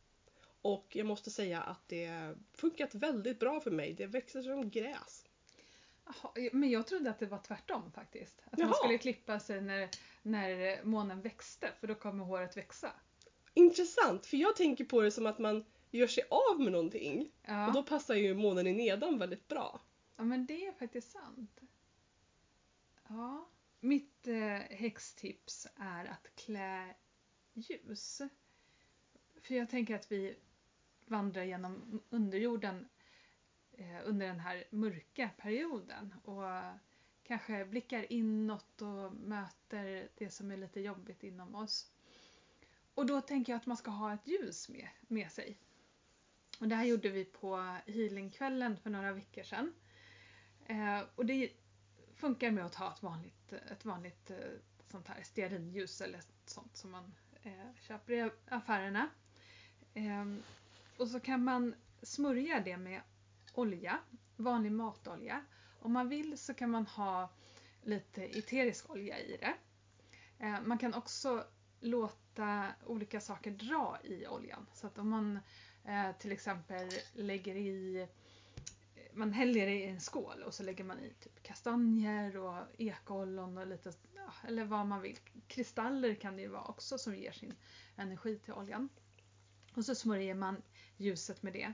Och 0.63 0.97
jag 0.97 1.07
måste 1.07 1.31
säga 1.31 1.61
att 1.61 1.89
det 1.89 2.35
funkat 2.55 2.95
väldigt 2.95 3.39
bra 3.39 3.61
för 3.61 3.71
mig. 3.71 3.95
Det 3.95 4.07
växer 4.07 4.43
som 4.43 4.71
gräs. 4.71 5.28
Jaha, 6.09 6.33
men 6.53 6.71
jag 6.71 6.87
trodde 6.87 7.11
att 7.11 7.19
det 7.19 7.27
var 7.27 7.39
tvärtom 7.39 7.93
faktiskt. 7.93 8.43
Att 8.45 8.59
man 8.59 8.69
Jaha. 8.69 8.75
skulle 8.75 8.99
klippa 8.99 9.41
sig 9.41 9.61
när, 9.61 9.89
när 10.23 10.81
månen 10.85 11.21
växte 11.21 11.73
för 11.81 11.87
då 11.87 11.95
kommer 11.95 12.25
håret 12.25 12.57
växa. 12.57 12.93
Intressant, 13.55 14.27
för 14.27 14.37
jag 14.37 14.57
tänker 14.57 14.85
på 14.85 15.01
det 15.03 15.11
som 15.11 15.27
att 15.27 15.39
man 15.39 15.65
gör 15.91 16.07
sig 16.07 16.25
av 16.31 16.61
med 16.61 16.73
någonting. 16.73 17.33
Ja, 17.43 17.67
Och 17.67 17.73
då 17.73 17.83
passar 17.83 18.15
ju 18.15 18.35
månen 18.35 18.67
i 18.67 18.73
nedan 18.73 19.19
väldigt 19.19 19.49
bra. 19.49 19.81
ja 20.17 20.25
men 20.25 20.47
det 20.47 20.67
är 20.67 20.73
faktiskt 20.73 21.11
sant. 21.13 21.61
Ja. 23.09 23.49
Mitt 23.81 24.27
eh, 24.27 24.77
häxtips 24.77 25.67
är 25.77 26.05
att 26.05 26.35
klä 26.35 26.95
ljus. 27.55 28.23
För 29.43 29.55
jag 29.55 29.71
tänker 29.71 29.95
att 29.95 30.13
vi 30.13 30.37
vandrar 31.07 31.43
genom 31.45 32.03
underjorden 32.11 32.77
eh, 32.81 32.98
Eh, 33.79 34.01
under 34.05 34.27
den 34.27 34.41
här 34.41 34.65
mörka 34.71 35.31
perioden 35.37 36.15
och 36.25 36.43
kanske 37.23 37.65
blickar 37.65 38.13
inåt 38.13 38.83
och 38.83 39.13
möter 39.13 40.09
det 40.15 40.31
som 40.31 40.51
är 40.51 40.57
lite 40.57 40.81
jobbigt 40.81 41.23
inom 41.23 41.55
oss. 41.55 41.91
Och 42.95 43.07
då 43.07 43.21
tänker 43.21 43.53
jag 43.53 43.61
att 43.61 43.67
man 43.67 43.77
ska 43.77 43.91
ha 43.91 44.15
ett 44.15 44.27
ljus 44.27 44.69
med, 44.69 44.89
med 45.09 45.33
sig. 45.33 45.59
Och 46.61 46.69
det 46.69 46.75
här 46.75 46.85
gjorde 46.85 47.09
vi 47.09 47.25
på 47.25 47.77
healingkvällen 47.87 48.77
för 48.77 48.91
några 48.91 49.13
veckor 49.13 49.43
sedan. 49.43 49.75
Eh, 50.67 51.01
och 51.15 51.27
det 51.27 51.51
funkar 52.15 52.51
med 52.51 52.67
att 52.67 52.75
ha 52.75 52.93
ett 52.93 53.03
vanligt, 53.03 53.53
ett 53.53 53.85
vanligt 53.85 54.31
eh, 54.31 54.37
sånt 54.91 55.09
här 55.09 55.23
stearinljus 55.23 56.01
eller 56.01 56.21
sånt 56.47 56.77
som 56.77 56.91
man 56.91 57.15
eh, 57.43 57.75
köper 57.81 58.13
i 58.13 58.31
affärerna. 58.49 59.09
Eh, 59.95 60.25
och 60.97 61.09
så 61.09 61.21
kan 61.21 61.45
man 61.45 61.75
smörja 62.03 62.61
det 62.61 62.77
med 62.77 63.01
olja, 63.59 63.99
vanlig 64.37 64.73
matolja. 64.73 65.45
Om 65.81 65.93
man 65.93 66.09
vill 66.09 66.39
så 66.39 66.55
kan 66.55 66.71
man 66.71 66.87
ha 66.87 67.31
lite 67.83 68.25
eterisk 68.25 68.91
olja 68.91 69.19
i 69.19 69.37
det. 69.41 69.55
Eh, 70.39 70.61
man 70.65 70.79
kan 70.79 70.95
också 70.95 71.45
låta 71.81 72.67
olika 72.87 73.21
saker 73.21 73.51
dra 73.51 73.99
i 74.05 74.27
oljan. 74.27 74.67
Så 74.75 74.87
att 74.87 74.99
om 74.99 75.09
man 75.09 75.39
eh, 75.85 76.17
till 76.19 76.33
exempel 76.33 76.89
lägger 77.15 77.55
i 77.55 78.09
man 79.13 79.33
häller 79.33 79.67
det 79.67 79.75
i 79.75 79.89
en 79.89 80.01
skål 80.01 80.43
och 80.43 80.55
så 80.55 80.63
lägger 80.63 80.85
man 80.85 81.01
i 81.01 81.13
typ 81.21 81.43
kastanjer 81.43 82.37
och 82.37 82.57
ekollon 82.79 83.59
och 83.59 83.67
lite, 83.67 83.93
eller 84.49 84.65
vad 84.65 84.87
man 84.87 85.01
vill. 85.01 85.19
Kristaller 85.49 86.15
kan 86.15 86.37
det 86.37 86.43
ju 86.43 86.49
vara 86.49 86.65
också 86.65 86.99
som 86.99 87.17
ger 87.17 87.33
sin 87.33 87.55
energi 87.97 88.39
till 88.39 88.53
oljan. 88.53 88.89
Och 89.75 89.85
så 89.85 89.95
smörjer 89.95 90.35
man 90.35 90.63
ljuset 90.97 91.43
med 91.43 91.53
det. 91.53 91.73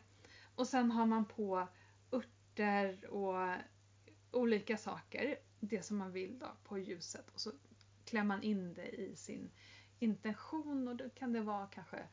Och 0.54 0.66
sen 0.66 0.90
har 0.90 1.06
man 1.06 1.24
på 1.24 1.68
örter 2.12 3.06
och 3.10 3.54
olika 4.30 4.76
saker, 4.76 5.36
det 5.60 5.82
som 5.82 5.96
man 5.96 6.12
vill 6.12 6.38
då, 6.38 6.46
på 6.64 6.78
ljuset. 6.78 7.30
Och 7.30 7.40
så 7.40 7.52
klär 8.04 8.24
man 8.24 8.42
in 8.42 8.74
det 8.74 8.88
i 8.88 9.16
sin 9.16 9.50
intention 9.98 10.88
och 10.88 10.96
då 10.96 11.10
kan 11.10 11.32
det 11.32 11.40
vara 11.40 11.66
kanske 11.66 12.04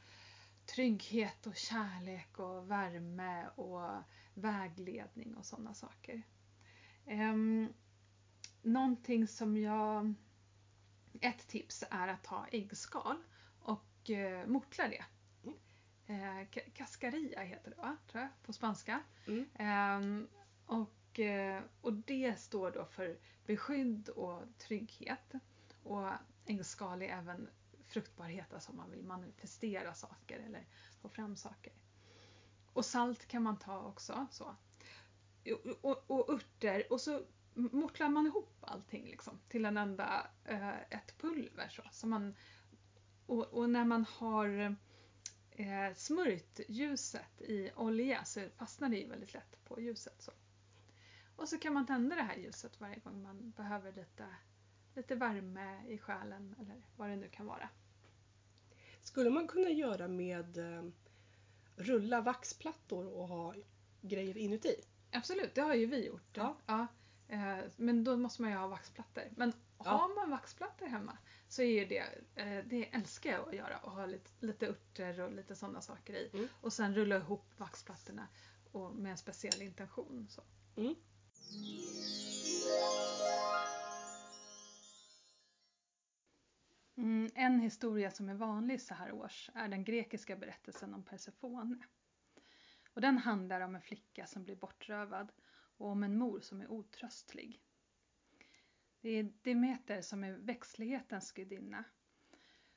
trygghet 0.66 1.48
och 1.48 1.56
kärlek 1.56 2.40
och 2.40 2.72
värme 2.72 3.48
och 3.56 3.90
vägledning 4.34 5.36
och 5.36 5.46
sådana 5.46 5.74
saker. 5.74 6.22
Um, 7.06 7.74
någonting 8.62 9.28
som 9.28 9.58
jag... 9.58 10.14
Ett 11.22 11.48
tips 11.48 11.84
är 11.92 12.08
att 12.08 12.24
ta 12.24 12.46
äggskal 12.52 13.18
och 13.60 14.10
uh, 14.10 14.48
mortla 14.48 14.88
det. 14.88 15.06
Uh, 16.12 16.62
cascarilla 16.74 17.42
heter 17.42 17.72
det 17.72 17.78
va? 17.78 17.98
Tror 18.12 18.22
jag, 18.22 18.30
på 18.44 18.54
spanska. 18.54 19.02
Mm. 19.28 20.28
Och 20.66 20.92
Och, 21.12 21.20
eh, 21.20 21.64
och 21.82 21.94
det 21.94 22.40
står 22.40 22.72
då 22.72 22.86
för 22.86 23.18
beskydd 23.46 24.10
och 24.10 24.44
trygghet. 24.58 25.34
Och 25.84 26.10
ängskal 26.46 27.02
är 27.02 27.08
även 27.08 27.50
fruktbarhet, 27.86 28.54
alltså 28.54 28.72
om 28.72 28.78
man 28.78 28.92
vill 28.92 29.04
manifestera 29.04 29.94
saker 29.94 30.40
eller 30.40 30.68
få 31.02 31.10
fram 31.10 31.36
saker. 31.36 31.74
Och 32.74 32.86
salt 32.86 33.28
kan 33.28 33.44
man 33.44 33.60
ta 33.60 33.82
också. 33.82 34.28
så. 34.32 34.56
Och, 35.82 35.86
och, 35.86 36.04
och 36.08 36.34
örter 36.34 36.84
och 36.94 37.02
så 37.02 37.22
mortlar 37.54 38.10
man 38.10 38.28
ihop 38.28 38.58
allting 38.62 39.06
liksom, 39.06 39.40
till 39.50 39.66
en 39.66 39.78
enda, 39.78 40.28
eh, 40.46 40.80
ett 40.80 41.18
pulver. 41.18 41.70
Så. 41.70 41.84
så 41.92 42.08
man, 42.08 42.36
och, 43.26 43.46
och 43.54 43.70
när 43.70 43.86
man 43.86 44.06
har 44.06 44.76
eh, 45.52 45.94
smörjt 45.96 46.60
ljuset 46.68 47.42
i 47.42 47.72
olja 47.76 48.26
så 48.26 48.42
fastnar 48.58 48.90
det 48.90 48.98
ju 48.98 49.08
väldigt 49.08 49.34
lätt 49.34 49.66
på 49.66 49.82
ljuset. 49.82 50.22
Så. 50.22 50.32
Och 51.36 51.50
så 51.50 51.58
kan 51.58 51.74
man 51.74 51.86
tända 51.86 52.16
det 52.16 52.22
här 52.22 52.36
ljuset 52.38 52.80
varje 52.80 53.00
gång 53.00 53.24
man 53.24 53.54
behöver 53.58 53.92
lite, 53.92 54.26
lite 54.96 55.16
värme 55.16 55.82
i 55.88 55.98
själen 55.98 56.56
eller 56.60 56.86
vad 56.96 57.10
det 57.10 57.16
nu 57.16 57.30
kan 57.30 57.46
vara. 57.46 57.70
Skulle 59.02 59.30
man 59.30 59.48
kunna 59.48 59.70
göra 59.70 60.08
med 60.08 60.58
eh, 60.58 60.84
rulla 61.76 62.22
vaxplattor 62.22 63.08
och 63.08 63.28
ha 63.28 63.56
grejer 64.02 64.38
inuti? 64.38 64.76
Absolut, 65.12 65.56
det 65.56 65.62
har 65.62 65.76
ju 65.76 65.86
vi 65.86 66.06
gjort. 66.06 66.38
Ja. 66.38 66.58
Ja, 66.66 66.88
då 68.12 68.18
måste 68.18 68.42
man 68.42 68.52
ju 68.52 68.58
ha 68.58 68.68
vaxplattor. 68.68 69.24
Men 69.36 69.54
Ja. 69.84 69.92
har 69.92 70.16
man 70.16 70.30
vaxplattor 70.30 70.86
hemma 70.86 71.18
så 71.48 71.62
är 71.62 71.80
ju 71.80 71.86
det, 71.86 72.04
eh, 72.36 72.66
det 72.66 72.96
älskar 72.96 73.32
jag 73.32 73.50
att 73.50 73.56
göra 73.56 73.78
och 73.78 73.92
ha 73.92 74.06
lite, 74.06 74.32
lite 74.40 74.68
örter 74.68 75.20
och 75.20 75.32
lite 75.32 75.56
sådana 75.56 75.82
saker 75.82 76.14
i. 76.14 76.30
Mm. 76.34 76.48
Och 76.62 76.74
sen 76.74 76.96
rulla 76.96 77.16
ihop 77.16 77.54
vaxplattorna 77.58 78.28
och 78.72 78.96
med 78.96 79.12
en 79.12 79.18
speciell 79.18 79.62
intention. 79.62 80.28
Så. 80.30 80.42
Mm. 80.76 80.96
Mm, 86.98 87.32
en 87.36 87.60
historia 87.60 88.12
som 88.12 88.30
är 88.30 88.34
vanlig 88.34 88.82
så 88.82 88.94
här 88.94 89.12
års 89.12 89.50
är 89.54 89.68
den 89.68 89.84
grekiska 89.84 90.36
berättelsen 90.36 90.94
om 90.94 91.04
Persefone. 91.04 91.78
Och 92.94 93.02
den 93.02 93.18
handlar 93.18 93.62
om 93.62 93.76
en 93.76 93.82
flicka 93.82 94.26
som 94.26 94.44
blir 94.44 94.56
bortrövad 94.56 95.32
och 95.78 95.88
om 95.88 96.04
en 96.04 96.18
mor 96.18 96.40
som 96.40 96.62
är 96.62 96.72
otröstlig. 96.72 97.62
Det 99.02 99.10
är 99.10 99.34
Demeter 99.42 100.02
som 100.02 100.24
är 100.24 100.32
växtlighetens 100.34 101.32
gudinna. 101.32 101.84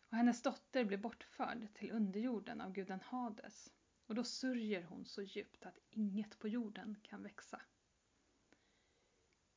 Och 0.09 0.17
hennes 0.17 0.43
dotter 0.43 0.85
blir 0.85 0.99
bortförd 0.99 1.75
till 1.75 1.93
underjorden 1.93 2.61
av 2.61 2.73
guden 2.73 3.01
Hades. 3.01 3.73
Och 4.07 4.15
då 4.15 4.25
sörjer 4.25 4.83
hon 4.83 5.05
så 5.05 5.23
djupt 5.23 5.67
att 5.67 5.79
inget 5.91 6.39
på 6.39 6.49
jorden 6.49 6.97
kan 7.03 7.23
växa. 7.23 7.61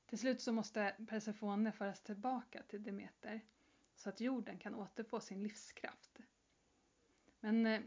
Till 0.06 0.20
slut 0.20 0.42
så 0.42 0.52
måste 0.52 0.96
Persefone 1.08 1.72
föras 1.72 2.04
tillbaka 2.04 2.64
till 2.64 2.84
Demeter 2.84 3.42
så 3.96 4.10
att 4.10 4.22
jorden 4.22 4.60
kan 4.60 4.76
återfå 4.76 5.20
sin 5.20 5.44
livskraft. 5.44 6.20
Men 7.40 7.66
eh, 7.66 7.82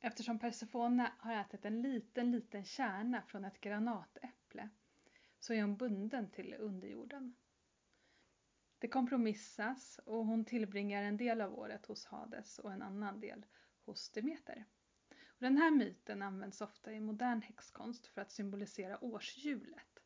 eftersom 0.00 0.38
Persefone 0.38 1.12
har 1.18 1.34
ätit 1.34 1.64
en 1.64 1.82
liten, 1.82 2.30
liten 2.30 2.64
kärna 2.64 3.22
från 3.22 3.44
ett 3.44 3.60
granatäpple 3.60 4.68
så 5.38 5.54
är 5.54 5.62
hon 5.62 5.76
bunden 5.76 6.30
till 6.30 6.54
underjorden. 6.58 7.34
Det 8.78 8.88
kompromissas 8.88 10.00
och 10.04 10.26
hon 10.26 10.44
tillbringar 10.44 11.02
en 11.02 11.16
del 11.16 11.40
av 11.40 11.58
året 11.58 11.86
hos 11.86 12.06
Hades 12.06 12.58
och 12.58 12.72
en 12.72 12.82
annan 12.82 13.20
del 13.20 13.46
hos 13.84 14.10
Demeter. 14.10 14.64
Och 15.10 15.42
den 15.42 15.56
här 15.56 15.70
myten 15.70 16.22
används 16.22 16.60
ofta 16.60 16.92
i 16.92 17.00
modern 17.00 17.42
häxkonst 17.42 18.06
för 18.06 18.20
att 18.20 18.32
symbolisera 18.32 19.04
årshjulet. 19.04 20.02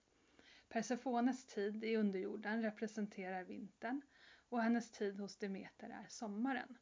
Persefones 0.69 1.47
tid 1.47 1.85
i 1.85 1.97
underjorden 1.97 2.63
representerar 2.63 3.45
vintern 3.45 4.03
och 4.49 4.63
hennes 4.63 4.91
tid 4.91 5.21
hos 5.21 5.37
Demeter 5.37 5.89
är 5.89 6.07
sommaren. 6.09 6.79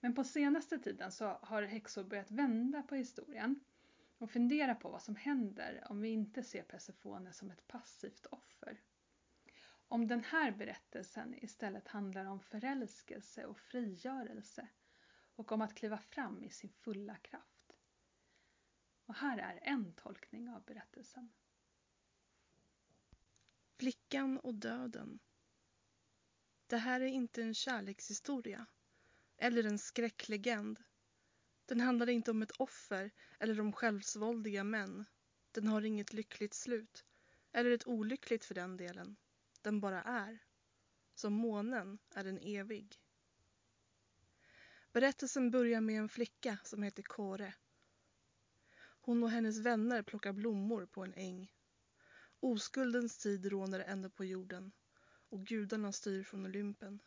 Men 0.00 0.14
på 0.14 0.24
senaste 0.24 0.78
tiden 0.78 1.12
så 1.12 1.26
har 1.26 1.62
häxor 1.62 2.04
börjat 2.04 2.30
vända 2.30 2.82
på 2.82 2.94
historien 2.94 3.60
och 4.18 4.30
fundera 4.30 4.74
på 4.74 4.88
vad 4.88 5.02
som 5.02 5.16
händer 5.16 5.84
om 5.90 6.00
vi 6.00 6.08
inte 6.08 6.42
ser 6.42 6.62
Persefone 6.62 7.32
som 7.32 7.50
ett 7.50 7.66
passivt 7.68 8.26
offer. 8.26 8.80
Om 9.88 10.06
den 10.06 10.24
här 10.24 10.50
berättelsen 10.52 11.44
istället 11.44 11.88
handlar 11.88 12.24
om 12.24 12.40
förälskelse 12.40 13.46
och 13.46 13.58
frigörelse 13.60 14.68
och 15.34 15.52
om 15.52 15.60
att 15.62 15.74
kliva 15.74 15.98
fram 15.98 16.44
i 16.44 16.50
sin 16.50 16.72
fulla 16.72 17.16
kraft. 17.16 17.76
Och 19.06 19.14
här 19.14 19.38
är 19.38 19.60
en 19.62 19.92
tolkning 19.92 20.48
av 20.48 20.64
berättelsen. 20.64 21.32
Flickan 23.78 24.38
och 24.38 24.54
döden. 24.54 25.18
Det 26.66 26.76
här 26.76 27.00
är 27.00 27.06
inte 27.06 27.42
en 27.42 27.54
kärlekshistoria 27.54 28.66
eller 29.36 29.66
en 29.66 29.78
skräcklegend. 29.78 30.82
Den 31.66 31.80
handlar 31.80 32.08
inte 32.08 32.30
om 32.30 32.42
ett 32.42 32.50
offer 32.50 33.10
eller 33.38 33.60
om 33.60 33.72
självsvåldiga 33.72 34.64
män. 34.64 35.04
Den 35.52 35.68
har 35.68 35.82
inget 35.82 36.12
lyckligt 36.12 36.54
slut. 36.54 37.04
Eller 37.52 37.70
ett 37.70 37.86
olyckligt 37.86 38.44
för 38.44 38.54
den 38.54 38.76
delen. 38.76 39.16
Den 39.64 39.80
bara 39.80 40.02
är. 40.02 40.38
Som 41.14 41.32
månen 41.32 41.98
är 42.14 42.24
den 42.24 42.38
evig. 42.38 43.00
Berättelsen 44.92 45.50
börjar 45.50 45.80
med 45.80 45.98
en 45.98 46.08
flicka 46.08 46.58
som 46.64 46.82
heter 46.82 47.02
Kåre. 47.02 47.54
Hon 48.76 49.22
och 49.22 49.30
hennes 49.30 49.58
vänner 49.58 50.02
plockar 50.02 50.32
blommor 50.32 50.86
på 50.86 51.04
en 51.04 51.14
äng. 51.14 51.52
Oskuldens 52.40 53.18
tid 53.18 53.46
råder 53.46 53.80
ända 53.80 54.10
på 54.10 54.24
jorden 54.24 54.72
och 55.28 55.46
gudarna 55.46 55.92
styr 55.92 56.22
från 56.22 56.44
Olympen. 56.46 57.02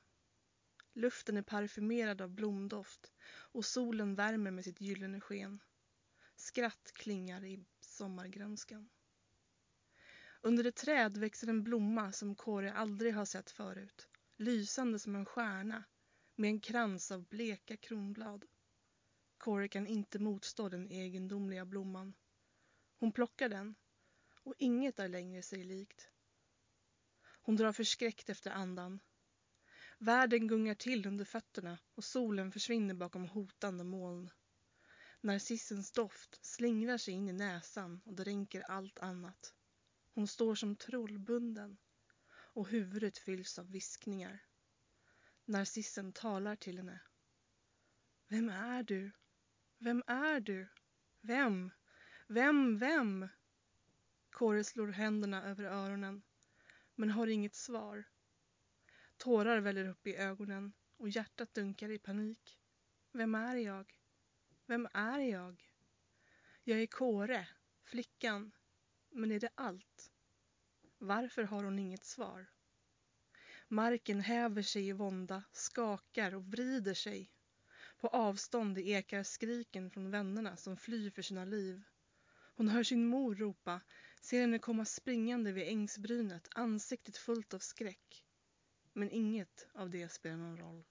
Luften 0.94 1.38
är 1.38 1.42
parfymerad 1.42 2.22
av 2.22 2.30
blomdoft 2.30 3.14
och 3.28 3.66
solen 3.66 4.16
värmer 4.16 4.52
med 4.52 4.64
sitt 4.64 4.82
gyllene 4.82 5.22
sken. 5.22 5.64
Skratt 6.36 6.92
klingar 6.94 7.44
i 7.46 7.66
sommargrönskan. 7.80 8.90
Under 10.42 10.66
ett 10.66 10.76
träd 10.76 11.18
växer 11.18 11.48
en 11.48 11.64
blomma 11.64 12.12
som 12.12 12.36
Kåre 12.36 12.74
aldrig 12.74 13.14
har 13.14 13.26
sett 13.26 13.52
förut. 13.52 14.08
Lysande 14.38 15.00
som 15.00 15.16
en 15.16 15.26
stjärna 15.26 15.84
med 16.36 16.48
en 16.50 16.60
krans 16.60 17.12
av 17.12 17.26
bleka 17.26 17.78
kronblad. 17.78 18.46
Kåre 19.38 19.68
kan 19.68 19.88
inte 19.88 20.20
motstå 20.20 20.70
den 20.70 20.92
egendomliga 20.92 21.66
blomman. 21.66 22.14
Hon 23.00 23.12
plockar 23.12 23.50
den 23.50 23.76
och 24.44 24.54
inget 24.58 25.00
är 25.00 25.08
längre 25.08 25.42
sig 25.42 25.64
likt. 25.64 26.10
Hon 27.42 27.56
drar 27.56 27.72
förskräckt 27.72 28.30
efter 28.30 28.52
andan. 28.52 29.00
Världen 29.98 30.48
gungar 30.48 30.76
till 30.76 31.08
under 31.08 31.26
fötterna 31.26 31.78
och 31.96 32.04
solen 32.04 32.52
försvinner 32.52 32.94
bakom 32.94 33.26
hotande 33.26 33.84
moln. 33.84 34.30
Narcissens 35.22 35.92
doft 35.92 36.46
slingrar 36.46 36.98
sig 36.98 37.14
in 37.14 37.30
i 37.30 37.34
näsan 37.34 38.02
och 38.06 38.14
dränker 38.14 38.62
allt 38.62 39.00
annat. 39.00 39.54
Hon 40.18 40.28
står 40.28 40.56
som 40.56 40.76
trollbunden 40.76 41.78
och 42.30 42.68
huvudet 42.68 43.18
fylls 43.18 43.60
av 43.60 43.72
viskningar. 43.72 44.44
Narcissen 45.46 46.14
talar 46.14 46.56
till 46.56 46.78
henne. 46.78 47.02
Vem 48.28 48.50
är 48.50 48.84
du? 48.84 49.12
Vem 49.78 50.04
är 50.08 50.40
du? 50.40 50.70
Vem? 51.22 51.72
Vem, 52.28 52.78
vem? 52.78 53.28
Kåre 54.30 54.64
slår 54.64 54.88
händerna 54.88 55.44
över 55.44 55.64
öronen 55.64 56.24
men 56.96 57.10
har 57.10 57.28
inget 57.28 57.56
svar. 57.56 58.04
Tårar 59.18 59.60
väller 59.60 59.88
upp 59.88 60.08
i 60.08 60.16
ögonen 60.16 60.74
och 60.96 61.10
hjärtat 61.10 61.54
dunkar 61.54 61.90
i 61.90 62.00
panik. 62.00 62.60
Vem 63.12 63.36
är 63.36 63.56
jag? 63.56 63.94
Vem 64.66 64.88
är 64.94 65.20
jag? 65.20 65.64
Jag 66.64 66.82
är 66.82 66.88
Kåre, 66.88 67.48
flickan. 67.84 68.52
Men 69.10 69.32
är 69.32 69.40
det 69.40 69.50
allt? 69.56 69.97
Varför 71.00 71.44
har 71.44 71.64
hon 71.64 71.80
inget 71.80 72.06
svar? 72.06 72.46
Marken 73.68 74.20
häver 74.20 74.62
sig 74.62 74.88
i 74.88 74.92
vånda, 74.92 75.44
skakar 75.52 76.36
och 76.36 76.46
vrider 76.46 76.94
sig. 76.94 77.32
På 77.98 78.08
avstånd 78.08 78.78
ekar 78.78 79.24
skriken 79.24 79.92
från 79.92 80.12
vännerna 80.12 80.58
som 80.58 80.78
flyr 80.78 81.10
för 81.10 81.22
sina 81.22 81.46
liv. 81.46 81.84
Hon 82.56 82.68
hör 82.68 82.84
sin 82.84 83.08
mor 83.08 83.36
ropa, 83.36 83.82
ser 84.22 84.42
henne 84.42 84.60
komma 84.60 84.86
springande 84.86 85.52
vid 85.52 85.68
ängsbrynet, 85.68 86.48
ansiktet 86.52 87.18
fullt 87.18 87.54
av 87.54 87.60
skräck. 87.60 88.26
Men 88.94 89.12
inget 89.12 89.68
av 89.74 89.90
det 89.90 90.10
spelar 90.10 90.38
någon 90.38 90.58
roll. 90.58 90.84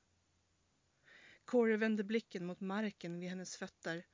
Corey 1.45 1.77
vänder 1.77 2.05
blicken 2.05 2.47
mot 2.47 2.61
marken 2.61 3.21
vid 3.21 3.29
hennes 3.29 3.57
fötter 3.57 4.07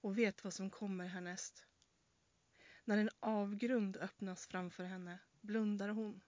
och 0.00 0.18
vet 0.18 0.44
vad 0.44 0.54
som 0.54 0.70
kommer 0.70 1.06
härnäst. 1.06 1.66
När 2.84 2.98
en 2.98 3.10
avgrund 3.20 3.96
öppnas 3.96 4.46
framför 4.46 4.84
henne 4.84 5.18
blundar 5.40 5.88
hon, 5.88 6.20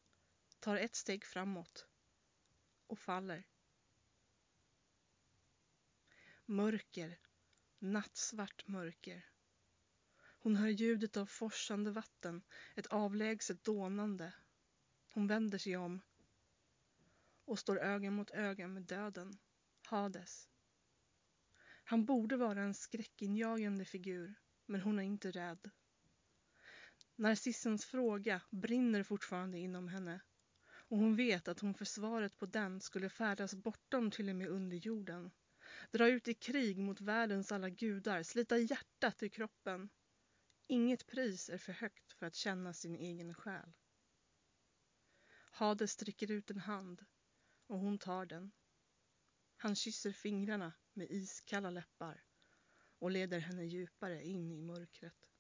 tar 0.61 0.77
ett 0.77 0.95
steg 0.95 1.25
framåt 1.25 1.87
och 2.87 2.99
faller. 2.99 3.47
Mörker, 6.47 7.19
nattsvart 7.79 8.69
mörker. 8.69 9.27
Hon 10.39 10.57
hör 10.57 10.69
ljudet 10.69 11.17
av 11.17 11.27
forsande 11.27 11.91
vatten, 11.91 12.43
ett 12.75 12.87
avlägset 12.87 13.65
dånande. 13.65 14.35
Hon 15.13 15.27
vänder 15.27 15.59
sig 15.59 15.77
om 15.77 16.01
och 17.45 17.59
står 17.59 17.79
öga 17.79 18.11
mot 18.11 18.31
öga 18.31 18.69
med 18.69 18.83
döden, 18.83 19.39
Hades. 19.87 20.49
Han 21.85 22.05
borde 22.05 22.37
vara 22.37 22.63
en 22.63 22.75
skräckinjagande 22.75 23.85
figur, 23.85 24.35
men 24.67 24.81
hon 24.81 24.99
är 24.99 25.03
inte 25.03 25.31
rädd. 25.31 25.71
Narcissens 27.23 27.85
fråga 27.85 28.43
brinner 28.51 29.03
fortfarande 29.03 29.59
inom 29.59 29.89
henne 29.89 30.21
och 30.65 30.99
hon 30.99 31.17
vet 31.17 31.49
att 31.49 31.61
hon 31.61 31.75
för 31.75 31.85
svaret 31.85 32.39
på 32.39 32.47
den 32.47 32.81
skulle 32.81 33.09
färdas 33.09 33.55
bortom 33.55 34.11
till 34.11 34.29
och 34.29 34.37
med 34.37 34.49
underjorden. 34.49 35.31
Dra 35.91 36.09
ut 36.09 36.29
i 36.29 36.35
krig 36.35 36.79
mot 36.79 37.01
världens 37.01 37.53
alla 37.53 37.69
gudar, 37.71 38.23
slita 38.23 38.59
hjärtat 38.59 39.23
ur 39.23 39.29
kroppen. 39.29 39.89
Inget 40.67 41.07
pris 41.07 41.49
är 41.49 41.59
för 41.59 41.73
högt 41.73 42.13
för 42.13 42.27
att 42.27 42.35
känna 42.35 42.73
sin 42.73 42.97
egen 42.97 43.35
själ. 43.35 43.73
Hades 45.51 45.93
sträcker 45.93 46.31
ut 46.31 46.51
en 46.51 46.61
hand 46.61 47.05
och 47.67 47.79
hon 47.79 47.99
tar 47.99 48.27
den. 48.27 48.53
Han 49.57 49.77
kysser 49.77 50.13
fingrarna 50.13 50.73
med 50.93 51.11
iskalla 51.11 51.71
läppar 51.71 52.25
och 52.99 53.11
leder 53.11 53.39
henne 53.39 53.65
djupare 53.65 54.25
in 54.25 54.53
i 54.53 54.63
mörkret. 54.63 55.32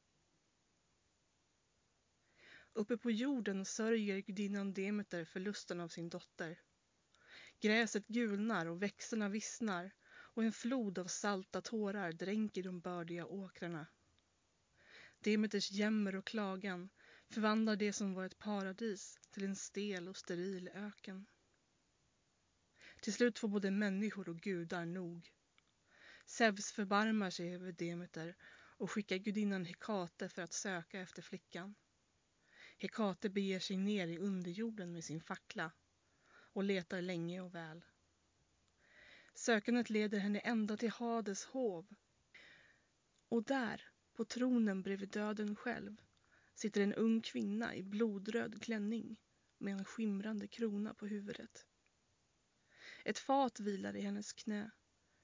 Uppe 2.74 2.96
på 2.96 3.10
jorden 3.10 3.64
sörjer 3.64 4.18
gudinnan 4.18 4.72
Demeter 4.72 5.24
förlusten 5.24 5.80
av 5.80 5.88
sin 5.88 6.08
dotter. 6.08 6.60
Gräset 7.60 8.06
gulnar 8.06 8.66
och 8.66 8.82
växterna 8.82 9.28
vissnar 9.28 9.90
och 10.08 10.44
en 10.44 10.52
flod 10.52 10.98
av 10.98 11.06
salta 11.06 11.60
tårar 11.60 12.12
dränker 12.12 12.62
de 12.62 12.80
bördiga 12.80 13.26
åkrarna. 13.26 13.86
Demeters 15.20 15.70
jämmer 15.70 16.14
och 16.16 16.26
klagan 16.26 16.90
förvandlar 17.28 17.76
det 17.76 17.92
som 17.92 18.14
var 18.14 18.24
ett 18.24 18.38
paradis 18.38 19.18
till 19.30 19.44
en 19.44 19.56
stel 19.56 20.08
och 20.08 20.16
steril 20.16 20.68
öken. 20.68 21.26
Till 23.00 23.12
slut 23.12 23.38
får 23.38 23.48
både 23.48 23.70
människor 23.70 24.28
och 24.28 24.40
gudar 24.40 24.84
nog. 24.84 25.32
Zeus 26.26 26.72
förbarmar 26.72 27.30
sig 27.30 27.54
över 27.54 27.72
Demeter 27.72 28.36
och 28.76 28.90
skickar 28.90 29.16
gudinnan 29.16 29.64
Hekate 29.64 30.28
för 30.28 30.42
att 30.42 30.52
söka 30.52 31.00
efter 31.00 31.22
flickan. 31.22 31.74
Hekate 32.78 33.30
beger 33.30 33.60
sig 33.60 33.76
ner 33.76 34.08
i 34.08 34.18
underjorden 34.18 34.92
med 34.92 35.04
sin 35.04 35.20
fackla 35.20 35.72
och 36.28 36.64
letar 36.64 37.00
länge 37.00 37.40
och 37.40 37.54
väl. 37.54 37.84
Sökandet 39.34 39.90
leder 39.90 40.18
henne 40.18 40.38
ända 40.38 40.76
till 40.76 40.90
Hades 40.90 41.44
hov. 41.44 41.94
Och 43.28 43.44
där, 43.44 43.88
på 44.12 44.24
tronen 44.24 44.82
bredvid 44.82 45.08
döden 45.08 45.56
själv, 45.56 45.96
sitter 46.54 46.80
en 46.80 46.94
ung 46.94 47.20
kvinna 47.20 47.74
i 47.74 47.82
blodröd 47.82 48.62
klänning 48.62 49.20
med 49.58 49.72
en 49.74 49.84
skimrande 49.84 50.48
krona 50.48 50.94
på 50.94 51.06
huvudet. 51.06 51.66
Ett 53.04 53.18
fat 53.18 53.60
vilar 53.60 53.96
i 53.96 54.00
hennes 54.00 54.32
knä. 54.32 54.70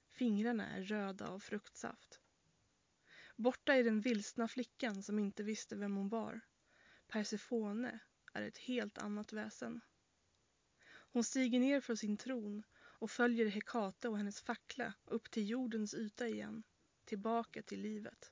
Fingrarna 0.09 0.67
är 0.67 0.83
röda 0.83 1.27
av 1.27 1.39
fruktsaft. 1.39 2.19
Borta 3.35 3.73
är 3.73 3.83
den 3.83 4.01
vilsna 4.01 4.47
flickan 4.47 5.03
som 5.03 5.19
inte 5.19 5.43
visste 5.43 5.75
vem 5.75 5.95
hon 5.95 6.09
var. 6.09 6.41
Persefone 7.09 7.99
är 8.33 8.41
ett 8.41 8.57
helt 8.57 8.97
annat 8.97 9.33
väsen. 9.33 9.81
Hon 11.11 11.23
stiger 11.23 11.59
ner 11.59 11.81
från 11.81 11.97
sin 11.97 12.17
tron 12.17 12.63
och 12.75 13.11
följer 13.11 13.45
Hekate 13.45 14.09
och 14.09 14.17
hennes 14.17 14.41
fackla 14.41 14.93
upp 15.05 15.31
till 15.31 15.49
jordens 15.49 15.93
yta 15.93 16.27
igen, 16.27 16.63
tillbaka 17.05 17.61
till 17.61 17.81
livet. 17.81 18.31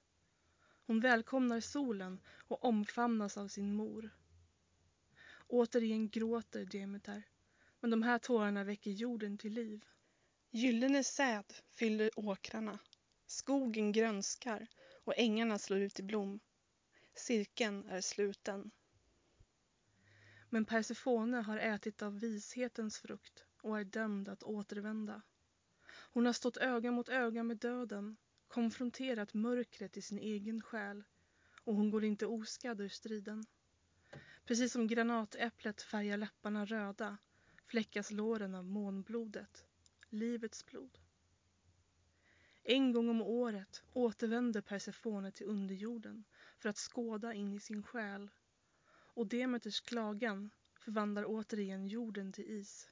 Hon 0.85 0.99
välkomnar 0.99 1.59
solen 1.59 2.19
och 2.47 2.65
omfamnas 2.65 3.37
av 3.37 3.47
sin 3.47 3.73
mor. 3.73 4.09
Återigen 5.47 6.09
gråter 6.09 6.65
Demeter, 6.65 7.23
men 7.79 7.91
de 7.91 8.03
här 8.03 8.19
tårarna 8.19 8.63
väcker 8.63 8.91
jorden 8.91 9.37
till 9.37 9.53
liv. 9.53 9.85
Gyllene 10.51 11.03
säd 11.03 11.53
fyller 11.71 12.09
åkrarna. 12.15 12.79
Skogen 13.25 13.91
grönskar 13.91 14.67
och 15.03 15.13
ängarna 15.17 15.59
slår 15.59 15.79
ut 15.79 15.99
i 15.99 16.03
blom. 16.03 16.39
Cirkeln 17.17 17.85
är 17.89 18.01
sluten. 18.01 18.71
Men 20.49 20.65
Persefone 20.65 21.37
har 21.37 21.57
ätit 21.57 22.01
av 22.01 22.19
vishetens 22.19 22.99
frukt 22.99 23.45
och 23.61 23.79
är 23.79 23.83
dömd 23.83 24.29
att 24.29 24.43
återvända. 24.43 25.21
Hon 25.89 26.25
har 26.25 26.33
stått 26.33 26.57
öga 26.57 26.91
mot 26.91 27.09
öga 27.09 27.43
med 27.43 27.57
döden, 27.57 28.17
konfronterat 28.47 29.33
mörkret 29.33 29.97
i 29.97 30.01
sin 30.01 30.19
egen 30.19 30.61
själ 30.61 31.03
och 31.63 31.75
hon 31.75 31.91
går 31.91 32.03
inte 32.03 32.25
oskadd 32.25 32.81
ur 32.81 32.89
striden. 32.89 33.45
Precis 34.45 34.71
som 34.71 34.87
granatäpplet 34.87 35.81
färgar 35.81 36.17
läpparna 36.17 36.65
röda 36.65 37.17
fläckas 37.65 38.11
låren 38.11 38.55
av 38.55 38.65
månblodet, 38.65 39.65
livets 40.09 40.65
blod. 40.65 40.97
En 42.63 42.91
gång 42.91 43.09
om 43.09 43.21
året 43.21 43.83
återvänder 43.93 44.61
Persefone 44.61 45.31
till 45.31 45.45
underjorden 45.45 46.23
för 46.57 46.69
att 46.69 46.77
skåda 46.77 47.33
in 47.33 47.53
i 47.53 47.59
sin 47.59 47.83
själ 47.83 48.31
och 49.17 49.27
Demeters 49.27 49.81
klagan 49.81 50.49
förvandlar 50.79 51.25
återigen 51.27 51.87
jorden 51.87 52.31
till 52.31 52.45
is. 52.45 52.89